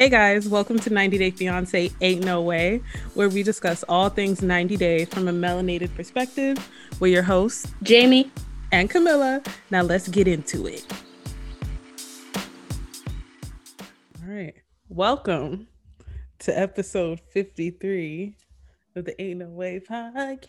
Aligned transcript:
Hey 0.00 0.08
guys, 0.08 0.48
welcome 0.48 0.78
to 0.78 0.88
90 0.88 1.18
Day 1.18 1.30
Fiance 1.30 1.90
Ain't 2.00 2.24
No 2.24 2.40
Way, 2.40 2.80
where 3.12 3.28
we 3.28 3.42
discuss 3.42 3.82
all 3.86 4.08
things 4.08 4.40
90 4.40 4.78
Day 4.78 5.04
from 5.04 5.28
a 5.28 5.30
melanated 5.30 5.94
perspective. 5.94 6.56
We're 7.00 7.12
your 7.12 7.22
hosts, 7.22 7.70
Jamie 7.82 8.32
and 8.72 8.88
Camilla. 8.88 9.42
Now 9.70 9.82
let's 9.82 10.08
get 10.08 10.26
into 10.26 10.66
it. 10.66 10.86
All 14.22 14.34
right. 14.34 14.54
Welcome 14.88 15.68
to 16.38 16.58
episode 16.58 17.20
53 17.34 18.38
of 18.96 19.04
the 19.04 19.20
Ain't 19.20 19.40
No 19.40 19.48
Way 19.48 19.80
podcast. 19.80 20.48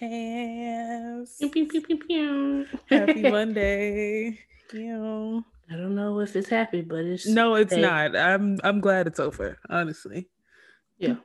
Pew, 1.39 1.49
pew, 1.49 1.67
pew, 1.67 1.81
pew, 1.81 1.97
pew. 1.97 2.65
Happy 2.89 3.21
Monday. 3.29 4.39
You 4.71 4.87
know. 4.87 5.43
I 5.71 5.75
don't 5.75 5.95
know 5.95 6.19
if 6.19 6.35
it's 6.35 6.49
happy, 6.49 6.81
but 6.81 7.05
it's 7.05 7.25
No, 7.27 7.55
it's 7.55 7.73
hey. 7.73 7.81
not. 7.81 8.15
I'm 8.15 8.57
I'm 8.63 8.81
glad 8.81 9.07
it's 9.07 9.19
over, 9.19 9.57
honestly. 9.69 10.29
Yeah. 10.97 11.15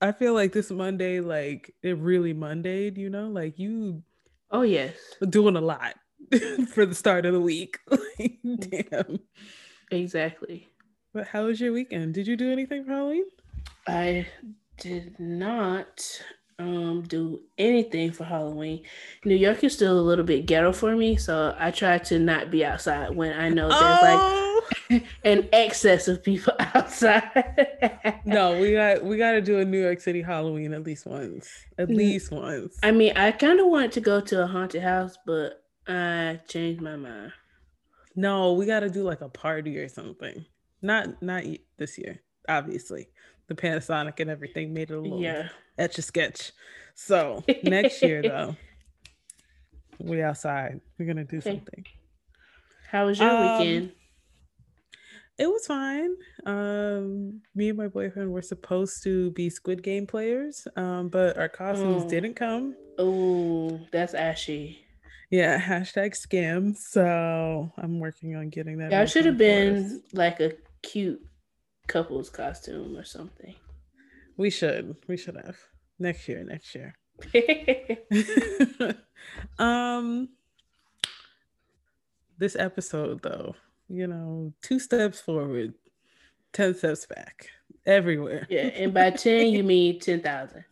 I 0.00 0.12
feel 0.12 0.34
like 0.34 0.52
this 0.52 0.70
Monday, 0.70 1.20
like 1.20 1.74
it 1.82 1.96
really 1.98 2.34
Mondayed, 2.34 2.96
you 2.98 3.08
know, 3.08 3.28
like 3.28 3.58
you 3.58 4.02
Oh 4.50 4.62
yes, 4.62 4.94
doing 5.30 5.56
a 5.56 5.60
lot 5.60 5.94
for 6.68 6.84
the 6.86 6.94
start 6.94 7.24
of 7.24 7.32
the 7.32 7.40
week. 7.40 7.78
like, 7.90 8.38
Mm. 8.44 8.90
damn. 8.90 9.18
exactly. 9.90 10.68
But 11.12 11.28
how 11.28 11.44
was 11.46 11.60
your 11.60 11.72
weekend? 11.72 12.14
Did 12.14 12.26
you 12.26 12.36
do 12.36 12.50
anything 12.50 12.84
for 12.84 12.90
Halloween? 12.92 13.24
I 13.86 14.26
did 14.78 15.18
not 15.20 16.20
um 16.58 17.02
do 17.02 17.40
anything 17.58 18.12
for 18.12 18.24
Halloween. 18.24 18.82
New 19.24 19.36
York 19.36 19.64
is 19.64 19.74
still 19.74 19.98
a 19.98 20.02
little 20.02 20.24
bit 20.24 20.46
ghetto 20.46 20.72
for 20.72 20.94
me, 20.94 21.16
so 21.16 21.54
I 21.58 21.70
try 21.70 21.98
to 21.98 22.18
not 22.18 22.50
be 22.50 22.64
outside 22.64 23.14
when 23.14 23.38
I 23.38 23.48
know 23.48 23.68
there's 23.68 23.82
Oh 23.82 24.40
like 24.90 25.02
an 25.24 25.48
excess 25.52 26.08
of 26.08 26.22
people 26.22 26.52
outside. 26.74 28.20
no, 28.24 28.58
we 28.58 28.72
got 28.72 29.04
we 29.04 29.16
got 29.16 29.32
to 29.32 29.40
do 29.40 29.58
a 29.58 29.64
New 29.64 29.80
York 29.80 30.00
City 30.00 30.22
Halloween 30.22 30.72
at 30.72 30.84
least 30.84 31.06
once. 31.06 31.48
At 31.78 31.88
least 31.88 32.30
once. 32.30 32.78
I 32.82 32.90
mean, 32.90 33.16
I 33.16 33.32
kind 33.32 33.60
of 33.60 33.66
wanted 33.66 33.92
to 33.92 34.00
go 34.00 34.20
to 34.20 34.42
a 34.42 34.46
haunted 34.46 34.82
house, 34.82 35.16
but 35.26 35.64
I 35.86 36.40
changed 36.48 36.80
my 36.82 36.96
mind. 36.96 37.32
No, 38.16 38.52
we 38.52 38.66
got 38.66 38.80
to 38.80 38.90
do 38.90 39.02
like 39.02 39.20
a 39.20 39.28
party 39.28 39.78
or 39.78 39.88
something. 39.88 40.44
Not 40.82 41.22
not 41.22 41.44
this 41.78 41.98
year, 41.98 42.20
obviously. 42.48 43.08
The 43.48 43.54
pandemic 43.54 44.20
and 44.20 44.30
everything 44.30 44.72
made 44.72 44.90
it 44.90 44.94
a 44.94 45.00
little 45.00 45.20
Yeah. 45.20 45.48
etch 45.78 45.98
a 45.98 46.02
sketch. 46.02 46.52
So 46.94 47.44
next 47.62 48.02
year 48.02 48.22
though, 48.30 48.56
we 49.98 50.22
outside. 50.22 50.80
We're 50.98 51.06
gonna 51.06 51.24
do 51.24 51.38
Okay. 51.38 51.50
something. 51.50 51.84
How 52.90 53.06
was 53.06 53.18
your 53.18 53.30
Um, 53.30 53.40
weekend? 53.58 53.92
It 55.36 55.48
was 55.48 55.66
fine. 55.66 56.14
Um, 56.46 57.42
me 57.56 57.68
and 57.70 57.76
my 57.78 57.88
boyfriend 57.88 58.32
were 58.32 58.40
supposed 58.42 59.02
to 59.02 59.32
be 59.32 59.50
Squid 59.50 59.82
Game 59.82 60.06
players, 60.06 60.68
um, 60.76 61.08
but 61.08 61.36
our 61.36 61.48
costumes 61.48 62.04
Oh. 62.04 62.08
didn't 62.08 62.34
come. 62.34 62.76
Oh, 62.98 63.80
that's 63.90 64.14
ashy. 64.14 64.78
Yeah, 65.30 65.58
hashtag 65.60 66.12
scam. 66.12 66.76
So 66.76 67.72
I'm 67.76 67.98
working 67.98 68.36
on 68.36 68.48
getting 68.50 68.78
that. 68.78 68.92
Y'all 68.92 69.06
should 69.06 69.26
have 69.26 69.36
been 69.36 70.04
like 70.12 70.38
a 70.38 70.52
cute 70.82 71.26
couple's 71.86 72.30
costume 72.30 72.96
or 72.96 73.04
something. 73.04 73.54
We 74.36 74.50
should. 74.50 74.96
We 75.06 75.16
should 75.16 75.36
have 75.36 75.56
next 75.98 76.28
year. 76.28 76.44
Next 76.44 76.74
year. 76.74 76.96
um 79.58 80.28
this 82.38 82.56
episode 82.56 83.22
though 83.22 83.54
you 83.88 84.06
know 84.06 84.52
two 84.62 84.78
steps 84.78 85.20
forward 85.20 85.74
10 86.52 86.74
steps 86.74 87.06
back 87.06 87.48
everywhere 87.86 88.46
yeah, 88.50 88.62
and 88.62 88.92
by 88.94 89.10
10, 89.10 89.48
you 89.48 89.62
mean 89.62 89.98
10,000. 90.00 90.64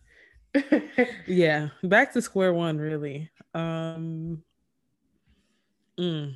yeah 1.27 1.69
back 1.85 2.13
to 2.13 2.21
square 2.21 2.53
one 2.53 2.79
really 2.79 3.31
um 3.55 4.43
mm. 5.99 6.35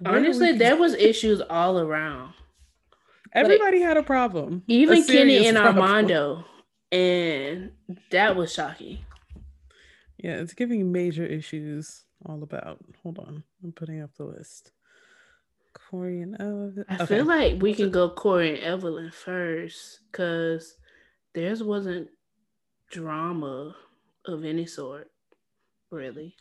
Where 0.00 0.16
Honestly, 0.16 0.52
we 0.52 0.58
there 0.58 0.76
was 0.76 0.94
issues 0.94 1.40
all 1.48 1.78
around. 1.78 2.32
everybody 3.32 3.80
had 3.80 3.96
a 3.96 4.02
problem 4.02 4.62
a 4.68 4.72
Even 4.72 5.04
Kenny 5.04 5.46
and 5.46 5.56
problem. 5.62 5.82
Armando. 5.84 6.44
And 6.90 7.72
that 8.10 8.36
was 8.36 8.52
shocking. 8.52 8.98
yeah 10.18 10.36
it's 10.42 10.52
giving 10.54 10.92
major 10.92 11.24
issues 11.24 12.04
all 12.26 12.42
about 12.42 12.78
hold 13.02 13.18
on 13.18 13.42
i'm 13.64 13.72
putting 13.72 14.00
up 14.02 14.10
the 14.16 14.24
list 14.24 14.72
corey 15.74 16.20
and 16.20 16.34
Ev- 16.40 16.84
I 16.88 16.94
okay. 16.96 17.06
feel 17.06 17.24
like 17.24 17.60
we 17.62 17.74
can 17.74 17.90
go 17.90 18.10
Corey 18.10 18.50
and 18.50 18.58
Evelyn 18.62 19.10
first 19.10 20.00
because 20.10 20.76
theirs 21.34 21.62
wasn't 21.62 22.08
drama 22.90 23.74
of 24.26 24.44
any 24.44 24.66
sort, 24.66 25.10
really. 25.90 26.36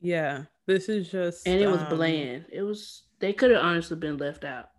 yeah 0.00 0.44
this 0.66 0.88
is 0.88 1.10
just 1.10 1.46
And 1.46 1.60
it 1.60 1.66
was 1.68 1.82
um, 1.82 1.88
bland. 1.90 2.46
It 2.52 2.62
was, 2.62 3.04
they 3.20 3.32
could 3.32 3.50
have 3.50 3.62
honestly 3.64 3.96
been 3.96 4.16
left 4.16 4.44
out. 4.44 4.70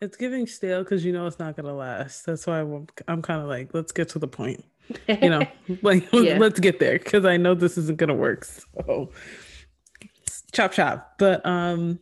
It's 0.00 0.16
giving 0.16 0.46
stale 0.48 0.82
because 0.82 1.04
you 1.04 1.12
know 1.12 1.26
it's 1.26 1.38
not 1.38 1.56
gonna 1.56 1.74
last. 1.74 2.26
That's 2.26 2.46
why 2.46 2.60
I'm, 2.60 2.86
I'm 3.06 3.22
kind 3.22 3.40
of 3.40 3.46
like, 3.48 3.72
let's 3.72 3.92
get 3.92 4.08
to 4.10 4.18
the 4.18 4.26
point. 4.26 4.64
You 5.08 5.30
know, 5.30 5.46
like 5.82 6.08
Yeah. 6.12 6.36
let's 6.40 6.58
get 6.58 6.80
there 6.80 6.98
because 6.98 7.24
I 7.24 7.36
know 7.36 7.54
this 7.54 7.78
isn't 7.78 7.98
gonna 7.98 8.14
work. 8.14 8.44
So 8.44 9.10
chop 10.52 10.72
chop. 10.72 11.14
But 11.18 11.44
um, 11.46 12.00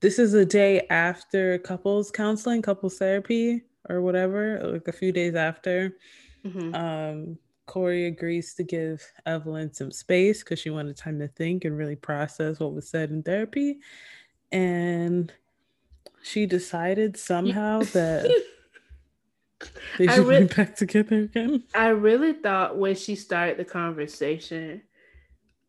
this 0.00 0.18
is 0.18 0.34
a 0.34 0.44
day 0.44 0.86
after 0.90 1.58
couples 1.58 2.10
counseling, 2.12 2.62
couples 2.62 2.98
therapy, 2.98 3.62
or 3.88 4.00
whatever. 4.00 4.60
Like 4.62 4.86
a 4.86 4.92
few 4.92 5.10
days 5.10 5.34
after, 5.34 5.96
Mhm. 6.44 6.74
um, 6.74 7.38
Corey 7.66 8.06
agrees 8.06 8.54
to 8.54 8.62
give 8.62 9.02
Evelyn 9.26 9.72
some 9.72 9.90
space 9.90 10.42
because 10.42 10.58
she 10.58 10.70
wanted 10.70 10.96
time 10.96 11.18
to 11.18 11.28
think 11.28 11.64
and 11.64 11.76
really 11.76 11.96
process 11.96 12.60
what 12.60 12.74
was 12.74 12.88
said 12.88 13.10
in 13.10 13.22
therapy. 13.22 13.78
And 14.52 15.32
she 16.22 16.46
decided 16.46 17.16
somehow 17.16 17.80
that 17.92 18.30
they 19.98 20.06
should 20.08 20.26
re- 20.26 20.40
be 20.40 20.54
back 20.54 20.76
together 20.76 21.20
again. 21.20 21.64
I 21.74 21.88
really 21.88 22.34
thought 22.34 22.76
when 22.76 22.94
she 22.96 23.14
started 23.14 23.56
the 23.56 23.64
conversation, 23.64 24.82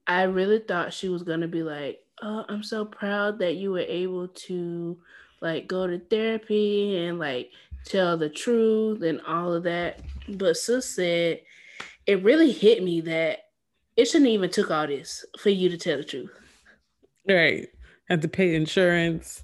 I 0.07 0.23
really 0.23 0.59
thought 0.59 0.93
she 0.93 1.09
was 1.09 1.23
gonna 1.23 1.47
be 1.47 1.63
like, 1.63 2.03
"Oh, 2.21 2.45
I'm 2.47 2.63
so 2.63 2.85
proud 2.85 3.39
that 3.39 3.55
you 3.55 3.71
were 3.71 3.79
able 3.79 4.27
to 4.27 4.97
like 5.41 5.67
go 5.67 5.87
to 5.87 5.99
therapy 5.99 7.05
and 7.05 7.19
like 7.19 7.51
tell 7.85 8.17
the 8.17 8.29
truth 8.29 9.01
and 9.01 9.21
all 9.21 9.53
of 9.53 9.63
that." 9.63 10.01
But 10.27 10.57
sis 10.57 10.85
said 10.85 11.41
it 12.07 12.23
really 12.23 12.51
hit 12.51 12.83
me 12.83 13.01
that 13.01 13.39
it 13.97 14.05
shouldn't 14.05 14.29
even 14.31 14.49
took 14.49 14.71
all 14.71 14.87
this 14.87 15.25
for 15.39 15.49
you 15.49 15.69
to 15.69 15.77
tell 15.77 15.97
the 15.97 16.03
truth. 16.03 16.31
Right. 17.27 17.67
Had 18.09 18.21
to 18.21 18.27
pay 18.27 18.55
insurance, 18.55 19.43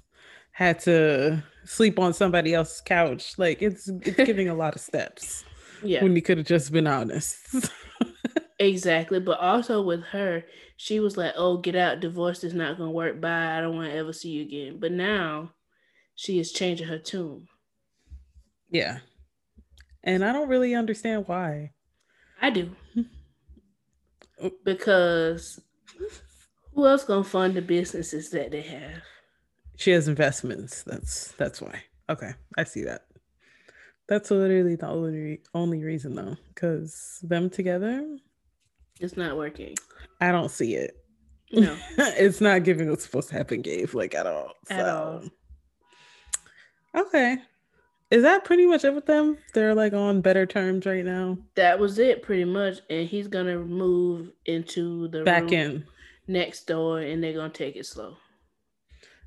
had 0.52 0.78
to 0.80 1.42
sleep 1.64 1.98
on 1.98 2.12
somebody 2.14 2.54
else's 2.54 2.80
couch. 2.80 3.38
Like 3.38 3.62
it's 3.62 3.88
it's 4.02 4.20
giving 4.22 4.48
a 4.48 4.54
lot 4.54 4.74
of 4.76 4.80
steps 4.80 5.44
Yeah, 5.82 6.04
when 6.04 6.14
you 6.16 6.22
could 6.22 6.38
have 6.38 6.46
just 6.46 6.72
been 6.72 6.86
honest. 6.86 7.38
exactly. 8.58 9.20
But 9.20 9.38
also 9.40 9.82
with 9.82 10.02
her, 10.06 10.44
she 10.76 11.00
was 11.00 11.16
like, 11.16 11.34
"Oh, 11.36 11.58
get 11.58 11.76
out, 11.76 12.00
divorce 12.00 12.44
is 12.44 12.54
not 12.54 12.78
gonna 12.78 12.90
work. 12.90 13.20
Bye. 13.20 13.58
I 13.58 13.60
don't 13.60 13.76
want 13.76 13.90
to 13.90 13.96
ever 13.96 14.12
see 14.12 14.30
you 14.30 14.42
again." 14.42 14.78
But 14.80 14.92
now 14.92 15.52
she 16.14 16.38
is 16.38 16.52
changing 16.52 16.88
her 16.88 16.98
tune. 16.98 17.48
yeah. 18.70 19.00
And 20.04 20.24
I 20.24 20.32
don't 20.32 20.48
really 20.48 20.74
understand 20.74 21.28
why. 21.28 21.72
I 22.42 22.50
do. 22.50 22.70
Because 24.64 25.60
who 26.74 26.86
else 26.86 27.04
gonna 27.04 27.24
fund 27.24 27.54
the 27.54 27.62
businesses 27.62 28.30
that 28.30 28.50
they 28.50 28.62
have? 28.62 29.02
She 29.76 29.92
has 29.92 30.08
investments. 30.08 30.82
That's 30.82 31.32
that's 31.32 31.60
why. 31.62 31.82
Okay, 32.10 32.32
I 32.58 32.64
see 32.64 32.82
that. 32.84 33.02
That's 34.08 34.30
literally 34.30 34.74
the 34.76 34.88
only 34.88 35.42
only 35.54 35.82
reason 35.84 36.14
though, 36.16 36.36
because 36.48 37.20
them 37.22 37.48
together, 37.48 38.04
It's 39.00 39.16
not 39.16 39.36
working. 39.36 39.76
I 40.20 40.32
don't 40.32 40.50
see 40.50 40.74
it. 40.74 40.96
No. 41.52 41.76
it's 41.98 42.40
not 42.40 42.64
giving 42.64 42.90
what's 42.90 43.04
supposed 43.04 43.28
to 43.28 43.36
happen, 43.36 43.62
Gabe, 43.62 43.94
like 43.94 44.14
at 44.14 44.26
all. 44.26 44.52
At 44.70 44.80
So, 44.80 45.22
all. 46.94 47.02
Okay. 47.02 47.38
Is 48.12 48.22
that 48.24 48.44
pretty 48.44 48.66
much 48.66 48.84
it 48.84 48.94
with 48.94 49.06
them? 49.06 49.38
They're 49.54 49.74
like 49.74 49.94
on 49.94 50.20
better 50.20 50.44
terms 50.44 50.84
right 50.84 51.02
now. 51.02 51.38
that 51.54 51.78
was 51.78 51.98
it 51.98 52.22
pretty 52.22 52.44
much. 52.44 52.80
And 52.90 53.08
he's 53.08 53.26
gonna 53.26 53.58
move 53.58 54.30
into 54.44 55.08
the 55.08 55.24
Back 55.24 55.50
in, 55.50 55.86
next 56.28 56.66
door 56.66 57.00
and 57.00 57.24
they're 57.24 57.32
gonna 57.32 57.48
take 57.48 57.74
it 57.74 57.86
slow. 57.86 58.18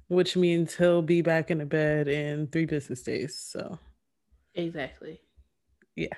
which 0.08 0.38
means 0.38 0.76
he'll 0.76 1.02
be 1.02 1.24
back 1.24 1.50
in 1.50 1.58
the 1.58 1.66
bed 1.66 2.08
in 2.08 2.46
three 2.46 2.66
business 2.68 3.02
days. 3.02 3.36
So 3.36 3.80
Exactly. 4.54 5.20
Yeah. 5.96 6.14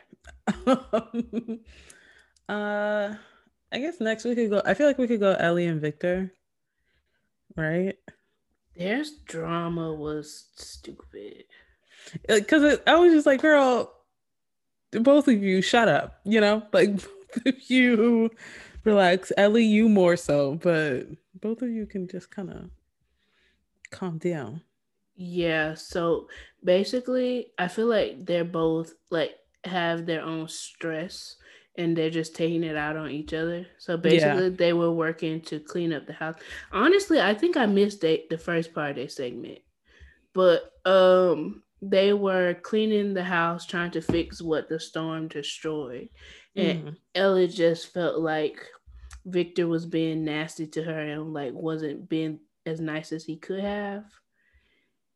uh 2.50 3.16
I 3.72 3.80
guess 3.80 4.02
next 4.02 4.26
we 4.26 4.36
could 4.36 4.50
go. 4.50 4.62
I 4.66 4.74
feel 4.74 4.88
like 4.88 4.98
we 4.98 5.08
could 5.08 5.22
go 5.22 5.34
Ellie 5.36 5.68
and 5.68 5.80
Victor. 5.80 6.34
Right? 7.56 7.96
Their 8.76 9.04
drama 9.26 9.94
was 9.94 10.50
stupid. 10.56 11.46
Because 12.28 12.80
I 12.88 12.96
was 12.96 13.14
just 13.14 13.26
like, 13.26 13.42
girl, 13.42 13.94
both 14.92 15.28
of 15.28 15.42
you, 15.42 15.62
shut 15.62 15.88
up. 15.88 16.20
You 16.24 16.42
know, 16.42 16.64
like 16.74 16.96
both 16.96 17.46
of 17.46 17.70
you, 17.70 18.30
relax. 18.84 19.32
Ellie, 19.38 19.66
you 19.66 19.90
more 19.90 20.16
so, 20.16 20.56
but 20.56 21.08
both 21.40 21.62
of 21.62 21.70
you 21.70 21.86
can 21.86 22.08
just 22.08 22.32
kind 22.32 22.50
of 22.50 22.70
calm 23.92 24.18
down. 24.18 24.62
Yeah. 25.16 25.74
So 25.74 26.28
basically, 26.64 27.48
I 27.58 27.68
feel 27.68 27.88
like 27.88 28.26
they're 28.26 28.46
both 28.46 28.94
like 29.10 29.36
have 29.64 30.06
their 30.06 30.22
own 30.22 30.48
stress 30.48 31.36
and 31.78 31.96
they're 31.96 32.10
just 32.10 32.36
taking 32.36 32.64
it 32.64 32.76
out 32.76 32.98
on 32.98 33.12
each 33.12 33.34
other. 33.34 33.68
So 33.78 33.98
basically, 33.98 34.46
yeah. 34.46 34.56
they 34.56 34.74
were 34.74 34.92
working 34.92 35.42
to 35.42 35.60
clean 35.60 35.94
up 35.94 36.08
the 36.08 36.14
house. 36.14 36.36
Honestly, 36.72 37.22
I 37.22 37.34
think 37.34 37.56
I 37.56 37.66
missed 37.68 38.02
the, 38.02 38.24
the 38.30 38.38
first 38.38 38.74
part 38.74 38.92
of 38.92 38.96
their 38.96 39.10
segment, 39.10 39.60
but 40.34 40.72
um, 40.86 41.64
they 41.82 42.14
were 42.14 42.56
cleaning 42.56 43.14
the 43.14 43.24
house, 43.24 43.66
trying 43.66 43.92
to 43.92 44.02
fix 44.02 44.42
what 44.42 44.70
the 44.70 44.80
storm 44.80 45.28
destroyed, 45.28 46.10
and 46.56 46.84
mm. 46.84 46.96
Ellie 47.14 47.48
just 47.48 47.94
felt 47.94 48.20
like 48.20 48.60
Victor 49.26 49.68
was 49.68 49.86
being 49.86 50.24
nasty 50.24 50.68
to 50.68 50.84
her 50.84 51.00
and 51.00 51.34
like 51.34 51.54
wasn't 51.54 52.10
being 52.10 52.40
as 52.66 52.80
nice 52.80 53.12
as 53.12 53.24
he 53.24 53.38
could 53.38 53.60
have. 53.60 54.06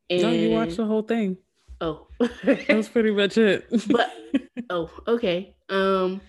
And, 0.10 0.22
no, 0.22 0.31
you 0.31 0.52
watched 0.52 0.78
the 0.78 0.86
whole 0.86 1.04
thing. 1.04 1.38
Oh, 1.80 2.08
that 2.19 2.68
was 2.69 2.90
pretty 2.90 3.12
much 3.12 3.38
it. 3.38 3.66
but 3.88 4.12
oh, 4.69 4.92
okay. 5.07 5.56
Um, 5.69 6.22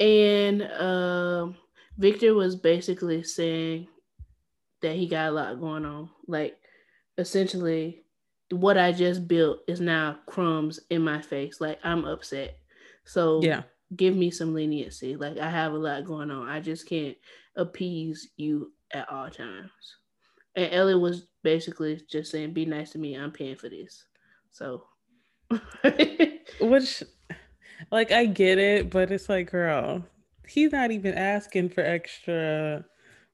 and 0.00 0.62
um, 0.62 1.56
Victor 1.98 2.34
was 2.34 2.56
basically 2.56 3.22
saying 3.22 3.88
that 4.82 4.96
he 4.96 5.06
got 5.06 5.28
a 5.28 5.32
lot 5.32 5.60
going 5.60 5.84
on. 5.84 6.10
Like, 6.26 6.56
essentially, 7.16 8.02
what 8.50 8.78
I 8.78 8.92
just 8.92 9.28
built 9.28 9.60
is 9.68 9.80
now 9.80 10.18
crumbs 10.26 10.80
in 10.90 11.02
my 11.02 11.20
face. 11.20 11.60
Like, 11.60 11.78
I'm 11.84 12.04
upset. 12.04 12.58
So, 13.04 13.40
yeah, 13.42 13.62
give 13.94 14.16
me 14.16 14.30
some 14.30 14.54
leniency. 14.54 15.16
Like, 15.16 15.38
I 15.38 15.50
have 15.50 15.72
a 15.72 15.78
lot 15.78 16.04
going 16.04 16.30
on. 16.30 16.48
I 16.48 16.60
just 16.60 16.88
can't 16.88 17.16
appease 17.56 18.28
you 18.36 18.72
at 18.92 19.08
all 19.10 19.30
times. 19.30 19.70
And 20.56 20.72
Ellie 20.72 20.94
was 20.94 21.26
basically 21.42 22.00
just 22.10 22.30
saying, 22.30 22.52
"Be 22.52 22.64
nice 22.64 22.90
to 22.92 22.98
me. 22.98 23.14
I'm 23.14 23.32
paying 23.32 23.56
for 23.56 23.68
this." 23.68 24.04
So, 24.50 24.84
which 26.60 27.02
like 27.90 28.12
I 28.12 28.26
get 28.26 28.58
it, 28.58 28.90
but 28.90 29.10
it's 29.10 29.28
like, 29.28 29.50
girl, 29.50 30.04
he's 30.46 30.72
not 30.72 30.90
even 30.90 31.14
asking 31.14 31.70
for 31.70 31.82
extra 31.82 32.84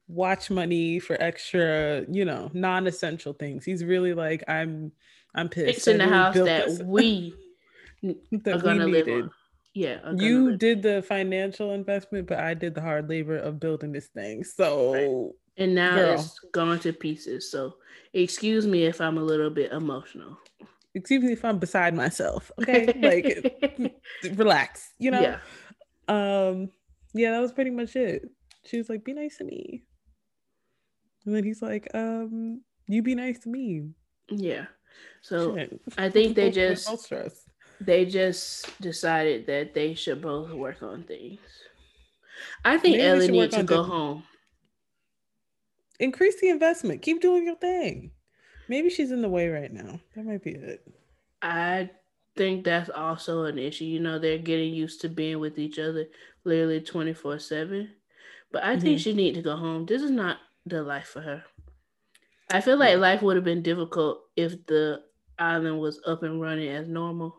watch 0.07 0.49
money 0.49 0.99
for 0.99 1.19
extra, 1.21 2.05
you 2.09 2.25
know, 2.25 2.49
non-essential 2.53 3.33
things. 3.33 3.65
He's 3.65 3.83
really 3.83 4.13
like, 4.13 4.43
I'm 4.47 4.91
I'm 5.33 5.49
pissed. 5.49 5.75
Fixing 5.75 5.97
the 5.97 6.07
house 6.07 6.35
that 6.35 6.67
this. 6.67 6.79
we 6.81 7.33
that 8.03 8.55
are 8.57 8.59
gonna 8.59 8.87
live 8.87 9.07
on. 9.07 9.31
Yeah, 9.73 9.99
you 10.15 10.51
live. 10.51 10.59
did 10.59 10.81
the 10.81 11.01
financial 11.01 11.71
investment, 11.71 12.27
but 12.27 12.39
I 12.39 12.53
did 12.53 12.75
the 12.75 12.81
hard 12.81 13.09
labor 13.09 13.37
of 13.37 13.59
building 13.59 13.91
this 13.91 14.07
thing. 14.07 14.43
So 14.43 14.93
right. 14.93 15.31
and 15.57 15.75
now 15.75 15.95
girl. 15.95 16.13
it's 16.13 16.39
gone 16.53 16.79
to 16.79 16.93
pieces. 16.93 17.51
So 17.51 17.75
excuse 18.13 18.65
me 18.65 18.85
if 18.85 19.01
I'm 19.01 19.17
a 19.17 19.23
little 19.23 19.49
bit 19.49 19.73
emotional 19.73 20.37
excuse 20.95 21.23
me 21.23 21.33
if 21.33 21.45
I'm 21.45 21.59
beside 21.59 21.93
myself. 21.93 22.51
Okay. 22.59 22.93
like 23.01 23.93
relax, 24.37 24.91
you 24.97 25.11
know? 25.11 25.21
Yeah. 25.21 25.39
Um, 26.07 26.69
yeah, 27.13 27.31
that 27.31 27.41
was 27.41 27.51
pretty 27.51 27.69
much 27.69 27.95
it. 27.95 28.23
She 28.65 28.77
was 28.77 28.89
like, 28.89 29.03
be 29.03 29.13
nice 29.13 29.37
to 29.37 29.43
me. 29.43 29.83
And 31.25 31.35
then 31.35 31.43
he's 31.43 31.61
like, 31.61 31.87
um, 31.93 32.61
you 32.87 33.01
be 33.01 33.15
nice 33.15 33.39
to 33.39 33.49
me. 33.49 33.89
Yeah. 34.29 34.65
So 35.21 35.55
Shit. 35.55 35.81
I 35.97 36.09
think 36.09 36.35
they 36.35 36.51
just 36.51 37.13
they 37.81 38.05
just 38.05 38.79
decided 38.81 39.47
that 39.47 39.73
they 39.73 39.93
should 39.93 40.21
both 40.21 40.51
work 40.51 40.81
on 40.81 41.03
things. 41.03 41.39
I 42.63 42.77
think 42.77 42.97
Maybe 42.97 43.07
Ellie 43.07 43.27
needs 43.31 43.55
to 43.55 43.63
go 43.63 43.83
home. 43.83 44.23
Increase 45.99 46.39
the 46.41 46.49
investment. 46.49 47.01
Keep 47.01 47.21
doing 47.21 47.45
your 47.45 47.55
thing. 47.55 48.11
Maybe 48.67 48.89
she's 48.89 49.11
in 49.11 49.21
the 49.21 49.29
way 49.29 49.47
right 49.47 49.71
now. 49.71 49.99
That 50.15 50.25
might 50.25 50.43
be 50.43 50.51
it. 50.51 50.85
I 51.41 51.89
think 52.35 52.65
that's 52.65 52.89
also 52.89 53.45
an 53.45 53.57
issue. 53.57 53.85
You 53.85 53.99
know, 53.99 54.19
they're 54.19 54.37
getting 54.37 54.73
used 54.73 55.01
to 55.01 55.09
being 55.09 55.39
with 55.39 55.57
each 55.57 55.79
other 55.79 56.05
literally 56.43 56.81
24 56.81 57.39
7. 57.39 57.89
But 58.51 58.63
I 58.63 58.73
mm-hmm. 58.73 58.81
think 58.81 58.99
she 58.99 59.13
need 59.13 59.35
to 59.35 59.41
go 59.41 59.55
home. 59.55 59.85
This 59.85 60.01
is 60.01 60.11
not 60.11 60.37
the 60.65 60.83
life 60.83 61.07
for 61.07 61.21
her. 61.21 61.43
I 62.51 62.61
feel 62.61 62.77
like 62.77 62.97
life 62.97 63.21
would 63.21 63.35
have 63.35 63.45
been 63.45 63.63
difficult 63.63 64.21
if 64.35 64.65
the 64.67 65.01
island 65.39 65.79
was 65.79 65.99
up 66.05 66.23
and 66.23 66.41
running 66.41 66.69
as 66.69 66.87
normal. 66.87 67.35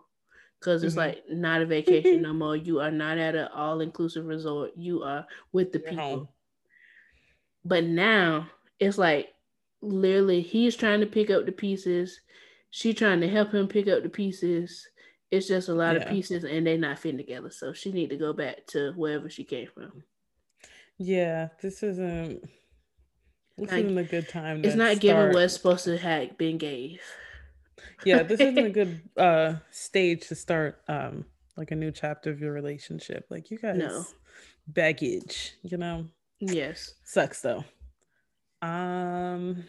Cause 0.60 0.82
it's 0.82 0.94
mm-hmm. 0.94 1.00
like 1.00 1.22
not 1.30 1.62
a 1.62 1.66
vacation 1.66 2.22
no 2.22 2.32
more. 2.32 2.56
You 2.56 2.80
are 2.80 2.90
not 2.90 3.18
at 3.18 3.36
an 3.36 3.48
all 3.54 3.80
inclusive 3.80 4.24
resort. 4.24 4.72
You 4.74 5.02
are 5.02 5.26
with 5.52 5.70
the 5.70 5.78
people. 5.78 6.32
But 7.64 7.84
now 7.84 8.48
it's 8.80 8.98
like 8.98 9.28
literally 9.82 10.40
he's 10.40 10.76
trying 10.76 11.00
to 11.00 11.06
pick 11.06 11.30
up 11.30 11.46
the 11.46 11.52
pieces 11.52 12.20
she 12.70 12.92
trying 12.92 13.20
to 13.20 13.28
help 13.28 13.52
him 13.52 13.68
pick 13.68 13.88
up 13.88 14.02
the 14.02 14.08
pieces 14.08 14.86
it's 15.30 15.48
just 15.48 15.68
a 15.68 15.74
lot 15.74 15.94
yeah. 15.94 16.02
of 16.02 16.08
pieces 16.08 16.44
and 16.44 16.66
they're 16.66 16.78
not 16.78 16.98
fitting 16.98 17.18
together 17.18 17.50
so 17.50 17.72
she 17.72 17.92
need 17.92 18.10
to 18.10 18.16
go 18.16 18.32
back 18.32 18.66
to 18.66 18.92
wherever 18.96 19.28
she 19.28 19.44
came 19.44 19.68
from 19.72 20.02
yeah 20.98 21.48
this 21.62 21.82
isn't 21.82 22.42
this 23.58 23.70
like, 23.70 23.84
isn't 23.84 23.98
a 23.98 24.04
good 24.04 24.28
time 24.28 24.64
it's 24.64 24.74
not 24.74 24.96
start. 24.96 25.00
giving 25.00 25.32
what's 25.32 25.54
supposed 25.54 25.84
to 25.84 25.96
have 25.96 26.36
been 26.38 26.58
gave 26.58 27.00
yeah 28.04 28.22
this 28.22 28.40
isn't 28.40 28.58
a 28.58 28.70
good 28.70 29.00
uh 29.16 29.54
stage 29.70 30.28
to 30.28 30.34
start 30.34 30.80
um 30.88 31.24
like 31.56 31.70
a 31.70 31.76
new 31.76 31.90
chapter 31.90 32.30
of 32.30 32.40
your 32.40 32.52
relationship 32.52 33.26
like 33.30 33.50
you 33.50 33.58
guys 33.58 33.78
no. 33.78 34.04
baggage 34.68 35.54
you 35.62 35.76
know 35.76 36.06
yes 36.40 36.94
sucks 37.04 37.40
though 37.40 37.64
um, 38.62 39.64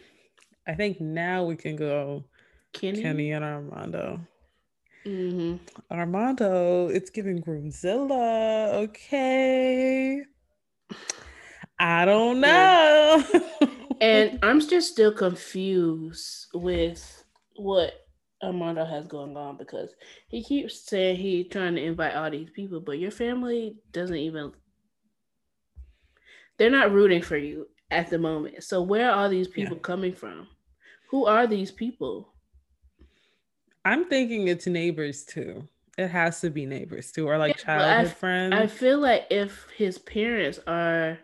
I 0.66 0.74
think 0.74 1.00
now 1.00 1.44
we 1.44 1.56
can 1.56 1.76
go 1.76 2.24
Kenny, 2.72 3.02
Kenny 3.02 3.32
and 3.32 3.44
Armando. 3.44 4.20
Mm-hmm. 5.06 5.56
Armando, 5.90 6.88
it's 6.88 7.10
giving 7.10 7.42
Groomzilla. 7.42 8.72
Okay. 8.84 10.22
I 11.78 12.04
don't 12.04 12.40
know. 12.40 13.24
and 14.00 14.38
I'm 14.42 14.60
just 14.60 14.92
still 14.92 15.12
confused 15.12 16.46
with 16.54 17.24
what 17.56 17.92
Armando 18.42 18.84
has 18.84 19.06
going 19.06 19.36
on 19.36 19.56
because 19.56 19.94
he 20.28 20.42
keeps 20.42 20.88
saying 20.88 21.16
he's 21.16 21.48
trying 21.48 21.74
to 21.74 21.82
invite 21.82 22.14
all 22.14 22.30
these 22.30 22.50
people, 22.50 22.80
but 22.80 22.98
your 22.98 23.10
family 23.10 23.76
doesn't 23.92 24.16
even 24.16 24.52
they're 26.58 26.70
not 26.70 26.92
rooting 26.92 27.22
for 27.22 27.36
you 27.36 27.68
at 27.90 28.10
the 28.10 28.18
moment. 28.18 28.62
So 28.64 28.82
where 28.82 29.10
are 29.10 29.28
these 29.28 29.48
people 29.48 29.76
yeah. 29.76 29.82
coming 29.82 30.12
from? 30.12 30.48
Who 31.10 31.26
are 31.26 31.46
these 31.46 31.70
people? 31.70 32.32
I'm 33.84 34.04
thinking 34.06 34.48
it's 34.48 34.66
neighbors 34.66 35.24
too. 35.24 35.66
It 35.96 36.08
has 36.08 36.40
to 36.42 36.50
be 36.50 36.66
neighbors 36.66 37.10
too, 37.10 37.26
or 37.26 37.38
like 37.38 37.56
yeah, 37.56 37.64
childhood 37.64 38.12
I, 38.12 38.14
friends. 38.14 38.54
I 38.54 38.66
feel 38.66 38.98
like 38.98 39.26
if 39.30 39.66
his 39.76 39.98
parents 39.98 40.60
are, 40.66 41.18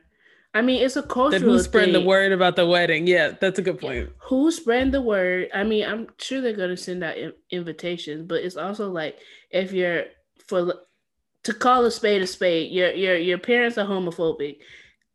I 0.55 0.63
mean, 0.63 0.83
it's 0.83 0.95
a 0.95 1.03
cultural. 1.03 1.31
Then 1.31 1.43
who's 1.43 1.65
spreading 1.65 1.93
the 1.93 2.01
word 2.01 2.31
about 2.31 2.55
the 2.55 2.65
wedding? 2.65 3.09
Yeah, 3.09 3.33
that's 3.41 3.59
a 3.59 3.63
good 3.63 3.81
point. 3.81 4.11
Who's 4.19 4.57
spreading 4.57 4.93
the 4.93 5.03
word? 5.03 5.49
I 5.53 5.65
mean, 5.65 5.85
I'm 5.85 6.07
sure 6.19 6.41
they're 6.41 6.53
gonna 6.53 6.77
send 6.77 7.03
out 7.03 7.17
invitations, 7.51 8.27
but 8.29 8.43
it's 8.45 8.57
also 8.57 8.89
like 8.89 9.19
if 9.51 9.73
you're 9.73 10.05
for 10.47 10.75
to 11.43 11.55
call 11.55 11.85
a 11.85 11.91
spade 11.91 12.23
a 12.23 12.27
spade, 12.27 12.71
your 12.71 12.93
your 12.93 13.17
your 13.17 13.39
parents 13.39 13.79
are 13.79 13.87
homophobic. 13.87 14.59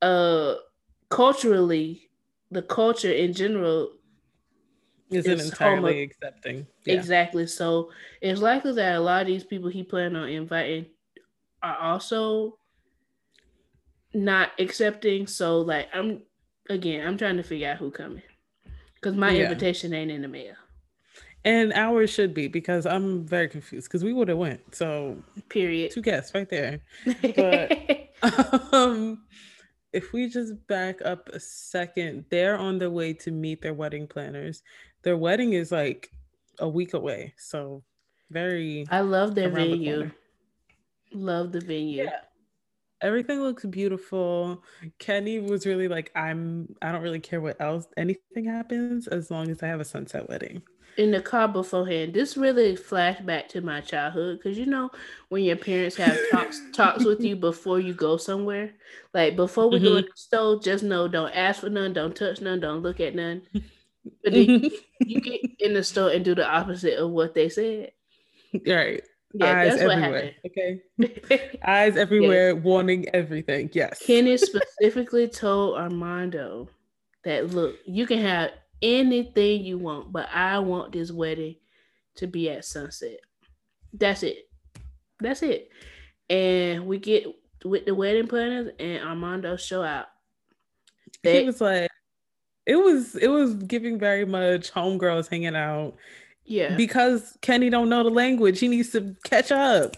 Uh, 0.02 0.56
culturally, 1.10 2.10
the 2.52 2.62
culture 2.62 3.12
in 3.12 3.34
general 3.34 3.94
isn't 5.10 5.40
is 5.40 5.50
entirely 5.50 5.94
homo- 5.94 6.04
accepting. 6.04 6.68
Yeah. 6.86 6.96
Exactly. 6.96 7.48
So 7.48 7.92
it's 8.22 8.42
likely 8.42 8.74
that 8.74 8.96
a 8.96 9.00
lot 9.00 9.22
of 9.22 9.28
these 9.28 9.46
people 9.46 9.70
he 9.70 9.84
plan 9.84 10.18
on 10.18 10.28
inviting 10.28 10.88
are 11.64 11.78
also 11.78 12.59
not 14.14 14.52
accepting. 14.60 15.28
So 15.28 15.60
like 15.60 15.88
I'm 15.94 16.22
again, 16.70 17.06
I'm 17.06 17.18
trying 17.18 17.38
to 17.38 17.44
figure 17.44 17.70
out 17.70 17.78
who 17.78 17.92
coming. 17.92 18.24
Because 18.96 19.16
my 19.16 19.32
yeah. 19.32 19.44
invitation 19.44 19.94
ain't 19.94 20.12
in 20.12 20.22
the 20.22 20.28
mail. 20.28 20.56
And 21.46 21.72
ours 21.72 22.10
should 22.10 22.34
be 22.34 22.50
because 22.50 22.86
I'm 22.86 23.26
very 23.26 23.48
confused 23.48 23.88
because 23.88 24.04
we 24.04 24.12
would 24.12 24.28
have 24.28 24.38
went. 24.38 24.76
So 24.76 25.24
period. 25.50 25.92
Two 25.92 26.02
guests 26.02 26.34
right 26.34 26.50
there. 26.50 26.82
But 27.36 28.10
um 28.74 29.24
if 29.94 30.14
we 30.14 30.30
just 30.30 30.68
back 30.68 31.02
up 31.04 31.30
a 31.30 31.40
second, 31.40 32.26
they're 32.30 32.58
on 32.58 32.78
their 32.78 32.92
way 32.92 33.14
to 33.14 33.32
meet 33.32 33.62
their 33.62 33.74
wedding 33.74 34.06
planners. 34.08 34.62
Their 35.02 35.18
wedding 35.18 35.54
is 35.54 35.72
like 35.72 36.12
a 36.60 36.68
week 36.68 36.94
away. 36.94 37.34
So 37.38 37.84
very 38.30 38.86
I 38.92 39.00
love 39.00 39.34
their 39.34 39.50
venue. 39.50 40.12
The 41.12 41.18
love 41.18 41.52
the 41.52 41.62
venue. 41.62 42.04
Yeah. 42.04 42.20
Everything 43.02 43.42
looks 43.42 43.66
beautiful. 43.66 44.64
Kenny 44.98 45.40
was 45.40 45.66
really 45.66 45.88
like, 45.88 46.12
I'm 46.16 46.76
I 46.82 46.92
don't 46.92 47.02
really 47.02 47.20
care 47.20 47.42
what 47.42 47.60
else 47.60 47.88
anything 47.98 48.46
happens 48.46 49.08
as 49.08 49.32
long 49.32 49.50
as 49.50 49.64
I 49.64 49.68
have 49.68 49.80
a 49.80 49.86
sunset 49.86 50.30
wedding. 50.30 50.62
In 50.98 51.12
the 51.12 51.22
car 51.22 51.48
beforehand, 51.48 52.14
this 52.14 52.36
really 52.36 52.76
flashed 52.76 53.26
back 53.26 53.48
to 53.50 53.62
my 53.62 53.80
childhood 53.80 54.40
because 54.40 54.58
you 54.58 54.66
know 54.66 54.90
when 55.30 55.44
your 55.44 55.56
parents 55.56 55.96
have 55.96 56.18
talks 56.32 56.62
talks 56.74 57.06
with 57.06 57.22
you 57.22 57.36
before 57.36 57.80
you 57.80 57.94
go 57.94 58.18
somewhere, 58.18 58.72
like 59.14 59.36
before 59.36 59.70
we 59.70 59.78
mm-hmm. 59.78 59.86
go 59.86 60.02
to 60.02 60.08
the 60.08 60.12
store, 60.16 60.60
just 60.60 60.84
know 60.84 61.08
don't 61.08 61.32
ask 61.32 61.62
for 61.62 61.70
none, 61.70 61.94
don't 61.94 62.16
touch 62.16 62.42
none, 62.42 62.60
don't 62.60 62.82
look 62.82 63.00
at 63.00 63.16
none. 63.16 63.44
But 64.24 64.34
then 64.34 64.70
you 65.00 65.22
get 65.22 65.42
in 65.60 65.74
the 65.74 65.84
store 65.84 66.10
and 66.10 66.26
do 66.26 66.36
the 66.36 66.48
opposite 66.48 67.00
of 67.00 67.12
what 67.12 67.34
they 67.34 67.50
said. 67.50 67.92
Right. 68.68 69.04
Yeah, 69.34 69.60
eyes 69.60 69.80
everywhere. 69.80 70.32
Okay. 70.46 70.82
eyes 71.66 71.98
everywhere, 71.98 72.54
yes. 72.54 72.64
wanting 72.64 73.08
everything. 73.14 73.70
Yes. 73.74 74.02
Kenny 74.06 74.38
specifically 74.38 75.28
told 75.28 75.78
Armando 75.78 76.70
that 77.24 77.52
look, 77.52 77.76
you 77.86 78.08
can 78.08 78.20
have 78.20 78.52
anything 78.82 79.64
you 79.64 79.78
want, 79.78 80.12
but 80.12 80.30
I 80.34 80.60
want 80.60 80.94
this 80.94 81.12
wedding 81.12 81.56
to 82.16 82.28
be 82.28 82.50
at 82.50 82.66
sunset. 82.66 83.20
That's 83.94 84.24
it. 84.24 84.50
That's 85.20 85.44
it. 85.44 85.70
And 86.30 86.88
we 86.88 86.98
get 86.98 87.26
with 87.64 87.86
the 87.86 87.94
wedding 87.94 88.28
planners 88.28 88.72
and 88.80 89.04
Armando 89.04 89.58
show 89.58 89.84
out. 89.84 90.08
They, 91.24 91.42
he 91.42 91.46
was 91.46 91.62
like, 91.62 91.90
it 92.66 92.76
was 92.76 93.16
it 93.16 93.30
was 93.30 93.56
giving 93.56 94.00
very 94.00 94.26
much 94.26 94.72
homegirls 94.72 95.30
hanging 95.30 95.56
out 95.56 95.96
yeah. 96.50 96.76
Because 96.76 97.38
Kenny 97.42 97.70
don't 97.70 97.90
know 97.90 98.04
the 98.04 98.10
language. 98.10 98.60
He 98.60 98.68
needs 98.68 98.90
to 98.90 99.16
catch 99.24 99.52
up. 99.52 99.96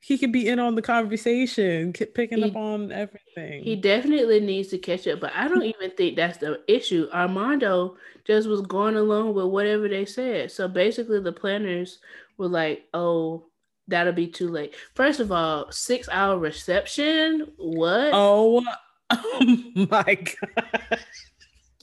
He 0.00 0.16
can 0.16 0.32
be 0.32 0.48
in 0.48 0.58
on 0.58 0.74
the 0.74 0.82
conversation, 0.82 1.92
picking 1.92 2.38
he, 2.38 2.44
up 2.44 2.56
on 2.56 2.90
everything. 2.90 3.62
He 3.62 3.76
definitely 3.76 4.40
needs 4.40 4.68
to 4.68 4.78
catch 4.78 5.06
up, 5.06 5.20
but 5.20 5.32
I 5.34 5.46
don't 5.46 5.62
even 5.62 5.90
think 5.90 6.16
that's 6.16 6.38
the 6.38 6.60
issue. 6.68 7.08
Armando 7.12 7.96
just 8.26 8.48
was 8.48 8.62
going 8.62 8.96
along 8.96 9.34
with 9.34 9.46
whatever 9.46 9.88
they 9.88 10.04
said. 10.04 10.50
So 10.50 10.68
basically, 10.68 11.20
the 11.20 11.32
planners 11.32 12.00
were 12.38 12.48
like, 12.48 12.84
"Oh, 12.92 13.46
that'll 13.88 14.12
be 14.12 14.26
too 14.26 14.48
late." 14.48 14.74
First 14.94 15.20
of 15.20 15.32
all, 15.32 15.70
six 15.70 16.08
hour 16.10 16.38
reception. 16.38 17.52
What? 17.56 18.10
Oh, 18.12 18.62
oh 19.10 19.72
my 19.74 20.14
god! 20.14 20.98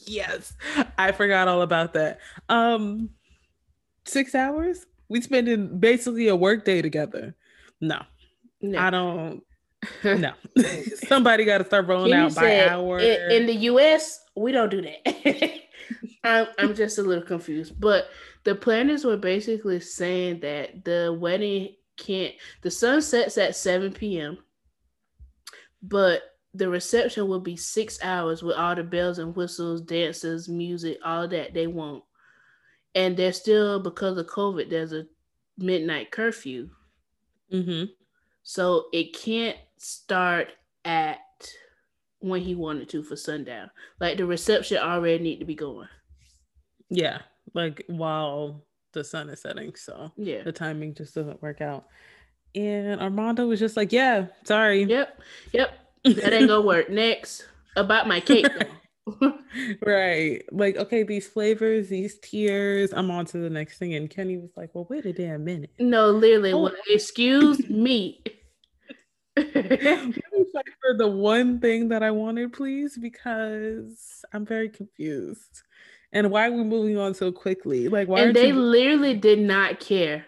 yes, 0.05 0.53
I 0.97 1.11
forgot 1.11 1.47
all 1.47 1.63
about 1.63 1.93
that. 1.93 2.19
Um, 2.49 3.09
six 4.11 4.35
hours? 4.35 4.85
We 5.09 5.21
spending 5.21 5.79
basically 5.79 6.27
a 6.27 6.35
work 6.35 6.65
day 6.65 6.81
together. 6.81 7.35
No, 7.79 8.01
no. 8.61 8.79
I 8.79 8.89
don't. 8.89 9.43
no, 10.03 10.33
somebody 11.07 11.43
got 11.43 11.57
to 11.57 11.65
start 11.65 11.87
rolling 11.87 12.13
out 12.13 12.35
by 12.35 12.67
hour. 12.67 12.99
In, 12.99 13.31
in 13.31 13.45
the 13.47 13.55
U.S., 13.55 14.19
we 14.35 14.51
don't 14.51 14.69
do 14.69 14.81
that. 14.81 15.51
I'm, 16.23 16.47
I'm 16.59 16.75
just 16.75 16.99
a 16.99 17.01
little 17.03 17.23
confused, 17.23 17.79
but 17.79 18.05
the 18.43 18.53
planners 18.53 19.03
were 19.03 19.17
basically 19.17 19.79
saying 19.79 20.41
that 20.41 20.85
the 20.85 21.17
wedding 21.19 21.75
can't. 21.97 22.35
The 22.61 22.69
sun 22.69 23.01
sets 23.01 23.39
at 23.39 23.55
7 23.55 23.91
p.m., 23.91 24.37
but 25.81 26.21
the 26.53 26.69
reception 26.69 27.27
will 27.27 27.39
be 27.39 27.55
six 27.55 27.97
hours 28.03 28.43
with 28.43 28.55
all 28.55 28.75
the 28.75 28.83
bells 28.83 29.17
and 29.17 29.35
whistles, 29.35 29.81
dances, 29.81 30.47
music, 30.47 30.99
all 31.03 31.27
that 31.27 31.53
they 31.53 31.65
want 31.65 32.03
and 32.95 33.15
there's 33.15 33.37
still 33.37 33.79
because 33.79 34.17
of 34.17 34.27
COVID, 34.27 34.69
there's 34.69 34.93
a 34.93 35.05
midnight 35.57 36.11
curfew. 36.11 36.69
Mm-hmm. 37.51 37.85
So 38.43 38.85
it 38.91 39.13
can't 39.13 39.57
start 39.77 40.49
at 40.85 41.19
when 42.19 42.41
he 42.41 42.55
wanted 42.55 42.89
to 42.89 43.03
for 43.03 43.15
sundown. 43.15 43.69
Like 43.99 44.17
the 44.17 44.25
reception 44.25 44.77
already 44.77 45.23
need 45.23 45.39
to 45.39 45.45
be 45.45 45.55
going. 45.55 45.87
Yeah, 46.89 47.19
like 47.53 47.83
while 47.87 48.65
the 48.93 49.03
sun 49.03 49.29
is 49.29 49.41
setting. 49.41 49.75
So 49.75 50.11
yeah, 50.17 50.43
the 50.43 50.51
timing 50.51 50.95
just 50.95 51.15
doesn't 51.15 51.41
work 51.41 51.61
out. 51.61 51.85
And 52.53 52.99
Armando 52.99 53.47
was 53.47 53.59
just 53.59 53.77
like, 53.77 53.91
"Yeah, 53.91 54.27
sorry." 54.43 54.83
Yep, 54.83 55.21
yep, 55.53 55.79
that 56.03 56.33
ain't 56.33 56.47
gonna 56.47 56.61
work. 56.61 56.89
Next, 56.89 57.47
about 57.75 58.07
my 58.07 58.19
cake. 58.19 58.47
right. 59.85 60.43
Like, 60.51 60.77
okay, 60.77 61.03
these 61.03 61.27
flavors, 61.27 61.89
these 61.89 62.19
tiers, 62.19 62.93
I'm 62.93 63.11
on 63.11 63.25
to 63.27 63.37
the 63.37 63.49
next 63.49 63.77
thing. 63.77 63.93
And 63.95 64.09
Kenny 64.09 64.37
was 64.37 64.51
like, 64.55 64.69
well, 64.73 64.87
wait 64.89 65.05
a 65.05 65.13
damn 65.13 65.43
minute. 65.43 65.71
No, 65.79 66.11
literally, 66.11 66.53
oh. 66.53 66.63
well, 66.63 66.73
excuse 66.87 67.67
me. 67.69 68.21
Let 69.37 69.55
me 69.55 70.45
fight 70.53 70.65
for 70.81 70.97
the 70.97 71.07
one 71.07 71.59
thing 71.59 71.89
that 71.89 72.03
I 72.03 72.11
wanted, 72.11 72.53
please, 72.53 72.97
because 72.97 74.23
I'm 74.33 74.45
very 74.45 74.69
confused. 74.69 75.63
And 76.13 76.29
why 76.29 76.47
are 76.47 76.51
we 76.51 76.63
moving 76.63 76.97
on 76.97 77.13
so 77.13 77.31
quickly? 77.31 77.87
Like, 77.87 78.07
why? 78.07 78.21
And 78.21 78.35
they 78.35 78.49
you- 78.49 78.59
literally 78.59 79.13
did 79.13 79.39
not 79.39 79.79
care. 79.79 80.25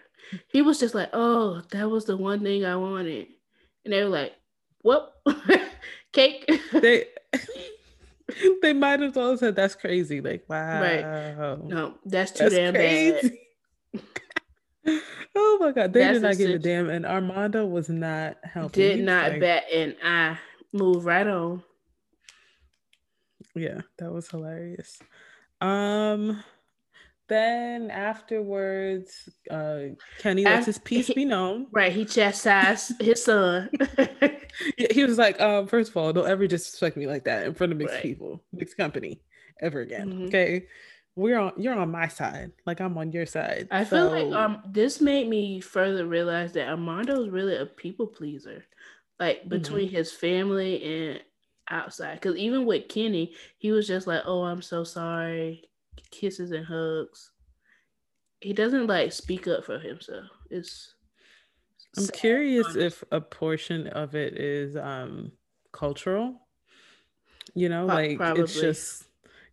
He 0.48 0.62
was 0.62 0.80
just 0.80 0.94
like, 0.94 1.10
"Oh, 1.12 1.62
that 1.70 1.90
was 1.90 2.06
the 2.06 2.16
one 2.16 2.42
thing 2.42 2.64
I 2.64 2.76
wanted," 2.76 3.26
and 3.84 3.92
they 3.92 4.02
were 4.02 4.08
like, 4.08 4.32
"Whoop, 4.82 5.10
Cake?" 6.12 6.48
They 6.72 7.04
they 8.62 8.72
might 8.72 9.02
as 9.02 9.14
well 9.14 9.36
said 9.36 9.56
that's 9.56 9.74
crazy. 9.74 10.20
Like, 10.20 10.44
wow. 10.48 10.80
Right. 10.80 11.58
No, 11.64 11.94
that's 12.04 12.32
too 12.32 12.44
that's 12.44 12.54
damn 12.54 12.74
crazy. 12.74 13.38
bad. 13.94 14.02
oh 15.36 15.58
my 15.60 15.72
god, 15.72 15.92
they 15.92 16.00
that's 16.00 16.14
did 16.16 16.22
not 16.22 16.36
give 16.36 16.50
a 16.50 16.58
damn. 16.58 16.90
And 16.90 17.06
Armando 17.06 17.66
was 17.66 17.88
not 17.88 18.36
helping. 18.42 18.82
Did 18.82 19.04
not 19.04 19.32
like, 19.32 19.40
bet 19.40 19.64
and 19.72 19.96
I 20.02 20.38
move 20.72 21.04
right 21.04 21.26
on. 21.26 21.62
Yeah, 23.54 23.82
that 23.98 24.12
was 24.12 24.28
hilarious. 24.28 24.98
Um 25.60 26.42
then 27.28 27.90
afterwards, 27.90 29.28
uh, 29.50 29.80
Kenny 30.18 30.44
lets 30.44 30.66
his 30.66 30.78
peace 30.78 31.10
be 31.12 31.24
known. 31.24 31.66
Right, 31.72 31.92
he 31.92 32.04
chastised 32.04 33.00
his 33.00 33.24
son. 33.24 33.70
he 34.92 35.04
was 35.04 35.18
like, 35.18 35.40
um, 35.40 35.66
first 35.66 35.90
of 35.90 35.96
all, 35.96 36.12
don't 36.12 36.28
ever 36.28 36.46
disrespect 36.46 36.96
me 36.96 37.06
like 37.06 37.24
that 37.24 37.46
in 37.46 37.54
front 37.54 37.72
of 37.72 37.78
mixed 37.78 37.94
right. 37.94 38.02
people, 38.02 38.42
mixed 38.52 38.76
company, 38.76 39.22
ever 39.60 39.80
again. 39.80 40.08
Mm-hmm. 40.08 40.24
Okay, 40.26 40.66
we're 41.16 41.38
on. 41.38 41.52
You're 41.56 41.78
on 41.78 41.90
my 41.90 42.08
side, 42.08 42.52
like 42.66 42.80
I'm 42.80 42.98
on 42.98 43.12
your 43.12 43.26
side. 43.26 43.68
I 43.70 43.84
so... 43.84 44.10
feel 44.10 44.10
like 44.10 44.34
um, 44.34 44.62
this 44.70 45.00
made 45.00 45.28
me 45.28 45.60
further 45.60 46.06
realize 46.06 46.52
that 46.52 46.68
Armando 46.68 47.22
is 47.22 47.30
really 47.30 47.56
a 47.56 47.66
people 47.66 48.06
pleaser, 48.06 48.64
like 49.18 49.40
mm-hmm. 49.40 49.48
between 49.48 49.86
mm-hmm. 49.86 49.96
his 49.96 50.12
family 50.12 50.82
and 50.82 51.20
outside. 51.70 52.20
Because 52.20 52.36
even 52.36 52.66
with 52.66 52.88
Kenny, 52.88 53.34
he 53.56 53.72
was 53.72 53.86
just 53.86 54.06
like, 54.06 54.22
"Oh, 54.26 54.42
I'm 54.42 54.62
so 54.62 54.84
sorry." 54.84 55.64
Kisses 56.10 56.50
and 56.50 56.66
hugs. 56.66 57.30
He 58.40 58.52
doesn't 58.52 58.86
like 58.86 59.12
speak 59.12 59.48
up 59.48 59.64
for 59.64 59.78
himself. 59.78 60.26
It's 60.50 60.94
I'm 61.96 62.04
sad, 62.04 62.14
curious 62.14 62.66
honestly. 62.66 62.84
if 62.84 63.04
a 63.10 63.20
portion 63.20 63.86
of 63.88 64.14
it 64.14 64.36
is 64.38 64.76
um 64.76 65.32
cultural. 65.72 66.40
You 67.54 67.68
know, 67.68 67.86
like 67.86 68.16
Probably. 68.16 68.42
it's 68.42 68.60
just 68.60 69.04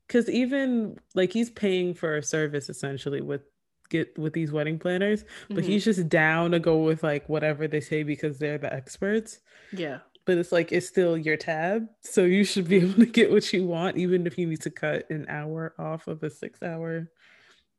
because 0.07 0.29
even 0.29 0.97
like 1.13 1.31
he's 1.31 1.49
paying 1.49 1.93
for 1.93 2.17
a 2.17 2.23
service 2.23 2.69
essentially 2.69 3.21
with 3.21 3.41
get 3.89 4.17
with 4.17 4.33
these 4.33 4.51
wedding 4.51 4.79
planners, 4.79 5.23
but 5.49 5.57
mm-hmm. 5.57 5.67
he's 5.67 5.85
just 5.85 6.09
down 6.09 6.51
to 6.51 6.59
go 6.59 6.83
with 6.83 7.03
like 7.03 7.27
whatever 7.29 7.67
they 7.67 7.81
say 7.81 8.03
because 8.03 8.39
they're 8.39 8.57
the 8.57 8.73
experts. 8.73 9.39
Yeah 9.71 9.99
but 10.31 10.37
it's 10.37 10.53
like 10.53 10.71
it's 10.71 10.87
still 10.87 11.17
your 11.17 11.35
tab 11.35 11.85
so 11.99 12.23
you 12.23 12.45
should 12.45 12.65
be 12.65 12.77
able 12.81 12.93
to 12.93 13.05
get 13.05 13.29
what 13.29 13.51
you 13.51 13.65
want 13.65 13.97
even 13.97 14.25
if 14.25 14.37
you 14.37 14.47
need 14.47 14.61
to 14.61 14.69
cut 14.69 15.09
an 15.09 15.25
hour 15.27 15.73
off 15.77 16.07
of 16.07 16.23
a 16.23 16.29
six 16.29 16.63
hour 16.63 17.09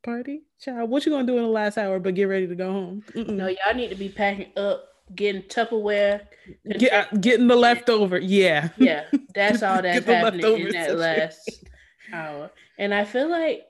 party. 0.02 0.42
Child 0.60 0.90
what 0.90 1.06
you 1.06 1.12
gonna 1.12 1.26
do 1.26 1.38
in 1.38 1.44
the 1.44 1.48
last 1.48 1.78
hour 1.78 1.98
but 1.98 2.14
get 2.14 2.24
ready 2.24 2.46
to 2.46 2.54
go 2.54 2.70
home? 2.70 3.04
Mm-mm. 3.14 3.30
no 3.30 3.46
y'all 3.46 3.74
need 3.74 3.88
to 3.88 3.94
be 3.94 4.10
packing 4.10 4.52
up 4.58 4.84
getting 5.14 5.42
tupperware 5.42 6.26
get, 6.78 6.92
uh, 6.92 7.16
getting 7.16 7.46
the 7.46 7.56
leftover 7.56 8.18
yeah. 8.18 8.68
Yeah 8.76 9.04
that's 9.34 9.62
all 9.62 9.80
that's 9.80 10.04
happening 10.04 10.66
in 10.66 10.72
that 10.72 10.98
last 10.98 11.64
hour. 12.12 12.50
And 12.78 12.92
i 12.92 13.06
feel 13.06 13.30
like 13.30 13.62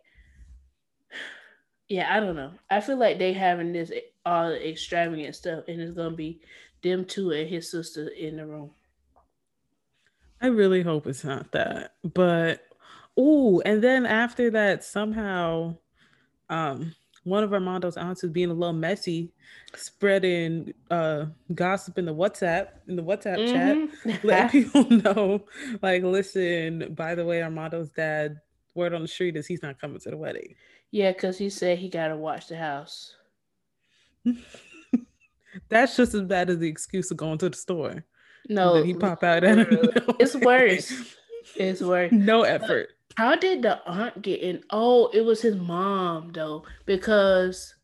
yeah 1.88 2.12
i 2.12 2.18
don't 2.18 2.34
know. 2.34 2.52
I 2.68 2.80
feel 2.80 2.96
like 2.96 3.20
they 3.20 3.32
having 3.32 3.72
this 3.72 3.92
all 4.26 4.50
extravagant 4.50 5.36
stuff 5.36 5.64
and 5.68 5.80
it's 5.80 5.92
gonna 5.92 6.16
be 6.16 6.40
them 6.82 7.04
two 7.04 7.30
and 7.30 7.48
his 7.48 7.70
sister 7.70 8.08
in 8.08 8.36
the 8.36 8.46
room. 8.46 8.70
I 10.40 10.48
really 10.48 10.82
hope 10.82 11.06
it's 11.06 11.24
not 11.24 11.52
that. 11.52 11.94
But 12.02 12.62
oh, 13.16 13.62
and 13.64 13.82
then 13.82 14.04
after 14.04 14.50
that, 14.50 14.84
somehow 14.84 15.76
um 16.50 16.94
one 17.24 17.44
of 17.44 17.52
Armando's 17.52 17.96
aunts 17.96 18.22
was 18.22 18.32
being 18.32 18.50
a 18.50 18.54
little 18.54 18.72
messy, 18.72 19.32
spreading 19.74 20.74
uh 20.90 21.26
gossip 21.54 21.98
in 21.98 22.06
the 22.06 22.14
WhatsApp, 22.14 22.68
in 22.88 22.96
the 22.96 23.02
WhatsApp 23.02 23.38
mm-hmm. 23.38 24.12
chat, 24.12 24.24
letting 24.24 24.64
people 24.64 24.90
know, 24.90 25.44
like, 25.80 26.02
listen, 26.02 26.92
by 26.94 27.14
the 27.14 27.24
way, 27.24 27.40
Armando's 27.40 27.90
dad, 27.90 28.40
word 28.74 28.94
on 28.94 29.02
the 29.02 29.08
street 29.08 29.36
is 29.36 29.46
he's 29.46 29.62
not 29.62 29.80
coming 29.80 30.00
to 30.00 30.10
the 30.10 30.16
wedding. 30.16 30.54
Yeah, 30.90 31.12
because 31.12 31.38
he 31.38 31.48
said 31.50 31.78
he 31.78 31.88
gotta 31.88 32.16
watch 32.16 32.48
the 32.48 32.56
house. 32.56 33.14
That's 35.68 35.96
just 35.96 36.14
as 36.14 36.22
bad 36.22 36.50
as 36.50 36.58
the 36.58 36.68
excuse 36.68 37.10
of 37.10 37.16
going 37.16 37.38
to 37.38 37.50
the 37.50 37.56
store. 37.56 38.04
No, 38.48 38.74
Did 38.74 38.86
he 38.86 38.94
pop 38.94 39.22
out 39.22 39.44
at 39.44 39.58
it's 40.18 40.34
worse. 40.34 40.92
It's 41.56 41.80
worse. 41.80 42.12
No 42.12 42.42
effort. 42.42 42.90
How 43.16 43.36
did 43.36 43.62
the 43.62 43.80
aunt 43.86 44.22
get 44.22 44.40
in? 44.40 44.62
Oh, 44.70 45.08
it 45.08 45.22
was 45.22 45.42
his 45.42 45.56
mom 45.56 46.32
though, 46.32 46.64
because 46.86 47.74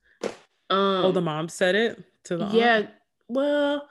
um 0.70 1.04
oh, 1.04 1.12
the 1.12 1.20
mom 1.20 1.48
said 1.48 1.74
it 1.74 2.02
to 2.24 2.36
the 2.36 2.46
yeah. 2.48 2.76
aunt? 2.76 2.90
Well, 3.28 3.88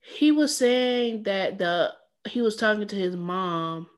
he 0.00 0.30
was 0.30 0.56
saying 0.56 1.24
that 1.24 1.58
the 1.58 1.92
he 2.28 2.42
was 2.42 2.56
talking 2.56 2.86
to 2.86 2.96
his 2.96 3.16
mom, 3.16 3.88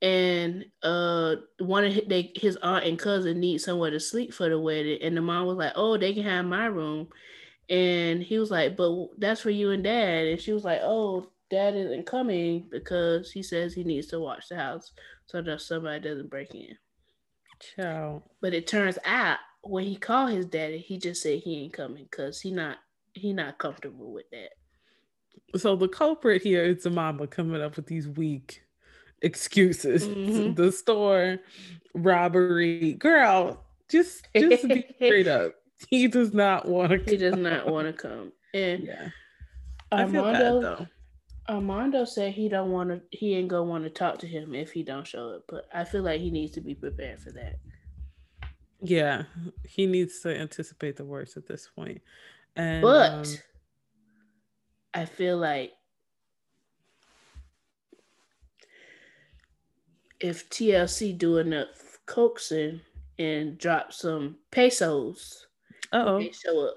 and 0.00 0.64
uh 0.82 1.36
one 1.58 1.84
of 1.84 1.92
his, 1.92 2.04
they, 2.06 2.32
his 2.36 2.56
aunt 2.62 2.86
and 2.86 2.98
cousin 2.98 3.40
need 3.40 3.58
somewhere 3.58 3.90
to 3.90 4.00
sleep 4.00 4.32
for 4.32 4.48
the 4.48 4.58
wedding, 4.58 4.98
and 5.02 5.16
the 5.16 5.22
mom 5.22 5.46
was 5.46 5.58
like, 5.58 5.72
"Oh, 5.74 5.96
they 5.96 6.14
can 6.14 6.24
have 6.24 6.44
my 6.44 6.66
room," 6.66 7.08
and 7.68 8.22
he 8.22 8.38
was 8.38 8.50
like, 8.50 8.76
"But 8.76 9.08
that's 9.18 9.40
for 9.40 9.50
you 9.50 9.70
and 9.70 9.84
dad," 9.84 10.26
and 10.26 10.40
she 10.40 10.52
was 10.52 10.64
like, 10.64 10.80
"Oh." 10.82 11.28
Dad 11.50 11.76
isn't 11.76 12.06
coming 12.06 12.66
because 12.70 13.30
he 13.30 13.42
says 13.42 13.74
he 13.74 13.84
needs 13.84 14.06
to 14.06 14.18
watch 14.18 14.48
the 14.48 14.56
house 14.56 14.90
so 15.26 15.42
that 15.42 15.60
somebody 15.60 16.00
doesn't 16.00 16.30
break 16.30 16.54
in. 16.54 16.74
Ciao. 17.60 18.22
But 18.40 18.54
it 18.54 18.66
turns 18.66 18.98
out 19.04 19.36
when 19.62 19.84
he 19.84 19.96
called 19.96 20.30
his 20.30 20.46
daddy, 20.46 20.78
he 20.78 20.96
just 20.96 21.20
said 21.22 21.40
he 21.40 21.64
ain't 21.64 21.74
coming 21.74 22.08
because 22.10 22.40
he 22.40 22.50
not 22.50 22.78
he 23.12 23.34
not 23.34 23.58
comfortable 23.58 24.12
with 24.12 24.30
that. 24.30 25.58
So 25.58 25.76
the 25.76 25.88
culprit 25.88 26.40
here 26.40 26.64
is 26.64 26.84
the 26.84 26.90
mama 26.90 27.26
coming 27.26 27.60
up 27.60 27.76
with 27.76 27.86
these 27.86 28.08
weak 28.08 28.62
excuses. 29.20 30.06
Mhm. 30.06 30.56
The 30.56 30.72
store 30.72 31.38
robbery, 31.94 32.94
girl. 32.94 33.62
Just 33.90 34.26
just 34.34 34.66
be 34.68 34.86
straight 34.96 35.28
up. 35.28 35.52
He 35.90 36.08
does 36.08 36.32
not 36.32 36.68
want 36.68 36.90
to. 36.90 37.10
He 37.10 37.16
does 37.16 37.36
not 37.36 37.66
want 37.66 37.86
to 37.86 37.92
come. 37.92 38.32
And 38.54 38.84
Yeah, 38.84 39.08
I 39.90 40.06
feel 40.06 40.22
bad 40.22 40.42
Armando 40.42 40.60
though. 40.60 40.86
Armando 41.48 42.04
said 42.04 42.32
he 42.32 42.48
don't 42.48 42.70
want 42.70 42.90
to. 42.90 43.00
He 43.10 43.34
ain't 43.34 43.48
gonna 43.48 43.64
want 43.64 43.84
to 43.84 43.90
talk 43.90 44.18
to 44.20 44.26
him 44.26 44.54
if 44.54 44.72
he 44.72 44.82
don't 44.82 45.06
show 45.06 45.30
up. 45.30 45.44
But 45.48 45.66
I 45.74 45.84
feel 45.84 46.02
like 46.02 46.20
he 46.20 46.30
needs 46.30 46.52
to 46.52 46.60
be 46.60 46.74
prepared 46.74 47.20
for 47.20 47.32
that. 47.32 47.56
Yeah, 48.80 49.24
he 49.68 49.86
needs 49.86 50.20
to 50.20 50.36
anticipate 50.36 50.96
the 50.96 51.04
worst 51.04 51.36
at 51.36 51.46
this 51.46 51.68
point. 51.74 52.00
And 52.56 52.82
But 52.82 53.12
um, 53.12 53.24
I 54.94 55.04
feel 55.04 55.38
like 55.38 55.72
if 60.20 60.48
TLC 60.50 61.16
do 61.16 61.38
enough 61.38 61.98
coaxing 62.06 62.80
and 63.18 63.58
drop 63.58 63.92
some 63.92 64.36
pesos, 64.50 65.46
uh-oh, 65.92 66.18
they 66.18 66.32
show 66.32 66.68
up. 66.68 66.74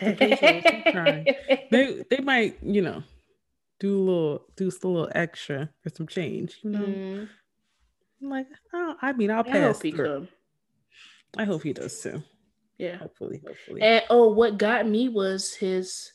the 0.00 0.14
pesos, 0.18 0.62
I'm 0.66 0.92
crying. 0.92 1.26
they 1.70 2.04
they 2.10 2.18
might 2.18 2.58
you 2.62 2.82
know 2.82 3.02
do 3.78 3.96
a 3.96 4.00
little 4.00 4.44
do 4.56 4.68
a 4.68 4.86
little 4.86 5.08
extra 5.14 5.70
for 5.82 5.90
some 5.90 6.06
change. 6.06 6.58
You 6.62 6.70
know, 6.70 6.78
Mm, 6.80 7.28
I'm 8.22 8.28
like 8.28 8.46
oh, 8.74 8.94
I 9.00 9.12
mean 9.12 9.30
I'll 9.30 9.44
pass. 9.44 9.54
I 9.56 9.60
hope 9.60 9.82
he 9.82 9.90
through. 9.92 10.04
come. 10.06 10.28
I 11.38 11.44
hope 11.44 11.62
he 11.62 11.72
does 11.72 12.00
too. 12.02 12.22
Yeah. 12.78 12.96
Hopefully, 12.96 13.42
hopefully. 13.46 13.82
And 13.82 14.02
oh, 14.10 14.32
what 14.32 14.58
got 14.58 14.86
me 14.86 15.08
was 15.08 15.54
his 15.54 16.12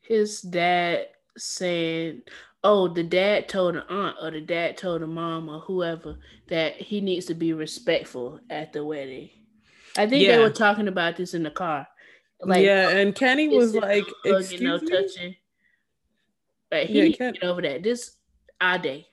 his 0.00 0.40
dad 0.40 1.06
saying, 1.36 2.22
"Oh, 2.64 2.88
the 2.88 3.02
dad 3.02 3.48
told 3.48 3.74
the 3.74 3.86
aunt 3.92 4.16
or 4.22 4.30
the 4.30 4.40
dad 4.40 4.76
told 4.76 5.02
the 5.02 5.06
mom 5.06 5.48
or 5.48 5.60
whoever 5.60 6.18
that 6.48 6.74
he 6.76 7.00
needs 7.00 7.26
to 7.26 7.34
be 7.34 7.52
respectful 7.52 8.40
at 8.50 8.72
the 8.72 8.84
wedding." 8.84 9.30
I 9.98 10.06
think 10.06 10.26
they 10.26 10.38
were 10.38 10.50
talking 10.50 10.88
about 10.88 11.16
this 11.16 11.34
in 11.34 11.42
the 11.42 11.50
car. 11.50 11.86
Like, 12.40 12.64
yeah, 12.64 12.90
and 12.90 13.14
Kenny 13.14 13.48
was 13.48 13.74
like, 13.74 14.04
no 14.24 14.32
hugging, 14.34 14.62
no 14.64 14.74
"Excuse 14.74 14.82
me." 14.82 14.96
touching. 14.96 15.36
Like 16.70 16.88
he 16.88 17.06
Yeah, 17.06 17.16
Ken- 17.16 17.32
get 17.34 17.44
over 17.44 17.62
that. 17.62 17.82
This 17.82 18.16
our 18.60 18.78
day. 18.78 19.06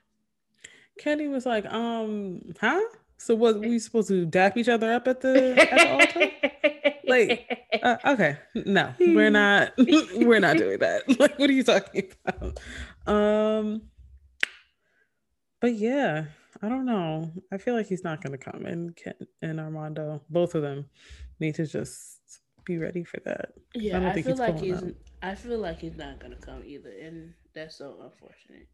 Kenny 1.00 1.28
was 1.28 1.46
like, 1.46 1.66
"Um, 1.66 2.42
huh? 2.60 2.82
So 3.18 3.36
what? 3.36 3.60
We 3.60 3.80
supposed 3.80 4.10
to 4.10 4.26
dap 4.26 4.58
each 4.58 4.70
other 4.70 4.92
up 4.94 5.08
at 5.08 5.22
the 5.22 5.56
at 5.60 5.70
the 5.70 5.92
altar?" 5.92 6.32
Like, 7.06 7.70
Uh, 7.84 7.98
okay, 8.06 8.38
no, 8.56 8.94
we're 9.00 9.30
not. 9.30 9.74
we're 9.78 10.40
not 10.40 10.58
doing 10.58 10.80
that. 10.80 11.04
Like, 11.20 11.38
what 11.38 11.50
are 11.50 11.54
you 11.54 11.64
talking 11.64 12.12
about? 12.26 12.60
Um, 13.06 13.84
but 15.60 15.74
yeah, 15.76 16.26
I 16.64 16.70
don't 16.70 16.86
know. 16.86 17.30
I 17.52 17.58
feel 17.58 17.76
like 17.76 17.88
he's 17.88 18.06
not 18.06 18.24
going 18.24 18.32
to 18.32 18.38
come, 18.38 18.66
and 18.66 18.96
Ken 18.96 19.16
and 19.42 19.60
Armando, 19.60 20.22
both 20.30 20.56
of 20.56 20.62
them, 20.62 20.86
need 21.40 21.56
to 21.56 21.68
just 21.68 22.22
be 22.66 22.78
ready 22.78 23.04
for 23.04 23.20
that. 23.26 23.50
yeah, 23.76 24.00
don't 24.00 24.10
I, 24.10 24.14
think 24.14 24.26
feel 24.26 24.38
like 24.38 24.60
he's. 24.60 24.82
up. 24.82 24.90
I 25.22 25.36
feel 25.36 25.60
like 25.60 25.80
he's 25.80 25.98
not 25.98 26.20
gonna 26.20 26.38
come 26.38 26.64
either, 26.66 26.92
and 27.02 27.34
that's 27.54 27.78
so 27.78 27.98
unfortunate. 28.02 28.68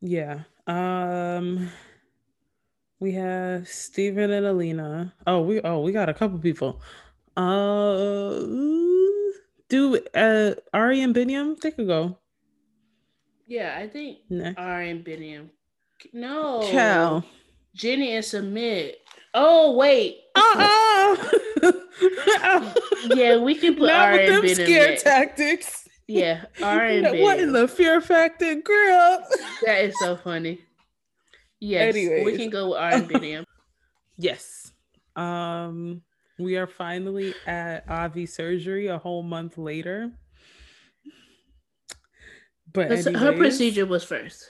Yeah. 0.00 0.40
Um, 0.66 1.70
we 3.00 3.12
have 3.12 3.68
Steven 3.68 4.30
and 4.30 4.46
Alina. 4.46 5.14
Oh, 5.26 5.42
we 5.42 5.60
oh 5.60 5.80
we 5.80 5.92
got 5.92 6.08
a 6.08 6.14
couple 6.14 6.38
people. 6.38 6.80
Uh, 7.36 8.40
do 9.68 10.00
uh 10.14 10.54
Ari 10.72 11.02
and 11.02 11.14
Binyam? 11.14 11.58
They 11.60 11.70
could 11.70 11.86
go 11.86 12.18
Yeah, 13.46 13.76
I 13.78 13.86
think 13.88 14.18
next. 14.28 14.58
R 14.58 14.80
and 14.80 15.04
Biniam. 15.04 15.50
No, 16.12 16.68
Ciao. 16.70 17.24
Jenny 17.74 18.14
and 18.14 18.24
Sumit. 18.24 18.94
Oh 19.34 19.76
wait, 19.76 20.18
Uh-uh. 20.34 21.16
yeah, 23.14 23.36
we 23.38 23.54
can 23.54 23.74
put 23.74 23.86
Not 23.88 24.08
R 24.08 24.12
with 24.12 24.28
them 24.28 24.48
scare 24.66 24.96
tactics. 24.96 25.88
Yeah, 26.06 26.44
R 26.62 26.84
and 26.84 27.12
B. 27.12 27.22
what 27.22 27.38
in 27.38 27.52
the 27.52 27.68
fear 27.68 28.00
factor, 28.00 28.54
girl? 28.56 29.24
That 29.64 29.84
is 29.84 29.94
so 30.00 30.16
funny. 30.16 30.60
Yes, 31.60 31.94
we 31.94 32.36
can 32.36 32.50
go 32.50 32.70
with 32.70 32.78
R 32.78 32.92
and 32.94 33.08
Biniam. 33.08 33.44
yes. 34.16 34.72
Um, 35.16 36.02
we 36.38 36.56
are 36.56 36.66
finally 36.68 37.34
at 37.46 37.88
Avi 37.88 38.26
surgery 38.26 38.86
a 38.86 38.96
whole 38.98 39.22
month 39.22 39.58
later. 39.58 40.12
But 42.72 42.90
Her 43.04 43.32
procedure 43.36 43.86
was 43.86 44.04
first. 44.04 44.48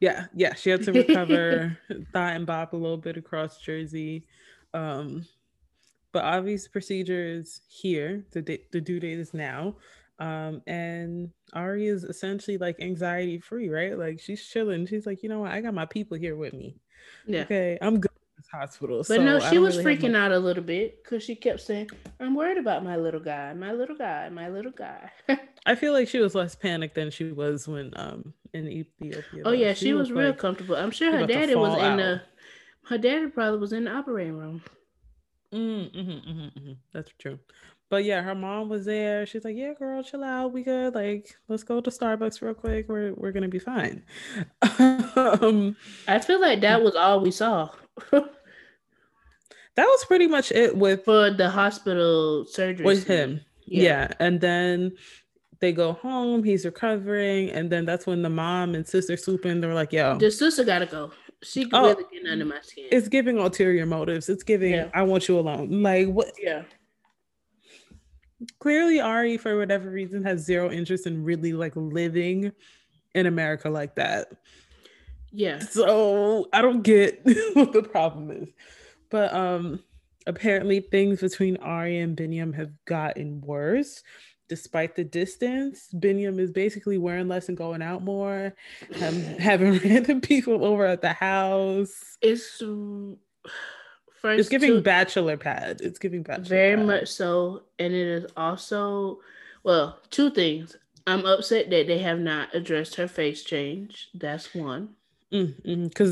Yeah, 0.00 0.26
yeah, 0.34 0.54
she 0.54 0.70
had 0.70 0.82
to 0.84 0.92
recover 1.06 1.78
thigh 2.12 2.32
and 2.32 2.46
bop 2.46 2.72
a 2.72 2.76
little 2.76 2.96
bit 2.96 3.16
across 3.16 3.58
Jersey. 3.58 4.26
Um, 4.74 5.26
but 6.12 6.24
Avi's 6.24 6.66
procedure 6.66 7.24
is 7.24 7.60
here. 7.68 8.24
The 8.32 8.42
da- 8.42 8.66
the 8.72 8.80
due 8.80 8.98
date 8.98 9.18
is 9.18 9.32
now. 9.32 9.76
Um, 10.18 10.62
and 10.66 11.30
Ari 11.54 11.86
is 11.86 12.04
essentially 12.04 12.58
like 12.58 12.80
anxiety 12.80 13.38
free, 13.38 13.68
right? 13.68 13.98
Like 13.98 14.20
she's 14.20 14.44
chilling. 14.46 14.86
She's 14.86 15.06
like, 15.06 15.22
you 15.22 15.28
know 15.28 15.40
what? 15.40 15.52
I 15.52 15.60
got 15.60 15.74
my 15.74 15.86
people 15.86 16.16
here 16.16 16.36
with 16.36 16.52
me. 16.52 16.76
Yeah. 17.26 17.42
Okay, 17.42 17.78
I'm 17.80 18.00
good 18.00 18.09
hospital. 18.52 18.98
But 18.98 19.06
so 19.06 19.22
no, 19.22 19.38
she 19.40 19.58
was 19.58 19.78
really 19.78 19.96
freaking 19.96 20.16
out 20.16 20.32
a 20.32 20.38
little 20.38 20.62
bit 20.62 21.02
because 21.02 21.22
she 21.22 21.34
kept 21.36 21.60
saying, 21.60 21.88
"I'm 22.18 22.34
worried 22.34 22.58
about 22.58 22.84
my 22.84 22.96
little 22.96 23.20
guy, 23.20 23.52
my 23.54 23.72
little 23.72 23.96
guy, 23.96 24.28
my 24.28 24.48
little 24.48 24.72
guy." 24.72 25.10
I 25.66 25.74
feel 25.74 25.92
like 25.92 26.08
she 26.08 26.18
was 26.18 26.34
less 26.34 26.54
panicked 26.54 26.94
than 26.94 27.10
she 27.10 27.32
was 27.32 27.68
when 27.68 27.92
um 27.96 28.34
in 28.52 28.68
Ethiopia. 28.68 29.42
oh 29.44 29.52
yeah, 29.52 29.74
she, 29.74 29.92
was 29.92 30.08
looked 30.08 30.18
real 30.18 30.28
like- 30.30 30.38
comfortable. 30.38 30.76
I'm 30.76 30.90
sure 30.90 31.10
her 31.16 31.26
daddy 31.26 31.54
was 31.54 31.74
in 31.78 31.84
out. 31.84 31.96
the. 31.98 32.22
Her 32.88 32.98
daddy 32.98 33.26
probably 33.28 33.60
was 33.60 33.72
in 33.72 33.84
the 33.84 33.92
operating 33.92 34.36
room. 34.36 34.62
Mm, 35.54 35.94
mhm, 35.94 36.26
mhm, 36.28 36.52
mhm. 36.58 36.76
That's 36.92 37.12
true. 37.20 37.38
But 37.88 38.04
yeah, 38.04 38.22
her 38.22 38.36
mom 38.36 38.68
was 38.68 38.84
there. 38.84 39.26
She's 39.26 39.44
like, 39.44 39.56
"Yeah, 39.56 39.74
girl, 39.74 40.02
chill 40.02 40.22
out. 40.22 40.52
We 40.52 40.62
good. 40.62 40.94
Like, 40.94 41.34
let's 41.48 41.64
go 41.64 41.80
to 41.80 41.90
Starbucks 41.90 42.40
real 42.40 42.54
quick. 42.54 42.88
We're 42.88 43.12
we're 43.14 43.32
gonna 43.32 43.48
be 43.48 43.58
fine." 43.58 44.04
um, 45.16 45.76
I 46.06 46.18
feel 46.20 46.40
like 46.40 46.60
that 46.60 46.82
was 46.82 46.94
all 46.94 47.20
we 47.20 47.30
saw 47.32 47.68
that 49.80 49.86
was 49.86 50.04
pretty 50.04 50.26
much 50.26 50.52
it 50.52 50.76
with 50.76 51.04
for 51.06 51.30
the 51.30 51.48
hospital 51.48 52.44
surgery. 52.46 52.84
with 52.84 53.06
him. 53.06 53.40
Yeah. 53.66 54.12
and 54.18 54.40
then 54.40 54.92
they 55.60 55.72
go 55.72 55.92
home. 55.92 56.42
He's 56.44 56.64
recovering, 56.66 57.50
and 57.50 57.70
then 57.72 57.84
that's 57.86 58.06
when 58.06 58.20
the 58.22 58.28
mom 58.30 58.74
and 58.74 58.86
sister 58.86 59.16
swoop 59.16 59.46
in. 59.46 59.60
They're 59.60 59.74
like, 59.74 59.92
"Yo, 59.92 60.18
The 60.18 60.30
sister 60.30 60.64
gotta 60.64 60.86
go. 60.86 61.12
She 61.42 61.64
can 61.64 61.74
Oh, 61.74 61.88
really 61.88 62.04
get 62.12 62.30
under 62.30 62.44
my 62.44 62.60
skin. 62.62 62.88
it's 62.92 63.08
giving 63.08 63.38
ulterior 63.38 63.86
motives. 63.86 64.28
It's 64.28 64.42
giving. 64.42 64.72
Yeah. 64.74 64.90
I 64.92 65.02
want 65.02 65.28
you 65.28 65.38
alone. 65.38 65.82
Like 65.82 66.08
what? 66.08 66.32
yeah. 66.38 66.62
clearly 68.58 69.00
Ari 69.00 69.36
for 69.38 69.56
whatever 69.58 69.90
reason 69.90 70.22
has 70.24 70.44
zero 70.44 70.70
interest 70.70 71.06
in 71.06 71.24
really 71.24 71.52
like 71.52 71.72
living 71.76 72.52
in 73.14 73.26
America 73.26 73.68
like 73.70 73.94
that. 73.96 74.28
Yeah. 75.32 75.58
So 75.60 76.48
I 76.52 76.60
don't 76.62 76.82
get 76.82 77.20
what 77.54 77.72
the 77.72 77.82
problem 77.82 78.30
is. 78.30 78.48
But 79.10 79.32
um 79.34 79.80
apparently 80.26 80.80
things 80.80 81.20
between 81.20 81.56
Ari 81.58 81.98
and 81.98 82.16
Binyam 82.16 82.54
have 82.54 82.70
gotten 82.86 83.40
worse. 83.40 84.02
Despite 84.48 84.96
the 84.96 85.04
distance, 85.04 85.88
Binyam 85.94 86.40
is 86.40 86.50
basically 86.50 86.98
wearing 86.98 87.28
less 87.28 87.48
and 87.48 87.56
going 87.56 87.82
out 87.82 88.02
more, 88.02 88.52
um, 89.00 89.22
having 89.38 89.78
random 89.84 90.20
people 90.20 90.64
over 90.64 90.84
at 90.86 91.02
the 91.02 91.12
house. 91.12 92.16
It's 92.20 92.58
first 92.58 94.40
It's 94.40 94.48
giving 94.48 94.70
two- 94.70 94.80
bachelor 94.82 95.36
pad. 95.36 95.80
It's 95.80 95.98
giving 96.00 96.22
bachelor 96.24 96.44
very 96.44 96.76
pad. 96.76 96.86
much 96.86 97.08
so, 97.08 97.62
and 97.78 97.92
it 97.94 98.06
is 98.06 98.26
also 98.36 99.20
Well, 99.62 100.00
two 100.10 100.30
things. 100.30 100.76
I'm 101.06 101.24
upset 101.26 101.70
that 101.70 101.86
they 101.86 101.98
have 101.98 102.18
not 102.18 102.54
addressed 102.54 102.96
her 102.96 103.06
face 103.08 103.42
change. 103.44 104.08
That's 104.14 104.54
one. 104.54 104.90
Because 105.30 105.54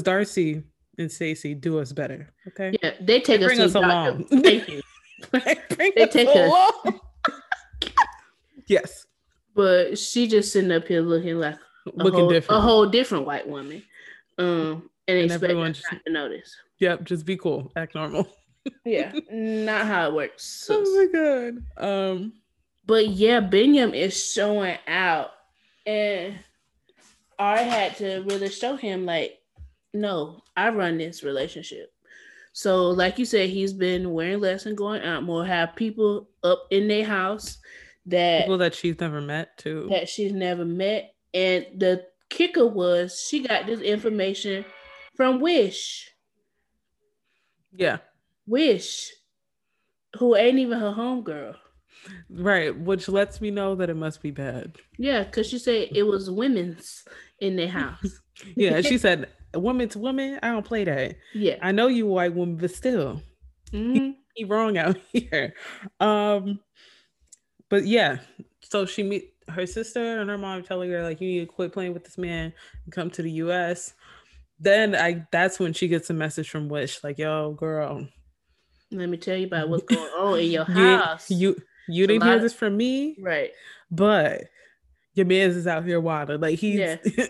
mm, 0.01 0.03
Darcy 0.05 0.63
and 0.99 1.11
Stacey 1.11 1.55
do 1.55 1.79
us 1.79 1.93
better. 1.93 2.29
Okay. 2.49 2.77
Yeah, 2.83 2.93
they 3.01 3.21
take 3.21 3.41
They 3.41 3.47
us, 3.47 3.49
bring 3.49 3.59
to 3.59 3.65
us 3.65 3.75
along. 3.75 4.25
Thank 4.43 4.69
you. 4.69 4.83
Bring 5.31 5.93
They 5.97 6.03
us 6.05 6.13
take 6.13 6.29
us. 6.29 6.37
along. 6.37 7.01
yes. 8.67 9.07
But 9.55 9.99
she 9.99 10.29
just 10.29 10.53
sitting 10.53 10.71
up 10.73 10.87
here 10.87 11.01
looking 11.01 11.39
like 11.41 11.57
a 11.57 11.91
Looking 11.95 12.21
whole, 12.21 12.29
different. 12.31 12.59
a 12.59 12.61
whole 12.63 12.87
different 12.87 13.27
white 13.27 13.49
woman. 13.49 13.83
Um, 14.39 14.89
and, 15.09 15.19
And 15.19 15.33
everyone 15.33 15.73
just- 15.73 15.87
not 15.91 16.01
to 16.07 16.13
notice. 16.13 16.55
Yep. 16.79 17.05
Just 17.05 17.27
be 17.27 17.37
cool. 17.37 17.73
Act 17.75 17.95
normal. 17.97 18.29
Yeah, 18.85 19.13
not 19.33 19.87
how 19.87 20.09
it 20.09 20.15
works. 20.15 20.45
sis. 20.45 20.77
Oh 20.79 20.97
my 20.97 21.07
god. 21.13 21.83
Um. 21.85 22.33
But 22.87 23.09
yeah, 23.09 23.41
Binyam 23.41 23.95
is 23.95 24.31
showing 24.33 24.79
out, 24.87 25.31
and 25.87 26.39
I 27.39 27.59
had 27.63 27.97
to 27.97 28.21
really 28.27 28.49
show 28.51 28.77
him 28.77 29.05
like, 29.07 29.38
no, 29.95 30.43
I 30.57 30.69
run 30.71 30.99
this 30.99 31.23
relationship. 31.23 31.93
So, 32.53 32.91
like 32.91 33.19
you 33.19 33.25
said, 33.25 33.51
he's 33.51 33.73
been 33.73 34.13
wearing 34.13 34.41
less 34.41 34.67
and 34.67 34.77
going 34.77 35.03
out 35.03 35.23
more. 35.23 35.45
Have 35.47 35.77
people 35.77 36.29
up 36.43 36.67
in 36.71 36.89
their 36.89 37.05
house 37.05 37.59
that 38.07 38.43
People 38.43 38.59
that 38.59 38.75
she's 38.75 38.99
never 39.01 39.21
met 39.21 39.57
too. 39.59 39.87
that 39.91 40.09
she's 40.09 40.33
never 40.33 40.65
met, 40.65 41.15
and 41.35 41.67
the 41.77 42.05
kicker 42.31 42.67
was 42.67 43.25
she 43.29 43.41
got 43.47 43.67
this 43.67 43.81
information 43.81 44.65
from 45.15 45.41
Wish, 45.41 46.11
Yeah. 47.75 47.99
Wish, 48.47 49.11
who 50.19 50.35
ain't 50.37 50.59
even 50.59 50.79
her 50.81 50.93
homegirl. 50.93 51.55
Right. 52.31 52.77
Which 52.79 53.09
lets 53.09 53.41
me 53.41 53.51
know 53.51 53.75
that 53.75 53.91
it 53.91 53.97
must 53.97 54.23
be 54.23 54.31
bad. 54.31 54.77
Yeah, 54.97 55.25
because 55.25 55.49
she 55.49 55.59
said 55.59 55.89
it 55.95 56.05
was 56.05 56.31
women's 56.31 57.05
in 57.41 57.57
their 57.57 57.69
house. 57.69 58.21
Yeah. 58.57 58.81
she 58.83 58.99
said, 58.99 59.29
"Woman 59.55 59.89
to 59.91 59.99
woman, 59.99 60.39
I 60.43 60.49
don't 60.51 60.65
play 60.65 60.85
that. 60.85 61.17
Yeah. 61.35 61.57
I 61.63 61.73
know 61.73 61.87
you 61.89 62.07
white 62.07 62.35
woman, 62.35 62.57
but 62.57 62.71
still, 62.71 63.23
Mhm. 63.73 64.15
he 64.35 64.45
wrong 64.45 64.77
out 64.79 64.97
here." 65.13 65.55
Um. 66.01 66.61
But 67.71 67.87
yeah. 67.87 68.19
So 68.63 68.87
she 68.87 69.03
meet 69.03 69.33
her 69.49 69.67
sister 69.67 70.21
and 70.21 70.29
her 70.31 70.39
mom 70.39 70.63
telling 70.63 70.91
her 70.91 71.03
like, 71.03 71.21
"You 71.21 71.29
need 71.29 71.41
to 71.41 71.47
quit 71.47 71.73
playing 71.73 71.93
with 71.95 72.05
this 72.05 72.19
man 72.19 72.53
and 72.85 72.93
come 72.93 73.11
to 73.11 73.23
the 73.23 73.31
U.S." 73.33 73.95
Then 74.61 74.95
I 74.97 75.27
that's 75.33 75.59
when 75.61 75.73
she 75.73 75.87
gets 75.89 76.11
a 76.11 76.15
message 76.15 76.51
from 76.51 76.69
Wish 76.69 77.03
like, 77.05 77.19
"Yo, 77.19 77.53
girl, 77.53 78.09
Let 78.91 79.09
me 79.09 79.17
tell 79.19 79.37
you 79.37 79.47
about 79.47 79.69
what's 79.69 79.85
going 79.95 80.01
on 80.19 80.41
in 80.41 80.51
your 80.51 80.65
house. 80.65 81.31
you 81.31 81.57
you 81.89 82.05
a 82.05 82.07
didn't 82.07 82.25
hear 82.25 82.37
of- 82.37 82.43
this 82.43 82.53
from 82.55 82.77
me, 82.77 83.17
right. 83.21 83.51
but 83.91 84.45
your 85.15 85.27
man's 85.27 85.57
is 85.57 85.67
out 85.67 85.85
here 85.85 86.01
wild. 86.01 86.41
Like 86.41 86.59
he's 86.59 86.79
Yeah. 86.81 86.97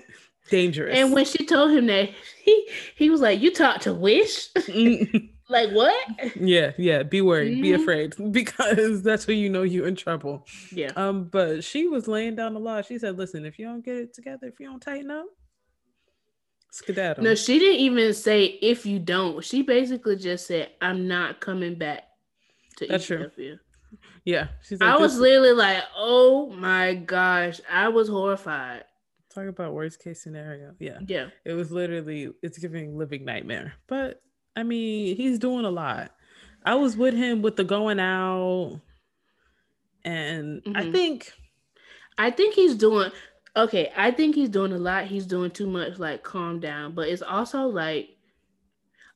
dangerous." 0.51 0.97
And 0.97 1.13
when 1.13 1.25
she 1.25 1.45
told 1.47 1.71
him 1.71 1.87
that, 1.87 2.11
he 2.45 2.69
he 2.97 3.11
was 3.11 3.21
like, 3.21 3.41
"You 3.41 3.53
talked 3.53 3.83
to 3.83 3.95
Wish? 3.95 4.49
Mm, 4.69 5.31
like 5.49 5.71
what?" 5.71 5.97
yeah, 6.37 6.73
yeah. 6.77 7.03
Be 7.03 7.21
worried, 7.23 7.63
be 7.63 7.71
Mhm. 7.71 7.81
afraid, 7.83 8.15
because 8.33 9.03
that's 9.03 9.27
when 9.27 9.39
you 9.39 9.49
know 9.49 9.63
you 9.63 9.85
in 9.87 9.97
trouble. 9.97 10.47
Yeah. 10.73 10.93
Um, 10.97 11.25
but 11.25 11.65
she 11.65 11.89
was 11.89 12.07
laying 12.09 12.35
down 12.35 12.55
the 12.55 12.61
law. 12.61 12.83
She 12.83 12.99
said, 12.99 13.17
"Listen, 13.17 13.45
if 13.47 13.59
you 13.59 13.67
don't 13.67 13.85
get 13.85 13.97
it 13.97 14.13
together, 14.15 14.47
if 14.49 14.61
you 14.61 14.67
don't 14.67 14.81
tighten 14.81 15.11
up, 15.11 15.27
skedaddle." 16.71 17.25
No, 17.25 17.35
she 17.35 17.59
didn't 17.59 17.81
even 17.81 18.13
say 18.15 18.45
if 18.45 18.85
you 18.87 18.99
don't. 18.99 19.43
She 19.45 19.63
basically 19.63 20.17
just 20.17 20.47
said, 20.47 20.71
"I'm 20.81 21.09
not 21.09 21.41
coming 21.41 21.77
back 21.77 22.05
to 22.77 22.87
That's 22.87 23.05
true. 23.07 23.19
Ethiopia." 23.27 23.61
yeah, 24.25 24.49
she's 24.63 24.81
like, 24.81 24.91
I 24.91 24.97
was 24.99 25.19
literally 25.19 25.53
like, 25.53 25.83
"Oh 25.97 26.51
my 26.51 26.95
gosh!" 26.95 27.61
I 27.71 27.89
was 27.89 28.09
horrified. 28.09 28.85
Talk 29.35 29.47
about 29.47 29.75
worst 29.75 30.03
case 30.03 30.23
scenario. 30.23 30.75
Yeah, 30.79 30.99
Yeah. 31.07 31.29
it 31.45 31.53
was 31.55 31.71
literally 31.71 32.31
it's 32.43 32.59
giving 32.59 32.97
living 32.99 33.25
nightmare. 33.25 33.75
But 33.87 34.23
I 34.57 34.63
mean, 34.63 35.17
he's 35.17 35.39
doing 35.39 35.65
a 35.65 35.71
lot. 35.71 36.15
I 36.65 36.75
was 36.75 36.97
with 36.97 37.15
him 37.15 37.43
with 37.43 37.57
the 37.57 37.65
going 37.65 38.01
out, 38.01 38.81
and 40.05 40.63
I 40.75 40.85
Mhm. 40.85 40.93
think 40.93 41.33
I 42.19 42.31
think 42.31 42.55
he's 42.55 42.75
doing 42.75 43.13
okay. 43.57 43.93
I 43.97 44.11
think 44.11 44.35
he's 44.35 44.49
doing 44.49 44.73
a 44.73 44.79
lot. 44.79 45.05
He's 45.07 45.27
doing 45.27 45.51
too 45.51 45.67
much. 45.69 45.99
Like, 45.99 46.23
calm 46.23 46.59
down. 46.61 46.95
But 46.95 47.09
it's 47.09 47.23
also 47.23 47.67
like, 47.67 48.17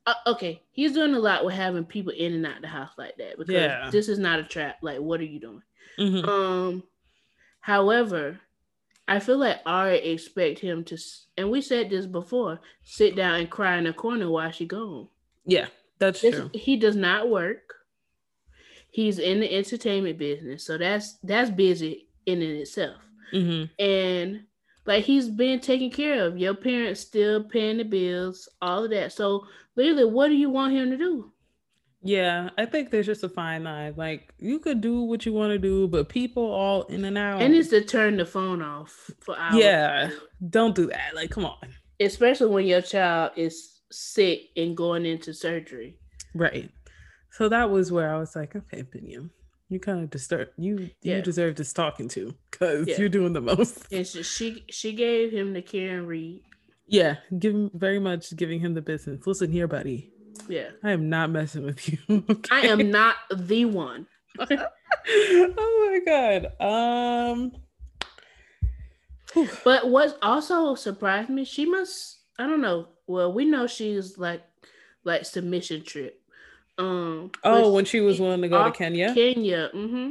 uh, 0.06 0.14
okay, 0.28 0.62
he's 0.72 0.92
doing 0.92 1.14
a 1.14 1.18
lot 1.18 1.44
with 1.44 1.54
having 1.54 1.84
people 1.84 2.12
in 2.12 2.32
and 2.32 2.46
out 2.46 2.60
the 2.60 2.68
house 2.68 2.92
like 2.96 3.16
that 3.18 3.38
because 3.38 3.52
Yeah. 3.54 3.90
this 3.90 4.08
is 4.08 4.18
not 4.18 4.38
a 4.40 4.44
trap. 4.44 4.78
Like, 4.82 4.98
what 5.00 5.20
are 5.20 5.24
you 5.24 5.40
doing? 5.40 5.62
mhm, 5.98 6.26
Um, 6.26 6.82
however, 7.60 8.40
I 9.08 9.18
feel 9.18 9.36
like 9.38 9.58
Ari 9.66 9.98
expect 9.98 10.60
him 10.60 10.84
to, 10.84 10.96
and 11.36 11.50
we 11.50 11.60
said 11.60 11.90
this 11.90 12.06
before, 12.06 12.60
sit 12.82 13.16
down 13.16 13.40
and 13.40 13.50
cry 13.50 13.76
in 13.76 13.86
a 13.86 13.92
corner 13.92 14.30
while 14.30 14.50
she 14.50 14.64
gone. 14.66 15.08
yeah, 15.44 15.66
that's 15.98 16.20
This, 16.20 16.34
true. 16.36 16.50
he 16.54 16.76
does 16.76 16.96
not 16.96 17.28
work. 17.28 17.74
He's 18.90 19.18
in 19.18 19.40
the 19.40 19.52
entertainment 19.54 20.18
business, 20.18 20.64
so 20.64 20.76
that's 20.78 21.14
that's 21.22 21.50
busy 21.50 22.08
in 22.26 22.42
and 22.42 22.58
itself. 22.58 23.00
hmm 23.32 23.64
And 23.78 24.44
like 24.86 25.04
he's 25.04 25.28
been 25.28 25.60
taken 25.60 25.90
care 25.90 26.24
of. 26.26 26.38
Your 26.38 26.54
parents 26.54 27.00
still 27.00 27.42
paying 27.44 27.78
the 27.78 27.84
bills, 27.84 28.48
all 28.60 28.84
of 28.84 28.90
that. 28.90 29.12
So 29.12 29.46
literally, 29.76 30.04
what 30.04 30.28
do 30.28 30.34
you 30.34 30.50
want 30.50 30.74
him 30.74 30.90
to 30.90 30.98
do? 30.98 31.31
Yeah, 32.02 32.50
I 32.58 32.66
think 32.66 32.90
there's 32.90 33.06
just 33.06 33.22
a 33.22 33.28
fine 33.28 33.64
line. 33.64 33.94
Like 33.96 34.32
you 34.38 34.58
could 34.58 34.80
do 34.80 35.02
what 35.02 35.24
you 35.24 35.32
want 35.32 35.52
to 35.52 35.58
do, 35.58 35.86
but 35.88 36.08
people 36.08 36.42
all 36.44 36.82
in 36.84 37.04
and 37.04 37.16
out. 37.16 37.40
And 37.42 37.54
it's 37.54 37.68
to 37.70 37.82
turn 37.84 38.16
the 38.16 38.26
phone 38.26 38.60
off 38.62 39.10
for 39.20 39.38
hours. 39.38 39.56
Yeah. 39.56 40.10
don't 40.50 40.74
do 40.74 40.86
that. 40.88 41.14
Like, 41.14 41.30
come 41.30 41.44
on. 41.44 41.74
especially 42.00 42.48
when 42.50 42.66
your 42.66 42.82
child 42.82 43.32
is 43.36 43.80
sick 43.90 44.40
and 44.56 44.76
going 44.76 45.06
into 45.06 45.32
surgery. 45.32 45.98
Right. 46.34 46.70
So 47.30 47.48
that 47.48 47.70
was 47.70 47.92
where 47.92 48.14
I 48.14 48.18
was 48.18 48.34
like, 48.36 48.56
okay, 48.56 48.82
Binyam, 48.82 49.30
you 49.68 49.78
kind 49.80 50.00
of 50.02 50.10
disturb 50.10 50.48
you. 50.58 50.90
Yeah. 51.02 51.16
You 51.16 51.22
deserve 51.22 51.56
this 51.56 51.72
talking 51.72 52.08
to 52.10 52.34
because 52.50 52.88
Yeah. 52.88 52.96
you're 52.98 53.08
doing 53.08 53.32
the 53.32 53.40
most. 53.40 53.86
And 53.92 54.06
she, 54.06 54.22
she 54.22 54.64
she 54.70 54.92
gave 54.92 55.30
him 55.32 55.52
the 55.52 55.62
care 55.62 55.98
and 55.98 56.08
read. 56.08 56.42
Yeah, 56.88 57.16
give 57.38 57.54
him 57.54 57.70
very 57.72 57.98
much 57.98 58.36
giving 58.36 58.60
him 58.60 58.74
the 58.74 58.82
business. 58.82 59.26
Listen 59.26 59.50
here, 59.50 59.66
buddy. 59.68 60.11
Yeah. 60.48 60.70
I 60.82 60.90
am 60.92 61.08
not 61.08 61.30
messing 61.30 61.64
with 61.64 61.88
you. 61.88 62.24
I 62.50 62.62
am 62.66 62.90
not 62.90 63.16
the 63.34 63.64
one. 63.64 64.06
oh 64.38 65.90
my 65.90 66.00
god. 66.04 66.60
Um. 66.60 67.52
whew. 69.32 69.48
But 69.64 69.88
what 69.88 70.18
also 70.22 70.74
surprised 70.74 71.28
me, 71.28 71.44
she 71.44 71.66
must 71.66 72.20
I 72.38 72.46
don't 72.46 72.60
know. 72.60 72.88
Well, 73.06 73.32
we 73.32 73.44
know 73.44 73.66
she's 73.66 74.18
like 74.18 74.42
like 75.04 75.24
submission 75.24 75.82
trip. 75.82 76.20
Um 76.78 77.30
Oh, 77.44 77.72
when 77.72 77.84
she 77.84 78.00
was 78.00 78.20
willing 78.20 78.42
to 78.42 78.48
go 78.48 78.64
to 78.64 78.70
Kenya. 78.72 79.14
Kenya. 79.14 79.68
hmm 79.72 80.10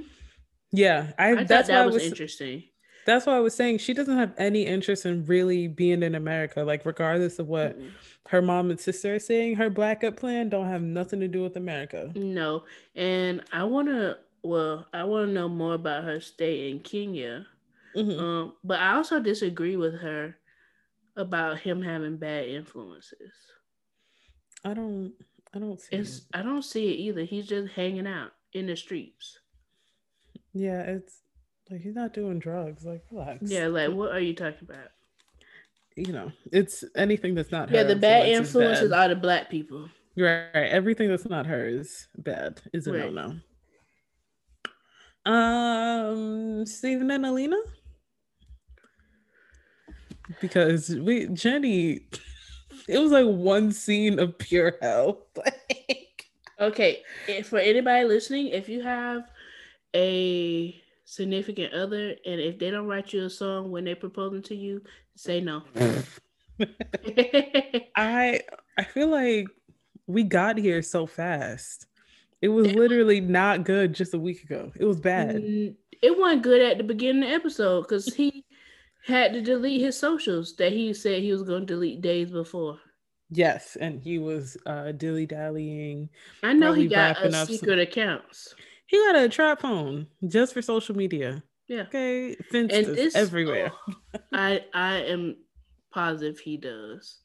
Yeah, 0.72 1.14
I. 1.18 1.32
I 1.32 1.36
thought 1.38 1.48
that's 1.48 1.68
that 1.70 1.86
was, 1.86 1.96
was. 1.96 2.04
interesting. 2.04 2.64
That's 3.06 3.26
why 3.26 3.36
I 3.36 3.40
was 3.40 3.56
saying 3.56 3.80
she 3.80 3.94
doesn't 3.94 4.18
have 4.18 4.34
any 4.38 4.66
interest 4.66 5.06
in 5.06 5.26
really 5.26 5.68
being 5.68 6.04
in 6.04 6.16
America. 6.16 6.64
Like, 6.64 6.86
regardless 6.86 7.40
of 7.40 7.48
what 7.48 7.80
Mm-mm. 7.80 7.92
her 8.28 8.42
mom 8.42 8.70
and 8.70 8.80
sister 8.80 9.16
are 9.16 9.20
saying, 9.20 9.56
her 9.56 9.70
blackup 9.70 10.18
plan 10.18 10.50
don't 10.50 10.68
have 10.68 10.82
nothing 10.82 11.20
to 11.22 11.28
do 11.28 11.42
with 11.42 11.56
America. 11.58 12.12
No, 12.16 12.64
and 12.96 13.44
I 13.52 13.64
want 13.64 13.88
to. 13.88 14.20
Well, 14.44 14.88
I 14.94 15.04
want 15.04 15.28
to 15.30 15.34
know 15.34 15.48
more 15.50 15.76
about 15.76 16.04
her 16.04 16.20
stay 16.20 16.70
in 16.72 16.80
Kenya. 16.80 17.46
Mhm. 17.96 18.20
Um, 18.20 18.54
but 18.64 18.80
I 18.80 18.96
also 18.96 19.20
disagree 19.20 19.76
with 19.76 19.96
her 20.00 20.36
about 21.16 21.60
him 21.60 21.82
having 21.82 22.18
bad 22.18 22.46
influences. 22.48 23.34
I 24.64 24.74
don't. 24.74 25.14
I 25.54 25.60
don't 25.60 25.80
see. 25.80 25.96
It's 25.98 26.20
it. 26.20 26.24
I 26.34 26.42
don't 26.42 26.64
see 26.64 26.88
it 26.92 26.98
either. 26.98 27.24
He's 27.24 27.48
just 27.48 27.74
hanging 27.74 28.08
out 28.08 28.32
in 28.54 28.68
the 28.68 28.76
streets. 28.76 29.40
Yeah, 30.54 30.82
it's 30.82 31.21
like 31.72 31.82
he's 31.82 31.96
not 31.96 32.14
doing 32.14 32.40
drugs. 32.40 32.84
Like, 32.86 33.04
relax. 33.12 33.50
Yeah, 33.50 33.68
like 33.68 33.92
what 33.92 34.12
are 34.12 34.20
you 34.20 34.34
talking 34.36 34.68
about? 34.70 34.90
you 35.98 36.14
know, 36.14 36.32
it's 36.54 36.84
anything 36.96 37.36
that's 37.36 37.52
not 37.52 37.70
her. 37.70 37.76
Yeah, 37.76 37.84
the 37.84 37.96
bad 37.96 38.28
influence 38.28 38.50
is 38.50 38.56
influences 38.56 38.90
bad. 38.92 39.12
are 39.12 39.14
the 39.16 39.20
black 39.20 39.50
people. 39.50 39.90
Right, 40.18 40.48
right. 40.54 40.70
Everything 40.72 41.10
that's 41.10 41.28
not 41.28 41.46
her 41.48 41.66
is 41.68 42.08
bad. 42.18 42.62
Is 42.74 42.88
a 42.88 42.94
Right. 42.94 43.14
no 43.14 43.36
no. 45.26 45.32
Um, 45.32 46.66
Stephen 46.66 47.12
and 47.12 47.26
Alina. 47.26 47.58
Because 50.40 50.90
we 50.96 51.28
Jenny, 51.28 52.02
it 52.88 52.98
was 52.98 53.12
like 53.12 53.26
one 53.26 53.72
scene 53.72 54.20
of 54.20 54.38
pure 54.38 54.76
hell. 54.82 55.28
Like, 55.38 56.26
Okay, 56.60 57.02
if 57.28 57.48
for 57.48 57.58
anybody 57.58 58.06
listening, 58.08 58.48
if 58.48 58.70
you 58.70 58.84
have 58.84 59.24
a 59.96 60.81
significant 61.12 61.74
other 61.74 62.16
and 62.26 62.40
if 62.40 62.58
they 62.58 62.72
don't 62.72 62.88
write 62.88 63.12
you 63.12 63.26
a 63.26 63.30
song 63.30 63.70
when 63.70 63.84
they're 63.84 63.98
proposing 63.98 64.42
to 64.42 64.56
you, 64.56 64.82
say 65.16 65.42
no. 65.42 65.62
I 67.98 68.40
I 68.78 68.84
feel 68.94 69.10
like 69.10 69.48
we 70.08 70.24
got 70.24 70.58
here 70.58 70.82
so 70.82 71.06
fast. 71.06 71.88
It 72.42 72.48
was 72.48 72.72
literally 72.72 73.20
not 73.20 73.66
good 73.66 73.94
just 73.94 74.14
a 74.14 74.20
week 74.20 74.44
ago. 74.44 74.72
It 74.80 74.86
was 74.86 75.02
bad. 75.02 75.36
It 76.02 76.18
wasn't 76.18 76.44
good 76.44 76.62
at 76.62 76.78
the 76.78 76.84
beginning 76.86 77.24
of 77.24 77.30
the 77.30 77.36
episode 77.36 77.82
because 77.82 78.14
he 78.16 78.46
had 79.06 79.34
to 79.34 79.42
delete 79.42 79.82
his 79.82 79.98
socials 79.98 80.56
that 80.56 80.72
he 80.72 80.94
said 80.94 81.22
he 81.22 81.34
was 81.34 81.44
going 81.44 81.68
to 81.68 81.74
delete 81.74 82.02
days 82.02 82.32
before. 82.32 82.80
Yes, 83.30 83.76
and 83.82 84.00
he 84.00 84.18
was 84.18 84.56
uh 84.66 84.94
dilly 84.94 85.26
dallying. 85.26 86.10
I 86.42 86.54
know 86.54 86.72
he 86.72 86.88
got 86.88 87.22
a 87.22 87.46
secret 87.46 87.60
some... 87.70 87.80
accounts. 87.80 88.56
He 88.92 88.98
got 88.98 89.16
a 89.16 89.30
trap 89.30 89.62
phone 89.62 90.08
just 90.28 90.54
for 90.54 90.62
social 90.62 90.98
media. 90.98 91.42
Yeah. 91.70 91.84
Okay. 91.84 92.36
Fences 92.52 93.16
everywhere. 93.16 93.72
Oh, 93.88 94.20
I 94.34 94.66
I 94.74 94.96
am 95.04 95.38
positive 95.94 96.40
he 96.40 96.58
does. 96.58 97.20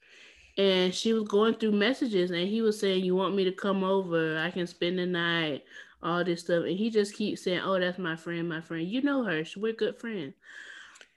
And 0.56 0.94
she 0.94 1.12
was 1.12 1.24
going 1.24 1.54
through 1.54 1.72
messages 1.72 2.30
and 2.30 2.48
he 2.48 2.62
was 2.62 2.78
saying, 2.78 3.04
You 3.04 3.16
want 3.16 3.34
me 3.34 3.42
to 3.42 3.50
come 3.50 3.82
over? 3.82 4.38
I 4.38 4.52
can 4.52 4.68
spend 4.68 5.00
the 5.00 5.06
night, 5.06 5.64
all 6.04 6.22
this 6.22 6.42
stuff. 6.42 6.62
And 6.66 6.78
he 6.78 6.88
just 6.88 7.16
keeps 7.16 7.42
saying, 7.42 7.62
Oh, 7.64 7.80
that's 7.80 7.98
my 7.98 8.14
friend, 8.14 8.48
my 8.48 8.60
friend. 8.60 8.86
You 8.86 9.02
know 9.02 9.24
her. 9.24 9.42
We're 9.56 9.72
good 9.72 9.98
friends. 9.98 10.34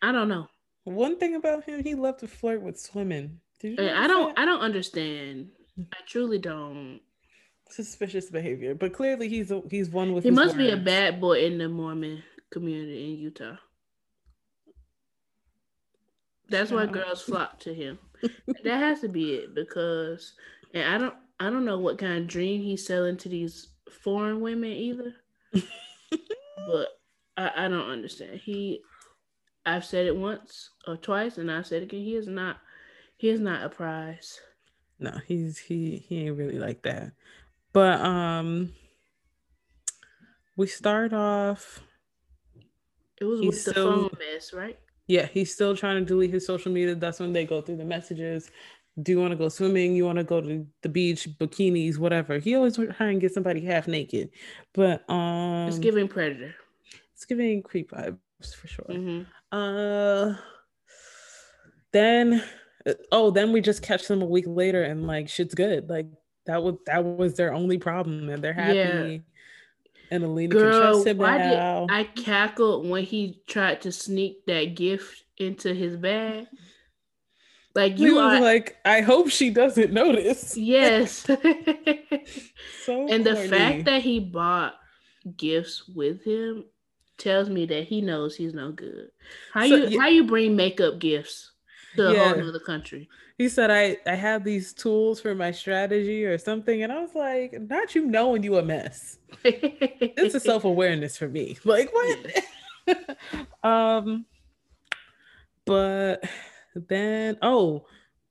I 0.02 0.12
don't 0.12 0.30
know. 0.30 0.48
One 0.86 1.20
thing 1.20 1.36
about 1.36 1.64
him, 1.64 1.84
he 1.84 1.94
loved 1.94 2.22
to 2.22 2.28
flirt 2.28 2.64
with 2.64 2.80
swimming. 2.80 3.40
I 3.64 4.08
don't 4.08 4.36
that? 4.36 4.42
I 4.42 4.46
don't 4.46 4.62
understand. 4.62 5.50
I 5.94 5.98
truly 6.08 6.40
don't. 6.40 7.02
Suspicious 7.70 8.30
behavior. 8.30 8.76
But 8.76 8.94
clearly 8.94 9.30
he's 9.30 9.52
a, 9.52 9.62
he's 9.70 9.90
one 9.90 10.14
with 10.14 10.24
He 10.24 10.32
must 10.32 10.58
be 10.58 10.72
a 10.72 10.78
bad 10.78 11.22
boy 11.22 11.46
in 11.46 11.58
the 11.58 11.70
Mormon 11.70 12.24
community 12.52 13.14
in 13.14 13.20
Utah. 13.20 13.56
That's 16.50 16.72
why 16.72 16.88
girls 16.88 17.22
flock 17.22 17.60
to 17.60 17.74
him. 17.74 18.00
that 18.64 18.78
has 18.78 19.02
to 19.02 19.08
be 19.08 19.36
it 19.36 19.56
because 19.56 20.34
and 20.74 20.84
I 20.84 20.98
don't 20.98 21.14
I 21.40 21.50
don't 21.50 21.66
know 21.66 21.80
what 21.80 21.98
kind 21.98 22.18
of 22.18 22.28
dream 22.28 22.62
he's 22.62 22.86
selling 22.86 23.18
to 23.18 23.30
these 23.30 23.70
foreign 24.04 24.42
women 24.42 24.72
either. 24.72 25.14
but 25.54 26.88
I, 27.38 27.66
I 27.66 27.68
don't 27.68 27.90
understand. 27.90 28.40
He 28.40 28.82
I've 29.66 29.86
said 29.86 30.08
it 30.08 30.16
once 30.16 30.72
or 30.88 30.98
twice 30.98 31.38
and 31.38 31.52
I 31.52 31.62
said 31.62 31.84
it 31.84 31.86
again. 31.86 32.04
He 32.04 32.16
is 32.16 32.28
not 32.28 32.58
he 33.18 33.30
is 33.30 33.40
not 33.40 33.64
a 33.64 33.70
prize. 33.70 34.40
No, 35.00 35.18
he's 35.28 35.58
he 35.58 36.04
he 36.08 36.26
ain't 36.26 36.38
really 36.38 36.60
like 36.60 36.82
that. 36.84 37.12
But 37.74 38.02
um 38.02 38.74
we 40.58 40.68
start 40.68 41.14
off 41.14 41.82
it 43.20 43.26
was 43.26 43.42
with 43.42 43.66
the 43.66 43.74
phone 43.74 44.10
mess, 44.18 44.54
right? 44.54 44.78
Yeah, 45.08 45.26
he's 45.26 45.54
still 45.54 45.76
trying 45.76 45.98
to 45.98 46.06
delete 46.06 46.32
his 46.32 46.46
social 46.46 46.72
media. 46.72 46.96
That's 46.96 47.20
when 47.20 47.34
they 47.34 47.46
go 47.46 47.62
through 47.62 47.78
the 47.78 47.86
messages. 47.86 48.52
Do 49.02 49.12
you 49.12 49.20
want 49.20 49.32
to 49.32 49.38
go 49.38 49.50
swimming? 49.50 49.96
You 49.96 50.06
want 50.06 50.18
to 50.18 50.24
go 50.24 50.42
to 50.42 50.66
the 50.82 50.90
beach, 50.90 51.28
bikinis, 51.40 51.98
whatever. 51.98 52.38
He 52.40 52.56
always 52.56 52.76
try 52.76 53.08
and 53.08 53.20
get 53.20 53.34
somebody 53.34 53.62
half 53.62 53.88
naked, 53.88 54.30
but 54.74 55.10
um, 55.10 55.68
it's 55.68 55.80
giving 55.80 56.08
predator. 56.08 56.54
It's 57.14 57.26
giving 57.26 57.64
creep 57.64 57.92
vibes 57.92 58.56
for 58.56 58.68
sure. 58.68 58.86
Mm-hmm. 58.90 59.24
Uh, 59.52 60.36
then 61.92 62.44
uh, 62.86 62.94
oh, 63.12 63.32
then 63.32 63.52
we 63.52 63.62
just 63.62 63.82
catch 63.82 64.08
them 64.08 64.22
a 64.22 64.26
week 64.26 64.46
later 64.48 64.84
and 64.84 65.08
like 65.08 65.28
shit's 65.28 65.56
good. 65.56 65.90
Like 65.90 66.08
that 66.50 66.64
was 66.64 66.76
that 66.88 67.04
was 67.04 67.36
their 67.36 67.54
only 67.54 67.78
problem, 67.78 68.30
and 68.30 68.44
they're 68.44 68.54
happy. 68.54 68.76
Yeah. 68.76 69.18
And 70.12 70.24
Alina 70.24 70.52
Girl, 70.52 70.72
can 70.72 70.82
trust 70.82 71.08
him 71.08 71.18
why 71.20 71.38
now. 71.38 71.86
Did 71.86 71.96
I 71.96 72.04
cackled 72.04 72.90
when 72.90 73.04
he 73.04 73.44
tried 73.46 73.82
to 73.82 73.92
sneak 73.92 74.44
that 74.48 74.76
gift 74.76 75.24
into 75.38 75.74
his 75.74 75.96
bag. 75.96 76.48
Like 77.76 78.00
you 78.00 78.18
are 78.18 78.42
like, 78.42 78.78
I 78.84 79.02
hope 79.02 79.30
she 79.30 79.52
doesn't 79.52 79.94
notice. 79.94 80.58
Yes. 80.58 81.14
so 82.84 83.08
and 83.08 83.24
the 83.24 83.36
fact 83.50 83.86
that 83.86 84.02
he 84.02 84.20
bought 84.20 84.74
gifts 85.38 85.88
with 85.88 86.24
him 86.24 86.66
tells 87.18 87.50
me 87.50 87.66
that 87.68 87.86
he 87.86 88.02
knows 88.02 88.36
he's 88.36 88.56
no 88.56 88.72
good. 88.72 89.10
How 89.54 89.68
so, 89.68 89.76
you 89.76 89.88
yeah. 89.90 90.00
how 90.02 90.08
you 90.08 90.26
bring 90.26 90.56
makeup 90.56 90.98
gifts 90.98 91.52
to 91.96 92.12
yeah. 92.12 92.32
a 92.32 92.34
whole 92.34 92.50
other 92.50 92.60
country? 92.60 93.08
He 93.40 93.48
said 93.48 93.72
I 93.72 93.98
I 94.06 94.16
have 94.16 94.44
these 94.44 94.74
tools 94.74 95.22
for 95.22 95.34
my 95.34 95.52
strategy 95.52 96.26
or 96.26 96.38
something, 96.38 96.84
and 96.84 96.92
I 96.92 97.00
was 97.00 97.16
like, 97.16 97.56
not 97.60 97.96
you 97.96 98.06
knowing 98.06 98.44
you 98.44 98.58
a 98.58 98.62
mess. 98.62 99.18
it's 99.46 100.36
a 100.36 100.40
self 100.52 100.66
awareness 100.66 101.18
for 101.18 101.30
me. 101.30 101.58
Like 101.66 101.92
what? 101.94 103.18
um, 103.64 104.26
but 105.66 106.26
then 106.76 107.38
oh, 107.42 107.86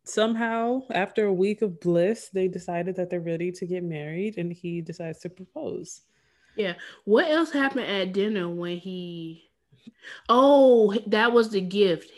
somehow 0.04 0.82
after 0.90 1.24
a 1.24 1.32
week 1.32 1.62
of 1.62 1.80
bliss, 1.80 2.28
they 2.28 2.46
decided 2.46 2.94
that 2.96 3.08
they're 3.08 3.20
ready 3.20 3.50
to 3.52 3.66
get 3.66 3.82
married, 3.82 4.36
and 4.36 4.52
he 4.52 4.82
decides 4.82 5.20
to 5.20 5.30
propose. 5.30 6.02
Yeah. 6.54 6.74
What 7.06 7.30
else 7.30 7.50
happened 7.50 7.86
at 7.86 8.12
dinner 8.12 8.46
when 8.50 8.76
he? 8.76 9.48
Oh, 10.28 10.94
that 11.06 11.32
was 11.32 11.48
the 11.50 11.62
gift 11.62 12.10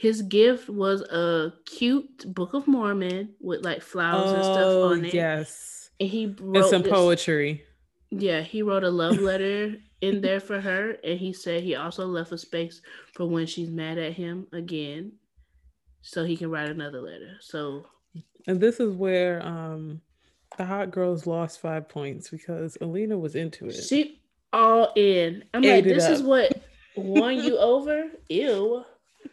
his 0.00 0.22
gift 0.22 0.70
was 0.70 1.02
a 1.02 1.52
cute 1.66 2.34
Book 2.34 2.54
of 2.54 2.66
Mormon 2.66 3.34
with 3.38 3.66
like 3.66 3.82
flowers 3.82 4.30
oh, 4.30 4.34
and 4.34 4.44
stuff 4.44 4.56
oh, 4.58 4.92
on 4.92 5.04
it. 5.04 5.12
Yes. 5.12 5.90
And 6.00 6.08
he 6.08 6.34
wrote 6.40 6.56
and 6.56 6.64
some 6.64 6.82
this, 6.82 6.90
poetry. 6.90 7.64
Yeah, 8.10 8.40
he 8.40 8.62
wrote 8.62 8.82
a 8.82 8.88
love 8.88 9.18
letter 9.18 9.76
in 10.00 10.22
there 10.22 10.40
for 10.40 10.58
her, 10.58 10.92
and 11.04 11.18
he 11.18 11.34
said 11.34 11.62
he 11.62 11.74
also 11.74 12.06
left 12.06 12.32
a 12.32 12.38
space 12.38 12.80
for 13.12 13.26
when 13.26 13.44
she's 13.44 13.68
mad 13.68 13.98
at 13.98 14.14
him 14.14 14.46
again, 14.54 15.12
so 16.00 16.24
he 16.24 16.34
can 16.34 16.50
write 16.50 16.70
another 16.70 17.02
letter. 17.02 17.36
So, 17.42 17.84
and 18.46 18.58
this 18.58 18.80
is 18.80 18.94
where 18.94 19.46
um 19.46 20.00
the 20.56 20.64
hot 20.64 20.92
girls 20.92 21.26
lost 21.26 21.60
five 21.60 21.90
points 21.90 22.30
because 22.30 22.78
Alina 22.80 23.18
was 23.18 23.34
into 23.34 23.66
it. 23.66 23.72
She 23.72 24.22
all 24.50 24.94
in. 24.96 25.44
I'm 25.52 25.62
Ate 25.62 25.84
like, 25.84 25.84
this 25.84 26.04
up. 26.04 26.12
is 26.12 26.22
what 26.22 26.62
won 26.96 27.34
you 27.34 27.58
over. 27.58 28.04
Ew. 28.30 28.82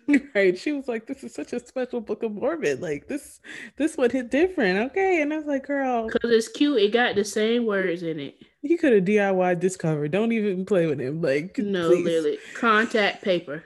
right 0.35 0.57
she 0.57 0.71
was 0.71 0.87
like 0.87 1.05
this 1.05 1.23
is 1.23 1.33
such 1.33 1.53
a 1.53 1.59
special 1.59 1.99
book 1.99 2.23
of 2.23 2.31
mormon 2.31 2.79
like 2.79 3.07
this 3.07 3.39
this 3.75 3.97
one 3.97 4.09
hit 4.09 4.31
different 4.31 4.77
okay 4.77 5.21
and 5.21 5.33
i 5.33 5.37
was 5.37 5.45
like 5.45 5.67
girl 5.67 6.07
because 6.07 6.31
it's 6.31 6.47
cute 6.47 6.79
it 6.81 6.93
got 6.93 7.15
the 7.15 7.25
same 7.25 7.65
words 7.65 8.03
in 8.03 8.19
it 8.19 8.35
he 8.61 8.77
could 8.77 8.93
have 8.93 9.03
diy 9.03 9.59
this 9.59 9.75
cover 9.75 10.07
don't 10.07 10.31
even 10.31 10.65
play 10.65 10.85
with 10.85 10.99
him 10.99 11.21
like 11.21 11.57
no 11.57 11.89
please. 11.89 12.05
literally 12.05 12.37
contact 12.55 13.21
paper 13.23 13.63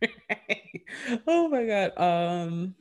oh 1.26 1.48
my 1.48 1.64
god 1.66 1.98
um 1.98 2.74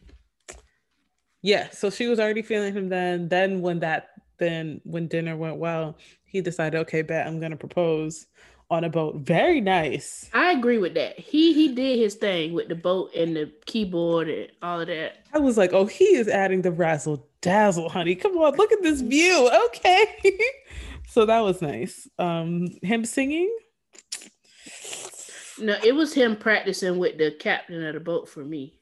yeah 1.42 1.70
so 1.72 1.90
she 1.90 2.08
was 2.08 2.20
already 2.20 2.42
feeling 2.42 2.74
him 2.74 2.90
then 2.90 3.28
then 3.28 3.62
when 3.62 3.80
that 3.80 4.10
then 4.38 4.80
when 4.84 5.08
dinner 5.08 5.36
went 5.36 5.58
well 5.58 5.98
he 6.26 6.42
decided 6.42 6.78
okay 6.78 7.02
bet 7.02 7.26
i'm 7.26 7.40
gonna 7.40 7.58
propose 7.58 8.28
on 8.70 8.84
a 8.84 8.90
boat. 8.90 9.16
Very 9.16 9.62
nice. 9.62 10.30
I 10.34 10.52
agree 10.52 10.78
with 10.78 10.94
that. 10.96 11.18
He 11.20 11.54
he 11.54 11.74
did 11.74 12.00
his 12.00 12.16
thing 12.16 12.54
with 12.54 12.68
the 12.68 12.76
boat 12.76 13.14
and 13.16 13.36
the 13.36 13.52
keyboard 13.66 14.30
and 14.30 14.52
all 14.62 14.82
of 14.82 14.88
that. 14.88 15.24
I 15.34 15.40
was 15.40 15.58
like, 15.58 15.74
oh, 15.74 15.86
he 15.86 16.16
is 16.16 16.28
adding 16.28 16.62
the 16.62 16.72
razzle 16.72 17.28
dazzle, 17.42 17.90
honey. 17.90 18.16
Come 18.16 18.38
on, 18.38 18.56
look 18.56 18.72
at 18.72 18.82
this 18.82 19.02
view. 19.02 19.50
Okay. 19.66 20.40
so 21.08 21.26
that 21.26 21.40
was 21.40 21.62
nice. 21.62 22.08
Um, 22.18 22.68
him 22.84 23.06
singing. 23.06 23.56
No, 25.60 25.76
it 25.84 25.94
was 25.94 26.14
him 26.14 26.38
practicing 26.38 26.98
with 27.00 27.18
the 27.18 27.32
captain 27.32 27.84
of 27.84 27.94
the 27.94 28.00
boat 28.00 28.30
for 28.30 28.46
me. 28.46 28.76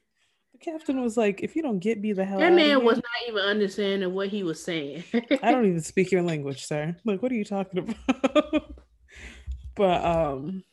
The 0.53 0.59
captain 0.59 1.01
was 1.01 1.17
like, 1.17 1.41
if 1.41 1.55
you 1.55 1.61
don't 1.61 1.79
get 1.79 1.99
me 1.99 2.13
the 2.13 2.25
hell 2.25 2.39
That 2.39 2.53
man 2.53 2.83
was 2.83 2.97
not 2.97 3.05
even 3.27 3.41
understanding 3.41 4.13
what 4.13 4.27
he 4.29 4.43
was 4.43 4.63
saying. 4.63 5.03
I 5.41 5.51
don't 5.51 5.65
even 5.67 5.81
speak 5.81 6.11
your 6.11 6.21
language, 6.21 6.65
sir. 6.65 6.95
Like, 7.05 7.21
what 7.21 7.31
are 7.31 7.35
you 7.35 7.45
talking 7.45 7.79
about? 7.79 8.75
But 9.77 10.03
um 10.03 10.63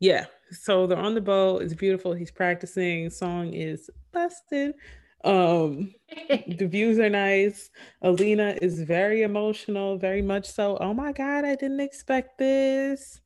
yeah, 0.00 0.26
so 0.50 0.86
they're 0.86 0.98
on 0.98 1.14
the 1.14 1.20
boat. 1.20 1.62
It's 1.62 1.74
beautiful. 1.74 2.12
He's 2.12 2.32
practicing. 2.32 3.08
Song 3.08 3.54
is 3.54 3.88
busted. 4.12 4.74
Um 5.24 5.94
the 6.28 6.66
views 6.66 6.98
are 6.98 7.08
nice. 7.08 7.70
Alina 8.02 8.58
is 8.60 8.82
very 8.82 9.22
emotional, 9.22 9.96
very 9.96 10.22
much 10.22 10.50
so. 10.50 10.76
Oh 10.80 10.92
my 10.92 11.12
god, 11.12 11.44
I 11.44 11.54
didn't 11.54 11.80
expect 11.80 12.38
this. 12.38 13.20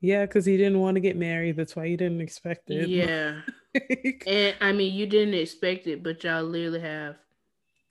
Yeah, 0.00 0.26
because 0.26 0.46
he 0.46 0.56
didn't 0.56 0.78
want 0.78 0.94
to 0.94 1.00
get 1.00 1.16
married. 1.16 1.56
That's 1.56 1.74
why 1.74 1.88
he 1.88 1.96
didn't 1.96 2.20
expect 2.20 2.70
it. 2.70 2.88
Yeah. 2.88 3.40
and 4.26 4.54
I 4.60 4.72
mean, 4.72 4.94
you 4.94 5.06
didn't 5.06 5.34
expect 5.34 5.88
it, 5.88 6.04
but 6.04 6.22
y'all 6.22 6.44
literally 6.44 6.80
have 6.80 7.16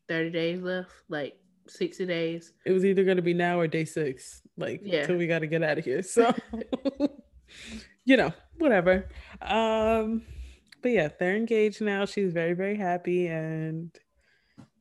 30 0.07 0.29
days 0.31 0.61
left. 0.61 0.91
Like 1.09 1.37
60 1.67 2.05
days. 2.05 2.53
It 2.65 2.71
was 2.71 2.85
either 2.85 3.03
going 3.03 3.17
to 3.17 3.23
be 3.23 3.33
now 3.33 3.59
or 3.59 3.67
day 3.67 3.85
six. 3.85 4.41
Like, 4.57 4.81
yeah. 4.83 5.01
until 5.01 5.17
we 5.17 5.27
got 5.27 5.39
to 5.39 5.47
get 5.47 5.63
out 5.63 5.77
of 5.77 5.85
here. 5.85 6.03
So, 6.03 6.33
you 8.05 8.17
know, 8.17 8.33
whatever. 8.57 9.09
Um, 9.41 10.23
but 10.81 10.91
yeah, 10.91 11.09
they're 11.19 11.35
engaged 11.35 11.81
now. 11.81 12.05
She's 12.05 12.33
very, 12.33 12.53
very 12.53 12.77
happy. 12.77 13.27
And 13.27 13.91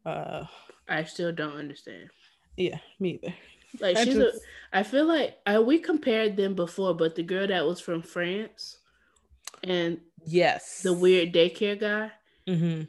uh, 0.05 0.45
I 0.89 1.05
still 1.05 1.33
don't 1.33 1.57
understand. 1.57 2.11
Yeah, 2.57 2.79
me 2.99 3.21
either. 3.23 3.35
Like, 3.81 3.97
I 3.97 4.05
she's 4.05 4.15
just... 4.15 4.37
a, 4.37 4.79
I 4.79 4.83
feel 4.83 5.05
like 5.07 5.37
I, 5.47 5.59
we 5.59 5.79
compared 5.79 6.37
them 6.37 6.55
before, 6.55 6.95
but 6.95 7.15
the 7.15 7.23
girl 7.23 7.47
that 7.47 7.67
was 7.67 7.81
from 7.81 8.03
France 8.03 8.79
and 9.63 10.01
yes, 10.25 10.83
the 10.83 10.93
weird 10.93 11.33
daycare 11.33 11.79
guy. 11.79 12.11
Mm-hmm. 12.49 12.83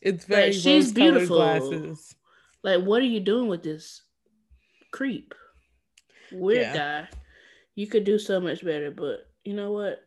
It's 0.00 0.24
very 0.24 0.46
like, 0.46 0.54
she's 0.54 0.92
beautiful. 0.92 1.36
Glasses. 1.36 2.14
Like, 2.62 2.82
what 2.84 3.02
are 3.02 3.06
you 3.06 3.20
doing 3.20 3.48
with 3.48 3.62
this 3.62 4.02
creep? 4.92 5.34
Weird 6.30 6.74
yeah. 6.74 7.02
guy. 7.02 7.08
You 7.74 7.86
could 7.86 8.04
do 8.04 8.18
so 8.18 8.40
much 8.40 8.64
better, 8.64 8.90
but 8.90 9.28
you 9.44 9.54
know 9.54 9.72
what? 9.72 10.00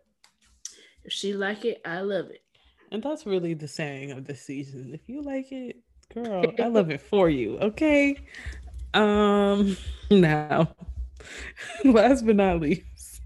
If 1.04 1.14
she 1.14 1.34
like 1.34 1.66
it, 1.66 1.82
I 1.86 2.02
love 2.02 2.30
it. 2.30 2.42
And 2.92 3.04
that's 3.04 3.26
really 3.26 3.54
the 3.54 3.68
saying 3.68 4.12
of 4.12 4.26
the 4.26 4.36
season. 4.36 4.92
If 4.94 5.08
you 5.08 5.22
like 5.22 5.52
it, 5.52 5.78
girl, 6.14 6.54
I 6.60 6.68
love 6.68 6.90
it 6.90 7.02
for 7.10 7.30
you. 7.30 7.58
Okay. 7.60 8.18
Um 8.94 9.76
now 10.12 10.74
last 11.86 12.26
but 12.26 12.36
not 12.36 12.62
least. 12.62 13.22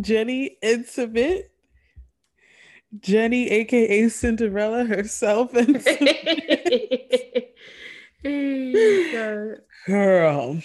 Jenny 0.00 0.58
and 0.62 0.84
Sumit. 0.84 1.44
Jenny, 3.00 3.50
aka 3.50 4.08
Cinderella 4.08 4.84
herself, 4.84 5.54
and 5.54 5.84
girl. 9.86 10.60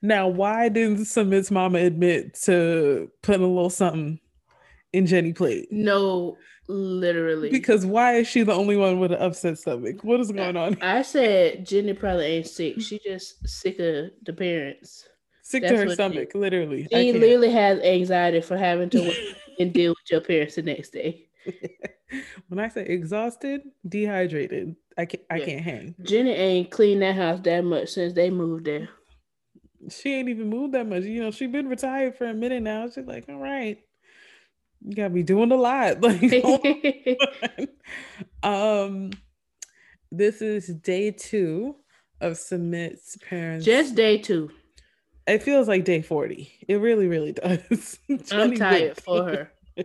Now, 0.00 0.28
why 0.28 0.68
didn't 0.68 1.04
Sumit's 1.04 1.50
mama 1.50 1.78
admit 1.78 2.34
to 2.42 3.10
putting 3.22 3.44
a 3.44 3.46
little 3.46 3.70
something 3.70 4.18
in 4.92 5.06
Jenny 5.06 5.32
plate? 5.32 5.68
No, 5.70 6.36
literally. 6.66 7.50
Because 7.50 7.86
why 7.86 8.16
is 8.16 8.26
she 8.26 8.42
the 8.42 8.52
only 8.52 8.76
one 8.76 8.98
with 8.98 9.12
an 9.12 9.22
upset 9.22 9.58
stomach? 9.58 10.02
What 10.02 10.20
is 10.20 10.32
going 10.32 10.56
on? 10.56 10.76
I 10.82 11.02
said 11.02 11.64
Jenny 11.64 11.92
probably 11.92 12.26
ain't 12.26 12.48
sick. 12.48 12.80
She 12.80 12.98
just 12.98 13.48
sick 13.48 13.78
of 13.78 14.10
the 14.24 14.32
parents. 14.32 15.08
Sick 15.42 15.62
That's 15.62 15.74
to 15.74 15.86
her 15.86 15.94
stomach, 15.94 16.30
she, 16.32 16.38
literally. 16.38 16.88
She 16.90 17.12
literally 17.12 17.50
has 17.50 17.78
anxiety 17.80 18.40
for 18.40 18.56
having 18.56 18.90
to 18.90 19.34
and 19.62 19.72
deal 19.72 19.90
with 19.90 20.10
your 20.10 20.20
parents 20.20 20.56
the 20.56 20.62
next 20.62 20.90
day. 20.90 21.28
when 22.48 22.58
I 22.58 22.68
say 22.68 22.84
exhausted, 22.84 23.62
dehydrated, 23.88 24.76
I 24.96 25.06
can't 25.06 25.24
I 25.30 25.36
yeah. 25.38 25.44
can't 25.44 25.62
hang. 25.62 25.94
Jenny 26.02 26.32
ain't 26.32 26.70
cleaned 26.70 27.02
that 27.02 27.16
house 27.16 27.40
that 27.44 27.64
much 27.64 27.90
since 27.90 28.12
they 28.12 28.30
moved 28.30 28.66
there. 28.66 28.88
She 29.90 30.14
ain't 30.14 30.28
even 30.28 30.48
moved 30.48 30.74
that 30.74 30.86
much. 30.86 31.04
You 31.04 31.22
know, 31.22 31.30
she 31.30 31.46
been 31.46 31.68
retired 31.68 32.16
for 32.16 32.26
a 32.26 32.34
minute 32.34 32.62
now. 32.62 32.88
She's 32.88 33.06
like, 33.06 33.24
all 33.28 33.38
right, 33.38 33.78
you 34.84 34.94
gotta 34.94 35.10
be 35.10 35.22
doing 35.22 35.52
a 35.52 35.56
lot. 35.56 35.98
Like, 36.02 37.70
um, 38.42 39.10
this 40.10 40.42
is 40.42 40.68
day 40.68 41.10
two 41.10 41.76
of 42.20 42.34
Sumit's 42.34 43.16
parents. 43.28 43.64
Just 43.64 43.94
day 43.94 44.18
two. 44.18 44.50
It 45.32 45.42
feels 45.42 45.66
like 45.66 45.84
day 45.84 46.02
40. 46.02 46.66
It 46.68 46.76
really, 46.76 47.06
really 47.06 47.32
does. 47.32 47.98
I'm 48.30 48.54
tired 48.54 49.00
for 49.00 49.24
her. 49.24 49.52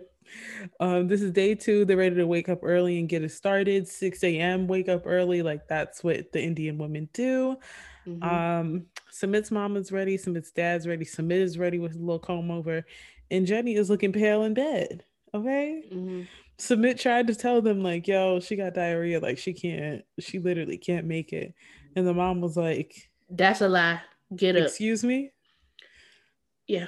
um, 0.80 1.08
this 1.08 1.22
is 1.22 1.32
day 1.32 1.54
two. 1.54 1.86
They're 1.86 1.96
ready 1.96 2.16
to 2.16 2.26
wake 2.26 2.50
up 2.50 2.60
early 2.62 2.98
and 2.98 3.08
get 3.08 3.24
it 3.24 3.30
started. 3.30 3.88
6 3.88 4.24
a.m. 4.24 4.66
Wake 4.66 4.90
up 4.90 5.02
early. 5.06 5.40
Like 5.40 5.66
that's 5.66 6.04
what 6.04 6.32
the 6.32 6.42
Indian 6.42 6.76
women 6.76 7.08
do. 7.14 7.56
Mm-hmm. 8.06 8.22
Um, 8.22 8.86
Sumit's 9.10 9.50
mom 9.50 9.76
is 9.78 9.90
ready. 9.90 10.18
Sumit's 10.18 10.50
dad's 10.50 10.86
ready. 10.86 11.06
Sumit 11.06 11.40
is 11.40 11.56
ready 11.56 11.78
with 11.78 11.94
a 11.94 11.98
little 11.98 12.18
comb 12.18 12.50
over. 12.50 12.84
And 13.30 13.46
Jenny 13.46 13.74
is 13.74 13.88
looking 13.88 14.12
pale 14.12 14.42
in 14.42 14.52
bed. 14.52 15.02
Okay. 15.32 15.84
Mm-hmm. 15.90 16.22
Sumit 16.58 17.00
tried 17.00 17.28
to 17.28 17.34
tell 17.34 17.62
them, 17.62 17.82
like, 17.82 18.06
yo, 18.06 18.40
she 18.40 18.56
got 18.56 18.74
diarrhea. 18.74 19.20
Like, 19.20 19.38
she 19.38 19.52
can't, 19.52 20.02
she 20.18 20.40
literally 20.40 20.76
can't 20.76 21.06
make 21.06 21.32
it. 21.32 21.54
And 21.94 22.06
the 22.06 22.12
mom 22.12 22.40
was 22.40 22.56
like, 22.56 23.10
That's 23.30 23.60
a 23.60 23.68
lie. 23.68 24.00
Get 24.34 24.56
up. 24.56 24.64
Excuse 24.64 25.04
me? 25.04 25.30
Yeah. 26.68 26.86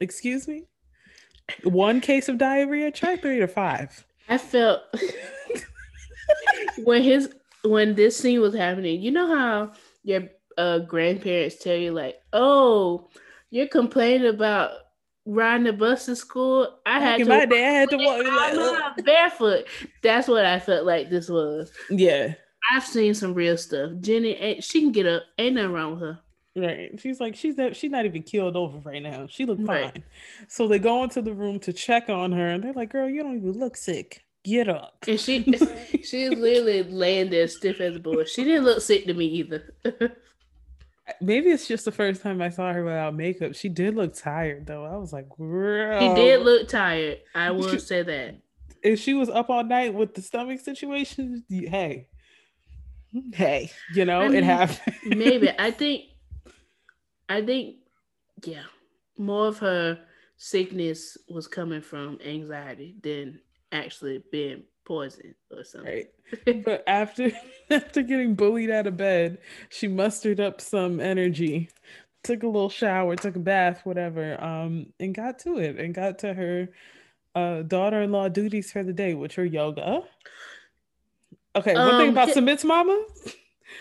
Excuse 0.00 0.48
me? 0.48 0.64
One 1.64 2.00
case 2.00 2.28
of 2.28 2.38
diarrhea? 2.38 2.90
Try 2.90 3.16
three 3.16 3.40
to 3.40 3.48
five. 3.48 4.06
I 4.28 4.38
felt 4.38 4.82
when 6.84 7.02
his 7.02 7.34
when 7.64 7.94
this 7.94 8.16
scene 8.16 8.40
was 8.40 8.54
happening, 8.54 9.00
you 9.00 9.10
know 9.10 9.26
how 9.26 9.72
your 10.04 10.22
uh, 10.56 10.78
grandparents 10.78 11.56
tell 11.56 11.76
you 11.76 11.92
like, 11.92 12.16
"Oh, 12.32 13.10
you're 13.50 13.68
complaining 13.68 14.28
about 14.28 14.70
riding 15.26 15.64
the 15.64 15.72
bus 15.72 16.06
to 16.06 16.16
school. 16.16 16.78
I 16.86 17.00
had 17.00 17.18
to 17.18 17.24
my 17.24 17.46
dad 17.46 17.72
had 17.72 17.90
to 17.90 17.96
walk 17.96 18.24
like, 18.24 19.04
barefoot. 19.04 19.66
That's 20.02 20.28
what 20.28 20.44
I 20.44 20.58
felt 20.58 20.86
like 20.86 21.10
this 21.10 21.28
was. 21.28 21.72
Yeah. 21.90 22.34
I've 22.70 22.84
seen 22.84 23.14
some 23.14 23.34
real 23.34 23.56
stuff. 23.56 23.92
Jenny, 24.00 24.60
she 24.60 24.80
can 24.80 24.92
get 24.92 25.06
up. 25.06 25.22
Ain't 25.38 25.56
nothing 25.56 25.72
wrong 25.72 25.92
with 25.92 26.00
her. 26.02 26.20
Right. 26.54 27.00
She's 27.00 27.18
like, 27.18 27.34
she's 27.34 27.56
not, 27.56 27.74
she's 27.76 27.90
not 27.90 28.04
even 28.04 28.22
killed 28.22 28.56
over 28.56 28.78
right 28.78 29.02
now. 29.02 29.26
She 29.28 29.46
looked 29.46 29.64
fine. 29.64 30.04
So 30.48 30.68
they 30.68 30.78
go 30.78 31.02
into 31.02 31.22
the 31.22 31.32
room 31.32 31.58
to 31.60 31.72
check 31.72 32.10
on 32.10 32.32
her, 32.32 32.48
and 32.48 32.62
they're 32.62 32.74
like, 32.74 32.90
"Girl, 32.90 33.08
you 33.08 33.22
don't 33.22 33.36
even 33.36 33.58
look 33.58 33.76
sick. 33.76 34.22
Get 34.44 34.68
up." 34.68 34.96
And 35.08 35.18
she, 35.18 35.42
she's 36.04 36.30
literally 36.30 36.82
laying 36.82 37.30
there 37.30 37.48
stiff 37.48 37.80
as 37.80 37.96
a 37.96 38.00
board. 38.00 38.28
She 38.28 38.44
didn't 38.44 38.64
look 38.64 38.82
sick 38.82 39.06
to 39.06 39.14
me 39.14 39.26
either. 39.26 39.72
Maybe 41.20 41.50
it's 41.50 41.66
just 41.66 41.84
the 41.86 41.92
first 41.92 42.22
time 42.22 42.40
I 42.42 42.50
saw 42.50 42.72
her 42.72 42.84
without 42.84 43.14
makeup. 43.14 43.54
She 43.54 43.68
did 43.68 43.96
look 43.96 44.14
tired 44.14 44.66
though. 44.66 44.84
I 44.84 44.96
was 44.96 45.12
like, 45.12 45.28
Girl. 45.30 46.00
She 46.00 46.14
did 46.14 46.42
look 46.42 46.68
tired. 46.68 47.20
I 47.34 47.50
will 47.50 47.78
say 47.78 48.02
that. 48.02 48.36
If 48.82 49.00
she 49.00 49.14
was 49.14 49.30
up 49.30 49.48
all 49.48 49.64
night 49.64 49.94
with 49.94 50.14
the 50.14 50.22
stomach 50.22 50.60
situation, 50.60 51.44
hey, 51.48 52.08
hey, 53.32 53.70
you 53.94 54.04
know, 54.04 54.20
I 54.20 54.28
mean, 54.28 54.38
it 54.38 54.44
happened. 54.44 54.96
maybe. 55.18 55.50
I 55.58 55.70
think 55.70 56.04
I 57.32 57.40
think 57.44 57.76
yeah, 58.44 58.64
more 59.16 59.46
of 59.46 59.58
her 59.58 59.98
sickness 60.36 61.16
was 61.28 61.46
coming 61.46 61.80
from 61.80 62.18
anxiety 62.24 62.96
than 63.02 63.40
actually 63.70 64.22
being 64.30 64.64
poisoned 64.84 65.34
or 65.50 65.64
something. 65.64 66.04
Right. 66.46 66.64
but 66.64 66.84
after 66.86 67.30
after 67.70 68.02
getting 68.02 68.34
bullied 68.34 68.70
out 68.70 68.86
of 68.86 68.96
bed, 68.96 69.38
she 69.70 69.88
mustered 69.88 70.40
up 70.40 70.60
some 70.60 71.00
energy, 71.00 71.70
took 72.22 72.42
a 72.42 72.46
little 72.46 72.68
shower, 72.68 73.16
took 73.16 73.36
a 73.36 73.40
bath, 73.40 73.80
whatever, 73.84 74.42
um, 74.42 74.86
and 75.00 75.14
got 75.14 75.38
to 75.40 75.58
it 75.58 75.78
and 75.78 75.94
got 75.94 76.18
to 76.20 76.34
her 76.34 76.68
uh, 77.34 77.62
daughter-in-law 77.62 78.28
duties 78.28 78.70
for 78.70 78.82
the 78.82 78.92
day, 78.92 79.14
which 79.14 79.38
are 79.38 79.44
yoga. 79.44 80.02
Okay, 81.56 81.74
one 81.74 81.94
um, 81.94 82.00
thing 82.00 82.10
about 82.10 82.30
Sumit's 82.30 82.64
mama, 82.64 83.04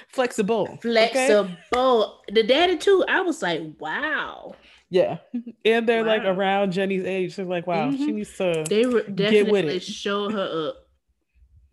flexible. 0.10 0.78
Flexible. 0.82 1.50
Okay? 1.74 2.34
The 2.34 2.44
daddy 2.44 2.78
too. 2.78 3.04
I 3.08 3.22
was 3.22 3.42
like, 3.42 3.62
wow. 3.80 4.56
Yeah, 4.90 5.20
and 5.64 5.88
they're 5.88 6.04
wow. 6.04 6.18
like 6.18 6.24
around 6.26 6.74
Jenny's 6.74 7.06
age. 7.06 7.38
They're 7.38 7.46
like, 7.46 7.66
wow, 7.66 7.90
mm-hmm. 7.90 7.96
she 7.96 8.12
needs 8.12 8.36
to 8.38 8.66
they 8.68 8.86
re- 8.86 9.10
get 9.10 9.50
with 9.50 9.64
it. 9.64 9.82
Show 9.82 10.30
her 10.30 10.68
up. 10.68 10.76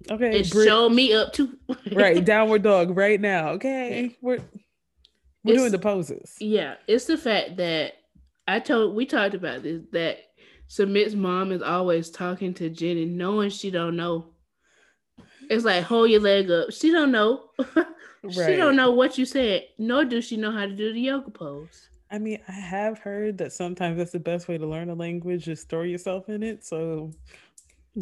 Okay, 0.08 0.38
and 0.38 0.46
show 0.46 0.88
me 0.88 1.12
up 1.12 1.32
too. 1.32 1.58
right, 1.92 2.24
downward 2.24 2.62
dog 2.62 2.96
right 2.96 3.20
now. 3.20 3.50
Okay, 3.50 4.16
we're 4.22 4.38
we're 5.42 5.54
it's, 5.54 5.60
doing 5.60 5.72
the 5.72 5.80
poses. 5.80 6.36
Yeah, 6.38 6.74
it's 6.86 7.06
the 7.06 7.18
fact 7.18 7.56
that 7.56 7.94
I 8.46 8.60
told 8.60 8.94
we 8.94 9.04
talked 9.04 9.34
about 9.34 9.64
this 9.64 9.82
that 9.90 10.18
Sumit's 10.68 11.16
mom 11.16 11.50
is 11.50 11.60
always 11.60 12.10
talking 12.10 12.54
to 12.54 12.70
Jenny, 12.70 13.04
knowing 13.04 13.50
she 13.50 13.72
don't 13.72 13.96
know. 13.96 14.26
It's 15.48 15.64
like 15.64 15.84
hold 15.84 16.10
your 16.10 16.20
leg 16.20 16.50
up. 16.50 16.72
She 16.72 16.90
don't 16.90 17.10
know. 17.10 17.50
she 18.30 18.40
right. 18.40 18.56
don't 18.56 18.76
know 18.76 18.90
what 18.90 19.16
you 19.18 19.24
said, 19.24 19.64
nor 19.78 20.04
does 20.04 20.24
she 20.24 20.36
know 20.36 20.52
how 20.52 20.66
to 20.66 20.72
do 20.72 20.92
the 20.92 21.00
yoga 21.00 21.30
pose. 21.30 21.88
I 22.10 22.18
mean, 22.18 22.38
I 22.48 22.52
have 22.52 22.98
heard 22.98 23.38
that 23.38 23.52
sometimes 23.52 23.98
that's 23.98 24.12
the 24.12 24.18
best 24.18 24.48
way 24.48 24.56
to 24.58 24.66
learn 24.66 24.88
a 24.88 24.94
language 24.94 25.48
is 25.48 25.64
throw 25.64 25.82
yourself 25.82 26.28
in 26.28 26.42
it. 26.42 26.64
So 26.64 27.12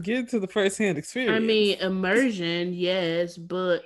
get 0.03 0.29
to 0.31 0.41
the 0.41 0.47
first 0.47 0.79
hand 0.79 0.99
experience. 0.99 1.37
I 1.37 1.41
mean, 1.41 1.79
immersion, 1.81 2.73
yes, 2.73 3.37
but 3.37 3.85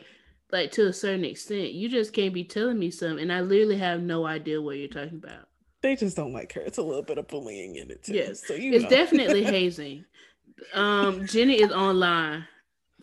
like 0.52 0.72
to 0.72 0.86
a 0.86 0.92
certain 0.92 1.24
extent, 1.24 1.72
you 1.72 1.88
just 1.88 2.12
can't 2.12 2.34
be 2.34 2.44
telling 2.44 2.78
me 2.78 2.90
something, 2.90 3.20
and 3.20 3.32
I 3.32 3.40
literally 3.40 3.78
have 3.78 4.02
no 4.02 4.26
idea 4.26 4.60
what 4.60 4.76
you're 4.76 4.88
talking 4.88 5.20
about. 5.22 5.48
They 5.82 5.96
just 5.96 6.16
don't 6.16 6.32
like 6.32 6.52
her. 6.52 6.60
It's 6.60 6.78
a 6.78 6.82
little 6.82 7.02
bit 7.02 7.16
of 7.16 7.26
bullying 7.28 7.76
in 7.76 7.90
it 7.90 8.04
too. 8.04 8.14
Yes, 8.14 8.46
so 8.46 8.54
you 8.54 8.72
it's 8.72 8.84
know. 8.84 8.90
definitely 8.90 9.42
hazing. 9.44 10.04
Um, 10.74 11.26
Jenny 11.26 11.62
is 11.62 11.72
online 11.72 12.46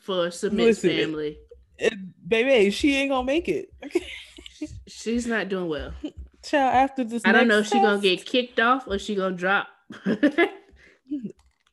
for 0.08 0.32
Sumit's 0.32 0.80
family. 0.80 1.38
It, 1.78 1.94
baby, 2.26 2.72
she 2.72 2.96
ain't 2.96 3.12
gonna 3.12 3.26
make 3.26 3.50
it. 3.50 3.70
She's 4.88 5.28
not 5.28 5.50
doing 5.50 5.68
well. 5.68 5.94
Child, 6.44 6.76
after 6.76 7.04
this, 7.04 7.22
I 7.26 7.34
don't 7.34 7.50
know 7.50 7.60
if 7.60 7.68
she 7.68 7.74
gonna 7.74 8.00
get 8.00 8.26
kicked 8.26 8.60
off 8.60 8.88
or 8.88 8.98
she 8.98 9.16
gonna 9.16 9.36
drop. 9.36 9.68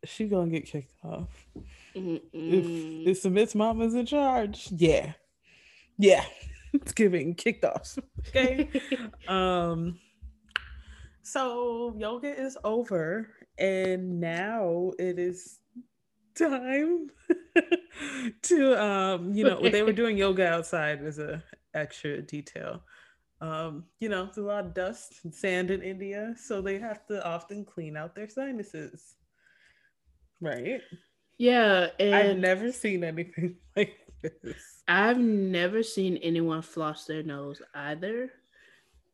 she 0.04 0.26
gonna 0.26 0.50
get 0.50 0.66
kicked 0.66 0.92
off. 1.04 1.28
Mm-mm. 1.94 2.20
If 2.34 3.08
if 3.08 3.18
Sumit's 3.22 3.54
mama's 3.54 3.94
in 3.94 4.04
charge, 4.04 4.68
yeah, 4.72 5.12
yeah, 5.96 6.24
it's 6.74 6.92
giving 6.92 7.36
kicked 7.36 7.64
off. 7.64 7.96
Okay. 8.28 8.68
um. 9.28 10.00
So 11.22 11.94
yoga 11.96 12.28
is 12.28 12.58
over, 12.64 13.30
and 13.58 14.20
now 14.20 14.90
it 14.98 15.20
is 15.20 15.60
time 16.34 17.10
to 18.42 18.82
um. 18.82 19.32
You 19.34 19.44
know, 19.44 19.68
they 19.68 19.82
were 19.82 19.92
doing 19.92 20.16
yoga 20.24 20.46
outside 20.48 21.02
as 21.04 21.18
a 21.18 21.42
extra 21.74 22.22
detail. 22.22 22.82
Um, 23.40 23.84
you 24.00 24.08
know, 24.08 24.24
there's 24.24 24.38
a 24.38 24.42
lot 24.42 24.64
of 24.64 24.74
dust 24.74 25.20
and 25.24 25.34
sand 25.34 25.70
in 25.70 25.82
India, 25.82 26.34
so 26.38 26.62
they 26.62 26.78
have 26.78 27.06
to 27.08 27.24
often 27.26 27.64
clean 27.64 27.96
out 27.96 28.14
their 28.14 28.28
sinuses. 28.28 29.16
Right. 30.40 30.80
Yeah. 31.38 31.88
And 31.98 32.14
I've 32.14 32.36
never 32.38 32.72
seen 32.72 33.04
anything 33.04 33.56
like 33.76 33.96
this. 34.22 34.82
I've 34.88 35.18
never 35.18 35.82
seen 35.82 36.16
anyone 36.18 36.62
floss 36.62 37.04
their 37.06 37.22
nose 37.22 37.60
either. 37.74 38.30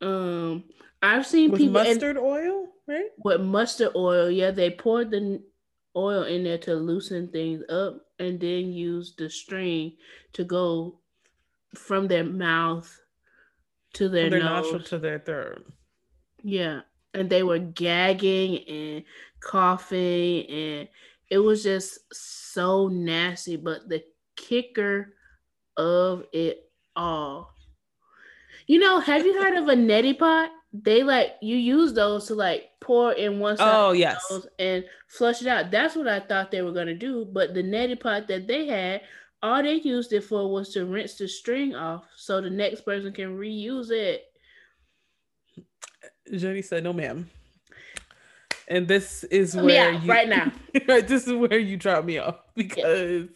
Um, 0.00 0.64
I've 1.02 1.26
seen 1.26 1.50
With 1.50 1.60
people 1.60 1.82
mustard 1.82 2.16
oil, 2.16 2.68
right? 2.86 3.08
with 3.24 3.40
mustard 3.40 3.92
oil. 3.96 4.30
Yeah, 4.30 4.50
they 4.50 4.70
poured 4.70 5.10
the 5.10 5.42
oil 5.96 6.24
in 6.24 6.44
there 6.44 6.58
to 6.58 6.74
loosen 6.74 7.28
things 7.28 7.62
up, 7.68 8.06
and 8.18 8.38
then 8.40 8.72
use 8.72 9.14
the 9.16 9.28
string 9.28 9.96
to 10.32 10.44
go 10.44 11.00
from 11.74 12.08
their 12.08 12.24
mouth 12.24 13.00
to 13.94 14.08
their, 14.08 14.30
their 14.30 14.40
nose. 14.40 14.64
nostril 14.64 14.82
to 14.82 14.98
their 14.98 15.18
throat. 15.18 15.66
Yeah, 16.42 16.82
and 17.14 17.28
they 17.28 17.42
were 17.42 17.58
gagging 17.58 18.68
and 18.68 19.04
coughing, 19.40 20.46
and 20.46 20.88
it 21.28 21.38
was 21.38 21.62
just 21.62 21.98
so 22.12 22.88
nasty. 22.88 23.56
But 23.56 23.88
the 23.88 24.04
kicker 24.36 25.14
of 25.76 26.24
it 26.32 26.70
all, 26.94 27.54
you 28.66 28.78
know, 28.78 29.00
have 29.00 29.26
you 29.26 29.40
heard 29.42 29.56
of 29.56 29.68
a 29.68 29.74
neti 29.74 30.18
pot? 30.18 30.50
They 30.72 31.02
like 31.02 31.34
you 31.42 31.56
use 31.56 31.92
those 31.94 32.26
to 32.26 32.34
like 32.34 32.70
pour 32.80 33.12
in 33.12 33.40
one 33.40 33.56
side 33.56 33.72
Oh 33.74 33.90
of 33.90 33.96
yes. 33.96 34.46
and 34.58 34.84
flush 35.08 35.42
it 35.42 35.48
out. 35.48 35.70
That's 35.70 35.96
what 35.96 36.06
I 36.06 36.20
thought 36.20 36.50
they 36.50 36.62
were 36.62 36.72
gonna 36.72 36.94
do. 36.94 37.24
But 37.24 37.54
the 37.54 37.62
neti 37.62 37.98
pot 37.98 38.28
that 38.28 38.46
they 38.46 38.66
had, 38.66 39.00
all 39.42 39.62
they 39.62 39.74
used 39.74 40.12
it 40.12 40.22
for 40.22 40.50
was 40.50 40.72
to 40.74 40.86
rinse 40.86 41.16
the 41.16 41.26
string 41.26 41.74
off 41.74 42.04
so 42.16 42.40
the 42.40 42.50
next 42.50 42.82
person 42.82 43.12
can 43.12 43.36
reuse 43.36 43.90
it. 43.90 44.24
Jenny 46.36 46.62
said, 46.62 46.84
"No, 46.84 46.92
ma'am." 46.92 47.28
And 48.68 48.86
this 48.86 49.24
is 49.24 49.56
where 49.56 49.92
you 49.92 50.08
right 50.08 50.28
now. 50.28 50.52
right, 50.88 51.06
this 51.06 51.26
is 51.26 51.32
where 51.32 51.58
you 51.58 51.76
drop 51.76 52.04
me 52.04 52.18
off 52.18 52.36
because 52.54 53.26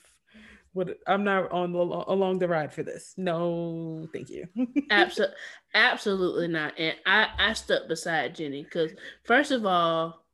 what 0.75 0.99
I'm 1.07 1.25
not 1.25 1.51
on 1.53 1.72
the 1.72 1.79
along 1.79 2.41
the 2.41 2.49
ride 2.49 2.72
for 2.72 2.83
this. 2.83 3.14
No, 3.16 4.07
thank 4.12 4.29
you. 4.29 4.47
Absolutely, 4.91 5.37
absolutely 5.72 6.49
not. 6.49 6.79
And 6.79 6.97
I 7.07 7.29
I 7.39 7.53
stuck 7.55 7.89
beside 7.89 8.35
Jenny 8.35 8.62
because 8.64 8.91
first 9.25 9.51
of 9.53 9.64
all, 9.64 10.27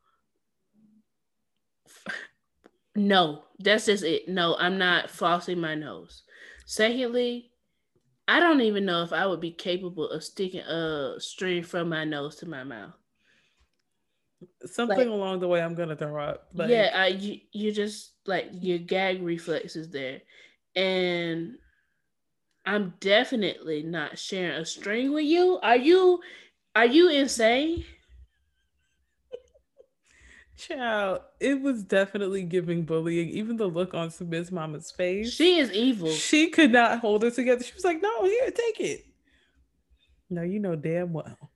no, 2.96 3.44
that's 3.58 3.86
just 3.86 4.02
it. 4.04 4.28
No, 4.28 4.56
I'm 4.58 4.78
not 4.78 5.08
flossing 5.08 5.58
my 5.58 5.74
nose. 5.74 6.22
Secondly, 6.66 7.52
I 8.26 8.40
don't 8.40 8.60
even 8.62 8.84
know 8.84 9.02
if 9.02 9.12
I 9.12 9.26
would 9.26 9.40
be 9.40 9.52
capable 9.52 10.08
of 10.08 10.24
sticking 10.24 10.60
a 10.60 11.14
string 11.18 11.62
from 11.62 11.88
my 11.88 12.04
nose 12.04 12.36
to 12.36 12.46
my 12.48 12.64
mouth. 12.64 12.92
Something 14.64 14.96
Like- 14.98 15.06
along 15.08 15.40
the 15.40 15.48
way, 15.48 15.60
I'm 15.60 15.74
gonna 15.74 15.96
throw 15.96 16.22
up. 16.24 16.48
Like, 16.54 16.70
yeah, 16.70 16.92
I 16.94 17.06
you, 17.08 17.40
you 17.52 17.72
just 17.72 18.12
like 18.30 18.48
your 18.52 18.78
gag 18.78 19.22
reflex 19.22 19.76
is 19.76 19.90
there, 19.90 20.22
and 20.74 21.56
I'm 22.64 22.94
definitely 23.00 23.82
not 23.82 24.18
sharing 24.18 24.60
a 24.60 24.64
string 24.64 25.12
with 25.12 25.26
you. 25.26 25.58
Are 25.62 25.76
you? 25.76 26.20
Are 26.74 26.86
you 26.86 27.10
insane? 27.10 27.84
child, 30.56 31.20
it 31.40 31.60
was 31.60 31.82
definitely 31.82 32.44
giving 32.44 32.84
bullying. 32.84 33.28
Even 33.30 33.56
the 33.56 33.66
look 33.66 33.92
on 33.94 34.10
Sumit's 34.10 34.52
mama's 34.52 34.90
face. 34.90 35.32
She 35.32 35.58
is 35.58 35.72
evil. 35.72 36.10
She 36.10 36.48
could 36.48 36.72
not 36.72 37.00
hold 37.00 37.24
it 37.24 37.34
together. 37.34 37.62
She 37.62 37.74
was 37.74 37.84
like, 37.84 38.00
"No, 38.00 38.24
here, 38.24 38.50
take 38.50 38.80
it." 38.80 39.06
No, 40.30 40.42
you 40.42 40.60
know 40.60 40.76
damn 40.76 41.12
well. 41.12 41.49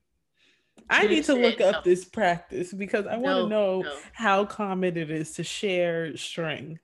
I 0.90 1.06
need 1.06 1.24
to 1.24 1.34
look 1.34 1.60
up 1.60 1.76
no. 1.76 1.80
this 1.90 2.04
practice 2.04 2.72
because 2.72 3.06
I 3.06 3.16
want 3.16 3.24
No, 3.24 3.42
to 3.44 3.48
know 3.48 3.82
no. 3.82 3.96
how 4.12 4.44
common 4.44 4.96
it 4.96 5.10
is 5.10 5.32
to 5.32 5.44
share 5.44 6.16
string. 6.16 6.78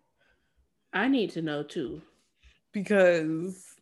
I 0.93 1.09
need 1.09 1.31
to 1.31 1.43
know 1.43 1.63
too. 1.63 2.03
Because 2.73 3.75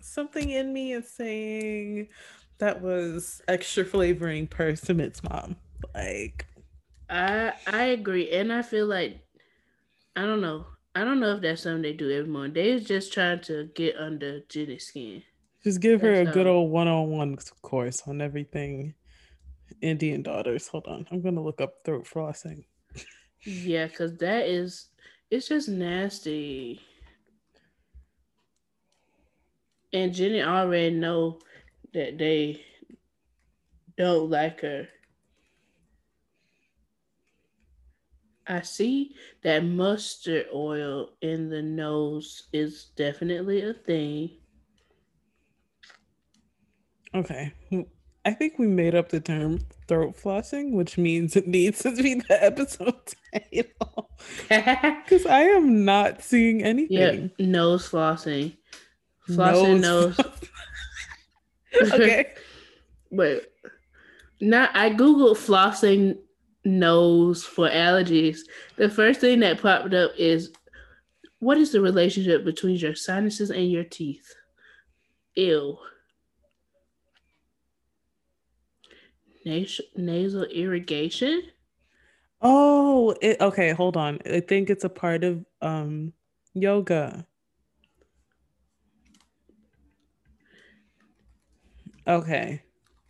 something 0.00 0.50
in 0.50 0.72
me 0.72 0.92
is 0.92 1.08
saying 1.08 2.08
that 2.58 2.80
was 2.82 3.40
extra 3.48 3.84
flavoring 3.84 4.46
per 4.46 4.74
mom. 5.28 5.56
Like, 5.94 6.46
I 7.08 7.52
I 7.66 7.82
agree, 7.84 8.30
and 8.30 8.52
I 8.52 8.62
feel 8.62 8.86
like 8.86 9.20
I 10.16 10.22
don't 10.22 10.40
know. 10.40 10.66
I 10.94 11.04
don't 11.04 11.20
know 11.20 11.34
if 11.36 11.42
that's 11.42 11.62
something 11.62 11.82
they 11.82 11.92
do 11.92 12.10
every 12.10 12.30
morning. 12.30 12.52
They 12.54 12.74
was 12.74 12.84
just 12.84 13.12
trying 13.12 13.40
to 13.42 13.70
get 13.74 13.96
under 13.96 14.40
Jenny's 14.48 14.86
skin. 14.86 15.22
Just 15.64 15.80
give 15.80 16.00
her 16.00 16.14
a 16.14 16.24
good 16.24 16.46
old 16.46 16.70
one-on-one 16.70 17.36
course 17.62 18.02
on 18.06 18.20
everything 18.20 18.94
Indian 19.80 20.22
daughters. 20.22 20.68
Hold 20.68 20.86
on, 20.86 21.06
I'm 21.10 21.20
gonna 21.20 21.42
look 21.42 21.60
up 21.60 21.84
throat 21.84 22.06
flossing. 22.06 22.64
Yeah, 23.44 23.86
because 23.86 24.16
that 24.18 24.46
is 24.46 24.88
it's 25.30 25.48
just 25.48 25.68
nasty. 25.68 26.80
And 29.92 30.12
Jenny 30.14 30.42
already 30.42 30.94
know 30.94 31.40
that 31.94 32.18
they 32.18 32.62
don't 33.96 34.30
like 34.30 34.60
her. 34.60 34.88
I 38.46 38.62
see 38.62 39.14
that 39.42 39.64
mustard 39.64 40.46
oil 40.54 41.10
in 41.20 41.50
the 41.50 41.60
nose 41.62 42.48
is 42.52 42.86
definitely 42.96 43.62
a 43.62 43.74
thing. 43.74 44.30
Okay. 47.14 47.52
I 48.24 48.32
think 48.32 48.58
we 48.58 48.66
made 48.66 48.94
up 48.94 49.08
the 49.08 49.20
term 49.20 49.60
throat 49.86 50.16
flossing, 50.22 50.72
which 50.72 50.98
means 50.98 51.36
it 51.36 51.46
needs 51.46 51.80
to 51.82 51.92
be 51.92 52.14
the 52.14 52.44
episode 52.44 52.94
title. 53.32 54.10
Because 54.48 55.24
I 55.26 55.42
am 55.42 55.84
not 55.84 56.22
seeing 56.22 56.62
anything. 56.64 57.30
yeah, 57.38 57.46
nose 57.46 57.88
flossing. 57.88 58.56
Flossing 59.28 59.80
nose. 59.80 60.18
okay. 61.92 62.34
Wait, 63.10 63.42
Now 64.40 64.68
I 64.74 64.90
googled 64.90 65.36
flossing 65.36 66.18
nose 66.64 67.44
for 67.44 67.68
allergies. 67.70 68.40
The 68.76 68.90
first 68.90 69.20
thing 69.20 69.40
that 69.40 69.62
popped 69.62 69.94
up 69.94 70.10
is 70.18 70.50
what 71.38 71.56
is 71.58 71.70
the 71.72 71.80
relationship 71.80 72.44
between 72.44 72.76
your 72.76 72.96
sinuses 72.96 73.50
and 73.50 73.70
your 73.70 73.84
teeth? 73.84 74.34
Ew. 75.36 75.78
Nas- 79.44 79.80
nasal 79.96 80.44
irrigation? 80.44 81.42
Oh, 82.40 83.14
it, 83.20 83.40
okay. 83.40 83.72
Hold 83.72 83.96
on. 83.96 84.18
I 84.26 84.40
think 84.40 84.70
it's 84.70 84.84
a 84.84 84.88
part 84.88 85.24
of 85.24 85.44
um 85.60 86.12
yoga. 86.54 87.26
Okay. 92.06 92.62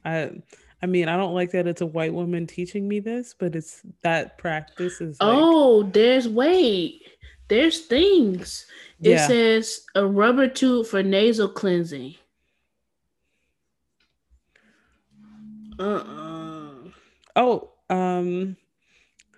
I 0.04 0.30
I 0.82 0.86
mean, 0.86 1.08
I 1.08 1.16
don't 1.16 1.34
like 1.34 1.50
that 1.52 1.66
it's 1.66 1.80
a 1.80 1.86
white 1.86 2.14
woman 2.14 2.46
teaching 2.46 2.86
me 2.86 3.00
this, 3.00 3.34
but 3.38 3.56
it's 3.56 3.82
that 4.02 4.38
practice 4.38 5.00
is 5.00 5.20
like, 5.20 5.28
Oh, 5.30 5.82
there's 5.82 6.28
wait. 6.28 7.02
There's 7.48 7.80
things. 7.86 8.66
It 9.00 9.10
yeah. 9.10 9.26
says 9.26 9.86
a 9.94 10.06
rubber 10.06 10.48
tube 10.48 10.86
for 10.86 11.02
nasal 11.02 11.48
cleansing. 11.48 12.14
Uh-uh. 15.78 16.90
Oh, 17.36 17.70
um, 17.90 18.56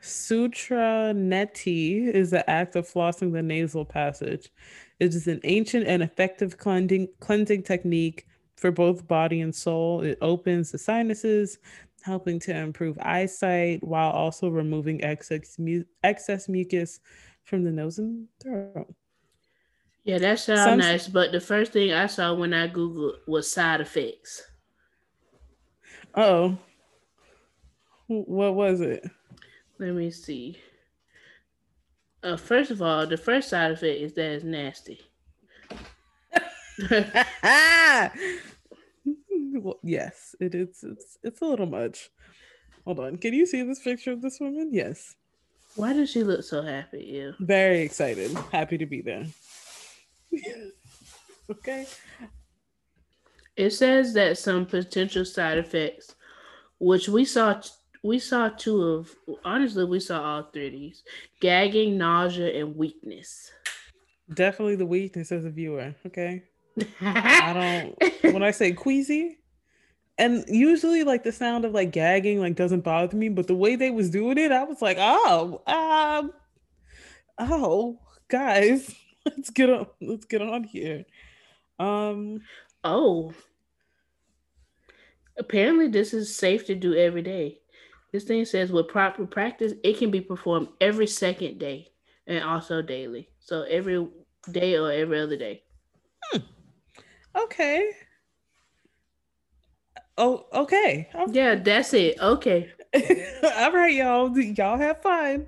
Sutra 0.01 1.13
Neti 1.15 2.09
is 2.09 2.31
the 2.31 2.49
act 2.49 2.77
of 2.77 2.89
flossing 2.89 3.33
the 3.33 3.43
nasal 3.43 3.85
passage. 3.85 4.51
It 4.99 5.15
is 5.15 5.27
an 5.27 5.41
ancient 5.45 5.87
and 5.87 6.03
effective 6.03 6.57
cleansing 6.59 7.09
cleansing 7.21 7.63
technique 7.65 8.27
for 8.57 8.71
both 8.71 9.07
body 9.07 9.41
and 9.41 9.55
soul. 9.55 10.03
It 10.03 10.19
opens 10.21 10.71
the 10.73 10.79
sinuses, 10.79 11.59
helping 12.03 12.39
to 12.41 12.57
improve 12.57 12.99
eyesight 13.01 13.83
while 13.83 14.11
also 14.11 14.49
removing 14.49 15.03
excess 15.05 15.59
mu- 15.59 15.85
excess 16.03 16.49
mucus 16.49 17.01
from 17.45 17.65
the 17.65 17.71
nose 17.71 17.99
and 17.99 18.27
throat. 18.43 18.95
Yeah, 20.05 20.19
that 20.19 20.39
sounds 20.39 20.61
Some- 20.63 20.79
nice. 20.79 21.09
But 21.09 21.33
the 21.33 21.41
first 21.41 21.73
thing 21.73 21.93
I 21.93 22.07
saw 22.07 22.33
when 22.35 22.55
I 22.55 22.69
Googled 22.69 23.17
was 23.27 23.51
side 23.51 23.81
effects. 23.83 24.43
Oh, 26.15 26.59
what 28.09 28.55
was 28.55 28.81
it? 28.81 29.09
Let 29.79 29.95
me 29.95 30.11
see. 30.11 30.59
Uh, 32.23 32.37
first 32.37 32.71
of 32.71 32.83
all, 32.83 33.07
the 33.07 33.17
first 33.17 33.49
side 33.49 33.71
of 33.71 33.83
it 33.83 34.01
is 34.03 34.13
that 34.15 34.31
it's 34.33 34.45
nasty. 34.45 35.01
well, 39.55 39.79
yes, 39.83 40.35
it 40.41 40.55
is. 40.55 40.83
It's 40.83 41.19
it's 41.23 41.41
a 41.41 41.45
little 41.45 41.67
much. 41.67 42.11
Hold 42.85 43.01
on. 43.01 43.17
Can 43.17 43.35
you 43.35 43.47
see 43.47 43.63
this 43.63 43.81
picture 43.81 44.13
of 44.13 44.23
this 44.23 44.39
woman? 44.41 44.71
Yes. 44.73 45.15
Why 45.77 45.93
does 45.93 46.11
she 46.11 46.25
look 46.25 46.43
so 46.43 46.63
happy? 46.63 47.05
Yeah. 47.13 47.31
Very 47.39 47.81
excited. 47.81 48.33
Happy 48.53 48.77
to 48.79 48.87
be 48.87 49.03
there. 49.03 49.27
okay. 51.51 51.87
It 53.57 53.71
says 53.71 54.15
that 54.15 54.39
some 54.39 54.67
potential 54.67 55.25
side 55.25 55.59
effects, 55.59 56.15
which 56.79 57.09
we 57.09 57.25
saw, 57.25 57.61
we 58.03 58.19
saw 58.19 58.49
two 58.49 58.83
of. 58.83 59.15
Honestly, 59.45 59.85
we 59.85 60.01
saw 60.01 60.23
all 60.23 60.43
three 60.45 60.67
of 60.67 60.73
these: 60.73 61.03
gagging, 61.41 61.99
nausea, 61.99 62.61
and 62.61 62.77
weakness. 62.77 63.51
Definitely 64.33 64.77
the 64.77 64.87
weakness 64.87 65.33
as 65.33 65.45
a 65.45 65.51
viewer. 65.51 65.95
Okay. 66.07 66.45
I 67.01 67.53
don't 67.53 68.33
when 68.33 68.43
I 68.43 68.53
say 68.53 68.73
queasy, 68.73 69.39
and 70.19 70.45
usually 70.49 71.03
like 71.03 71.25
the 71.25 71.33
sound 71.33 71.65
of 71.65 71.73
like 71.73 71.93
gagging 71.93 72.41
like 72.41 72.55
doesn't 72.55 72.85
bother 72.85 73.17
me, 73.17 73.29
but 73.29 73.47
the 73.47 73.55
way 73.55 73.77
they 73.77 73.91
was 73.91 74.11
doing 74.11 74.39
it, 74.39 74.53
I 74.53 74.65
was 74.65 74.83
like, 74.83 74.99
oh, 75.01 75.63
um, 75.67 76.33
oh, 77.39 77.99
guys, 78.29 78.95
let's 79.25 79.51
get 79.51 79.71
on, 79.71 79.87
let's 80.01 80.27
get 80.27 80.43
on 80.43 80.65
here. 80.65 81.05
Um, 81.79 82.41
oh, 82.85 83.33
apparently 85.39 85.89
this 85.89 86.15
is 86.15 86.35
safe 86.35 86.67
to 86.67 86.75
do 86.75 86.95
every 86.95 87.23
day. 87.23 87.59
This 88.13 88.25
thing 88.25 88.45
says 88.45 88.73
with 88.73 88.89
proper 88.89 89.27
practice, 89.27 89.73
it 89.85 89.99
can 89.99 90.11
be 90.11 90.21
performed 90.21 90.69
every 90.81 91.07
second 91.07 91.59
day 91.59 91.93
and 92.27 92.43
also 92.43 92.83
daily. 92.83 93.29
So 93.39 93.63
every 93.63 94.07
day 94.51 94.77
or 94.77 94.91
every 94.91 95.21
other 95.21 95.37
day. 95.37 95.63
Hmm. 96.31 96.39
Okay. 97.37 97.91
Oh, 100.19 100.47
okay. 100.53 101.09
Yeah, 101.29 101.55
that's 101.55 101.95
it. 101.95 102.21
Okay. 102.21 102.71
All 103.57 103.73
right, 103.73 103.95
y'all. 103.95 104.37
Y'all 104.39 104.77
have 104.77 105.03
fun. 105.03 105.47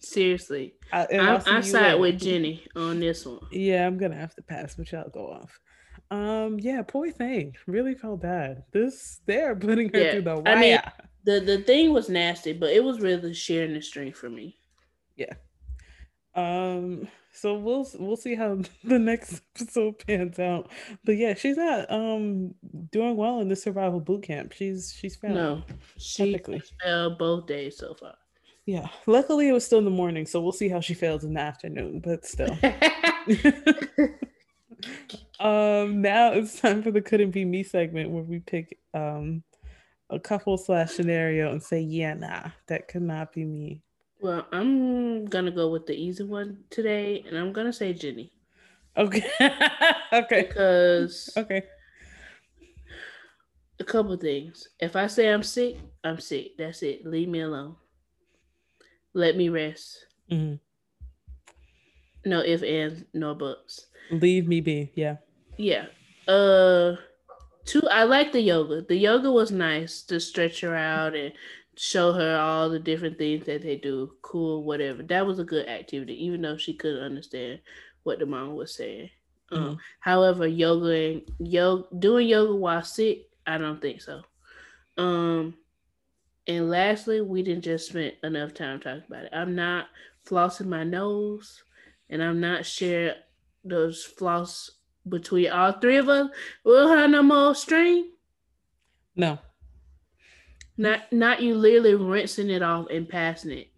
Seriously, 0.00 0.74
I, 0.90 1.06
I, 1.12 1.58
I 1.58 1.60
side 1.60 2.00
with 2.00 2.18
Jenny 2.18 2.64
on 2.74 2.98
this 2.98 3.26
one. 3.26 3.40
Yeah, 3.50 3.86
I'm 3.86 3.98
gonna 3.98 4.16
have 4.16 4.34
to 4.36 4.42
pass, 4.42 4.74
but 4.74 4.90
y'all 4.90 5.10
go 5.10 5.30
off. 5.30 5.60
Um, 6.12 6.60
yeah, 6.60 6.82
poor 6.82 7.10
thing. 7.10 7.56
Really 7.66 7.94
felt 7.94 8.20
bad. 8.20 8.64
This 8.70 9.22
they're 9.24 9.56
putting 9.56 9.90
her 9.94 9.98
yeah. 9.98 10.12
through 10.12 10.22
the 10.22 10.34
wire. 10.36 10.56
I 10.56 10.60
mean, 10.60 10.78
the 11.24 11.40
the 11.40 11.58
thing 11.62 11.92
was 11.92 12.10
nasty, 12.10 12.52
but 12.52 12.70
it 12.70 12.84
was 12.84 13.00
really 13.00 13.32
sharing 13.32 13.72
the 13.72 13.80
strength 13.80 14.18
for 14.18 14.28
me. 14.28 14.58
Yeah. 15.16 15.32
Um. 16.34 17.08
So 17.32 17.54
we'll 17.54 17.88
we'll 17.98 18.18
see 18.18 18.34
how 18.34 18.60
the 18.84 18.98
next 18.98 19.40
episode 19.58 20.06
pans 20.06 20.38
out. 20.38 20.70
But 21.02 21.16
yeah, 21.16 21.32
she's 21.32 21.56
not 21.56 21.90
um 21.90 22.54
doing 22.90 23.16
well 23.16 23.40
in 23.40 23.48
the 23.48 23.56
survival 23.56 24.00
boot 24.00 24.24
camp. 24.24 24.52
She's 24.52 24.94
she's 24.94 25.16
failed. 25.16 25.34
No, 25.34 25.62
she 25.96 26.38
failed 26.82 27.16
both 27.16 27.46
days 27.46 27.78
so 27.78 27.94
far. 27.94 28.16
Yeah. 28.66 28.88
Luckily, 29.06 29.48
it 29.48 29.52
was 29.52 29.64
still 29.64 29.78
in 29.78 29.86
the 29.86 29.90
morning, 29.90 30.26
so 30.26 30.42
we'll 30.42 30.52
see 30.52 30.68
how 30.68 30.80
she 30.80 30.92
fails 30.92 31.24
in 31.24 31.32
the 31.32 31.40
afternoon. 31.40 32.00
But 32.00 32.26
still. 32.26 32.54
um. 35.40 36.02
Now 36.02 36.32
it's 36.32 36.60
time 36.60 36.82
for 36.82 36.90
the 36.90 37.00
couldn't 37.00 37.30
be 37.30 37.44
me 37.44 37.62
segment 37.62 38.10
where 38.10 38.22
we 38.22 38.40
pick 38.40 38.78
um 38.94 39.42
a 40.10 40.20
couple 40.20 40.58
slash 40.58 40.90
scenario 40.90 41.50
and 41.50 41.62
say, 41.62 41.80
yeah, 41.80 42.14
nah, 42.14 42.50
that 42.68 42.86
could 42.86 43.02
not 43.02 43.32
be 43.32 43.44
me. 43.44 43.82
Well, 44.20 44.46
I'm 44.52 45.24
gonna 45.24 45.50
go 45.50 45.68
with 45.70 45.86
the 45.86 45.94
easy 45.94 46.22
one 46.22 46.64
today, 46.70 47.24
and 47.26 47.36
I'm 47.36 47.52
gonna 47.52 47.72
say 47.72 47.92
Jenny. 47.92 48.32
Okay. 48.96 49.24
okay. 50.12 50.42
Because 50.42 51.30
okay. 51.36 51.64
A 53.80 53.84
couple 53.84 54.16
things. 54.16 54.68
If 54.78 54.94
I 54.94 55.08
say 55.08 55.28
I'm 55.28 55.42
sick, 55.42 55.76
I'm 56.04 56.20
sick. 56.20 56.56
That's 56.56 56.82
it. 56.82 57.04
Leave 57.04 57.28
me 57.28 57.40
alone. 57.40 57.76
Let 59.14 59.36
me 59.36 59.48
rest. 59.48 60.06
Mm-hmm. 60.30 60.54
No 62.24 62.40
if 62.40 62.62
and 62.62 63.04
no 63.14 63.34
buts. 63.34 63.86
Leave 64.10 64.46
me 64.46 64.60
be. 64.60 64.92
Yeah. 64.94 65.16
Yeah. 65.56 65.86
Uh 66.28 66.96
two 67.64 67.82
i 67.90 68.04
like 68.04 68.32
the 68.32 68.40
yoga 68.40 68.82
the 68.82 68.96
yoga 68.96 69.30
was 69.30 69.50
nice 69.50 70.02
to 70.02 70.18
stretch 70.18 70.60
her 70.60 70.74
out 70.74 71.14
and 71.14 71.32
show 71.76 72.12
her 72.12 72.36
all 72.36 72.68
the 72.68 72.78
different 72.78 73.16
things 73.18 73.46
that 73.46 73.62
they 73.62 73.76
do 73.76 74.12
cool 74.22 74.64
whatever 74.64 75.02
that 75.02 75.26
was 75.26 75.38
a 75.38 75.44
good 75.44 75.68
activity 75.68 76.24
even 76.24 76.42
though 76.42 76.56
she 76.56 76.74
couldn't 76.74 77.02
understand 77.02 77.60
what 78.02 78.18
the 78.18 78.26
mom 78.26 78.54
was 78.54 78.74
saying 78.74 79.08
um, 79.52 79.58
mm-hmm. 79.58 79.68
um, 79.70 79.78
however 80.00 80.46
yoga 80.46 80.90
and 80.90 81.22
yoga 81.38 81.84
doing 81.98 82.28
yoga 82.28 82.54
while 82.54 82.82
sick 82.82 83.28
i 83.46 83.56
don't 83.56 83.80
think 83.80 84.00
so 84.00 84.20
um 84.98 85.54
and 86.46 86.68
lastly 86.68 87.20
we 87.20 87.42
didn't 87.42 87.64
just 87.64 87.88
spend 87.88 88.12
enough 88.22 88.52
time 88.52 88.80
talking 88.80 89.02
about 89.08 89.24
it 89.24 89.32
i'm 89.32 89.54
not 89.54 89.86
flossing 90.26 90.66
my 90.66 90.84
nose 90.84 91.62
and 92.12 92.22
i'm 92.22 92.40
not 92.40 92.64
sharing 92.64 93.14
those 93.64 94.04
floss 94.04 94.70
between 95.08 95.50
all 95.50 95.72
three 95.72 95.96
of 95.96 96.08
us, 96.08 96.28
we'll 96.64 96.88
have 96.88 97.10
no 97.10 97.22
more 97.22 97.54
strain. 97.54 98.12
No. 99.16 99.38
Not 100.76 101.12
not 101.12 101.42
you 101.42 101.54
literally 101.54 101.94
rinsing 101.94 102.50
it 102.50 102.62
off 102.62 102.86
and 102.90 103.08
passing 103.08 103.52
it. 103.52 103.68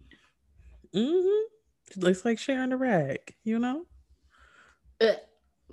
Mm-hmm. 0.93 1.51
It 1.91 1.97
Looks 1.97 2.25
like 2.25 2.39
sharing 2.39 2.71
a 2.71 2.77
rag, 2.77 3.35
you 3.43 3.59
know? 3.59 3.85
Uh, 5.01 5.13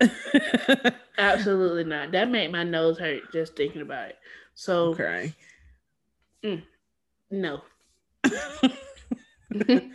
absolutely 1.18 1.84
not. 1.84 2.10
That 2.12 2.28
made 2.30 2.50
my 2.50 2.64
nose 2.64 2.98
hurt 2.98 3.32
just 3.32 3.56
thinking 3.56 3.82
about 3.82 4.10
it. 4.10 4.18
So 4.54 4.90
okay. 4.90 5.32
Mm, 6.44 6.62
no. 7.30 7.62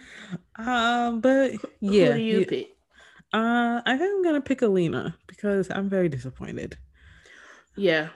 um, 0.58 1.22
but 1.22 1.54
yeah. 1.80 2.08
Who 2.08 2.14
do 2.14 2.20
you, 2.20 2.40
you 2.40 2.46
pick? 2.46 2.78
Uh, 3.34 3.82
I 3.86 3.98
think 3.98 4.12
I'm 4.16 4.24
gonna 4.24 4.42
pick 4.42 4.62
Alina 4.62 5.16
because 5.28 5.70
I'm 5.70 5.90
very 5.90 6.10
disappointed. 6.10 6.78
Yeah. 7.76 8.10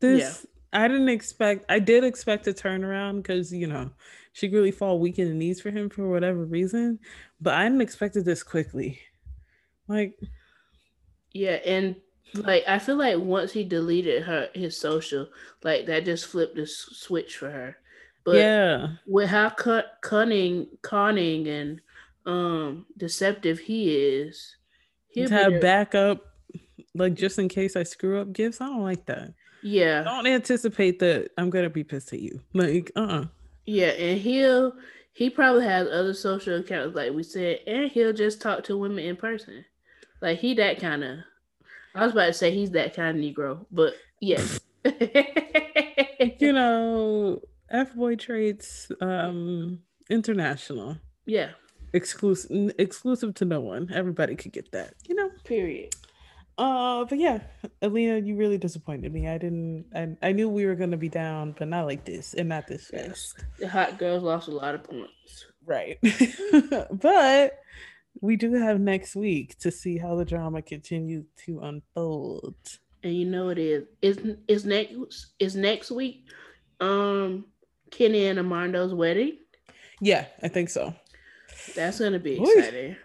This 0.00 0.44
yeah. 0.44 0.82
I 0.82 0.88
didn't 0.88 1.08
expect. 1.08 1.64
I 1.68 1.78
did 1.78 2.04
expect 2.04 2.46
a 2.46 2.52
turnaround 2.52 3.18
because 3.18 3.52
you 3.52 3.66
know 3.66 3.90
she 4.32 4.48
really 4.48 4.70
fall 4.70 5.00
weak 5.00 5.18
in 5.18 5.28
the 5.28 5.34
knees 5.34 5.60
for 5.60 5.70
him 5.70 5.88
for 5.88 6.08
whatever 6.08 6.44
reason, 6.44 6.98
but 7.40 7.54
I 7.54 7.64
didn't 7.64 7.80
expect 7.80 8.16
it 8.16 8.24
this 8.24 8.42
quickly. 8.42 9.00
Like, 9.88 10.18
yeah, 11.32 11.58
and 11.64 11.96
like 12.34 12.64
I 12.68 12.78
feel 12.78 12.96
like 12.96 13.18
once 13.18 13.52
he 13.52 13.64
deleted 13.64 14.24
her 14.24 14.48
his 14.54 14.76
social, 14.76 15.28
like 15.64 15.86
that 15.86 16.04
just 16.04 16.26
flipped 16.26 16.56
the 16.56 16.66
switch 16.66 17.36
for 17.36 17.50
her. 17.50 17.76
But 18.24 18.36
yeah, 18.36 18.88
with 19.06 19.28
how 19.28 19.50
cut, 19.50 19.98
cunning, 20.02 20.68
conning, 20.82 21.48
and 21.48 21.80
um 22.26 22.86
deceptive 22.96 23.58
he 23.58 23.94
is. 23.94 24.56
He'll 25.08 25.28
to 25.28 25.34
have 25.34 25.60
backup, 25.60 26.24
like 26.94 27.14
just 27.14 27.38
in 27.38 27.48
case 27.48 27.76
I 27.76 27.82
screw 27.82 28.20
up 28.20 28.32
gifts. 28.32 28.60
I 28.60 28.66
don't 28.66 28.82
like 28.82 29.06
that. 29.06 29.34
Yeah. 29.62 30.02
Don't 30.02 30.26
anticipate 30.26 30.98
that 31.00 31.30
I'm 31.36 31.50
gonna 31.50 31.70
be 31.70 31.84
pissed 31.84 32.12
at 32.12 32.20
you. 32.20 32.40
Like, 32.54 32.92
uh 32.96 33.00
uh-uh. 33.00 33.24
Yeah, 33.66 33.88
and 33.88 34.20
he'll 34.20 34.74
he 35.12 35.30
probably 35.30 35.64
has 35.64 35.88
other 35.88 36.14
social 36.14 36.60
accounts, 36.60 36.96
like 36.96 37.12
we 37.12 37.22
said, 37.22 37.60
and 37.66 37.90
he'll 37.90 38.12
just 38.12 38.40
talk 38.40 38.64
to 38.64 38.76
women 38.76 39.04
in 39.04 39.16
person. 39.16 39.64
Like 40.20 40.38
he 40.38 40.54
that 40.54 40.80
kind 40.80 41.04
of 41.04 41.18
I 41.94 42.04
was 42.04 42.12
about 42.12 42.26
to 42.26 42.32
say 42.32 42.52
he's 42.52 42.70
that 42.72 42.94
kind 42.94 43.18
of 43.18 43.24
Negro, 43.24 43.66
but 43.70 43.94
yes. 44.20 44.60
you 44.84 46.52
know, 46.52 47.40
F 47.70 47.94
boy 47.94 48.16
traits, 48.16 48.90
um, 49.00 49.80
international. 50.08 50.98
Yeah 51.26 51.50
exclusive 51.92 52.72
exclusive 52.78 53.34
to 53.34 53.44
no 53.44 53.60
one. 53.60 53.90
Everybody 53.92 54.36
could 54.36 54.52
get 54.52 54.72
that, 54.72 54.94
you 55.06 55.14
know. 55.14 55.30
Period. 55.44 55.94
Uh, 56.58 57.04
but 57.04 57.18
yeah, 57.18 57.40
Alina, 57.80 58.18
you 58.18 58.36
really 58.36 58.58
disappointed 58.58 59.12
me. 59.12 59.28
I 59.28 59.38
didn't. 59.38 59.86
I, 59.94 60.28
I 60.28 60.32
knew 60.32 60.48
we 60.48 60.66
were 60.66 60.74
gonna 60.74 60.96
be 60.96 61.08
down, 61.08 61.54
but 61.58 61.68
not 61.68 61.86
like 61.86 62.04
this, 62.04 62.34
and 62.34 62.48
not 62.48 62.66
this 62.66 62.88
fast. 62.88 63.44
The 63.58 63.68
hot 63.68 63.98
girls 63.98 64.22
lost 64.22 64.48
a 64.48 64.52
lot 64.52 64.74
of 64.74 64.84
points. 64.84 65.46
Right, 65.64 65.98
but 66.90 67.60
we 68.20 68.36
do 68.36 68.54
have 68.54 68.80
next 68.80 69.14
week 69.14 69.58
to 69.60 69.70
see 69.70 69.98
how 69.98 70.16
the 70.16 70.24
drama 70.24 70.62
continues 70.62 71.26
to 71.46 71.60
unfold. 71.60 72.56
And 73.02 73.14
you 73.14 73.24
know 73.24 73.48
it 73.48 73.58
is. 73.58 73.84
Is 74.02 74.18
is 74.48 74.64
next 74.64 75.32
is 75.38 75.56
next 75.56 75.90
week? 75.90 76.26
Um, 76.80 77.46
Kenny 77.90 78.26
and 78.26 78.38
Armando's 78.38 78.94
wedding. 78.94 79.38
Yeah, 80.00 80.26
I 80.42 80.48
think 80.48 80.70
so. 80.70 80.94
That's 81.74 82.00
gonna 82.00 82.18
be 82.18 82.40
exciting. 82.40 82.96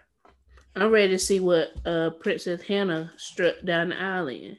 I'm 0.74 0.90
ready 0.90 1.08
to 1.08 1.18
see 1.18 1.40
what 1.40 1.70
uh 1.86 2.10
Princess 2.20 2.62
Hannah 2.62 3.12
struck 3.16 3.54
down 3.64 3.90
the 3.90 4.00
aisle 4.00 4.28
in. 4.28 4.56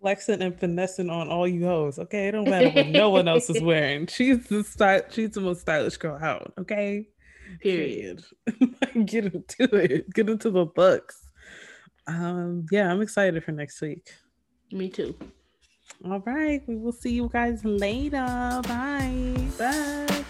Flexing 0.00 0.42
and 0.42 0.58
finessing 0.58 1.10
on 1.10 1.28
all 1.28 1.48
you 1.48 1.66
hoes. 1.66 1.98
Okay, 1.98 2.28
it 2.28 2.32
don't 2.32 2.48
matter 2.48 2.70
what 2.70 2.86
no 2.88 3.10
one 3.10 3.26
else 3.28 3.50
is 3.50 3.62
wearing. 3.62 4.06
She's 4.08 4.46
the 4.46 4.62
style. 4.62 5.02
She's 5.10 5.30
the 5.30 5.40
most 5.40 5.62
stylish 5.62 5.96
girl 5.96 6.18
out. 6.22 6.52
Okay. 6.58 7.08
Period. 7.60 8.24
Period. 8.46 9.06
Get 9.06 9.24
into 9.26 9.76
it. 9.76 10.12
Get 10.12 10.28
into 10.28 10.50
the 10.50 10.66
books. 10.66 11.26
Um. 12.06 12.66
Yeah, 12.70 12.92
I'm 12.92 13.00
excited 13.00 13.42
for 13.42 13.52
next 13.52 13.80
week. 13.80 14.12
Me 14.70 14.88
too. 14.88 15.16
All 16.04 16.20
right. 16.20 16.62
We 16.66 16.76
will 16.76 16.92
see 16.92 17.12
you 17.12 17.28
guys 17.32 17.64
later. 17.64 18.60
Bye. 18.62 19.50
Bye. 19.58 20.24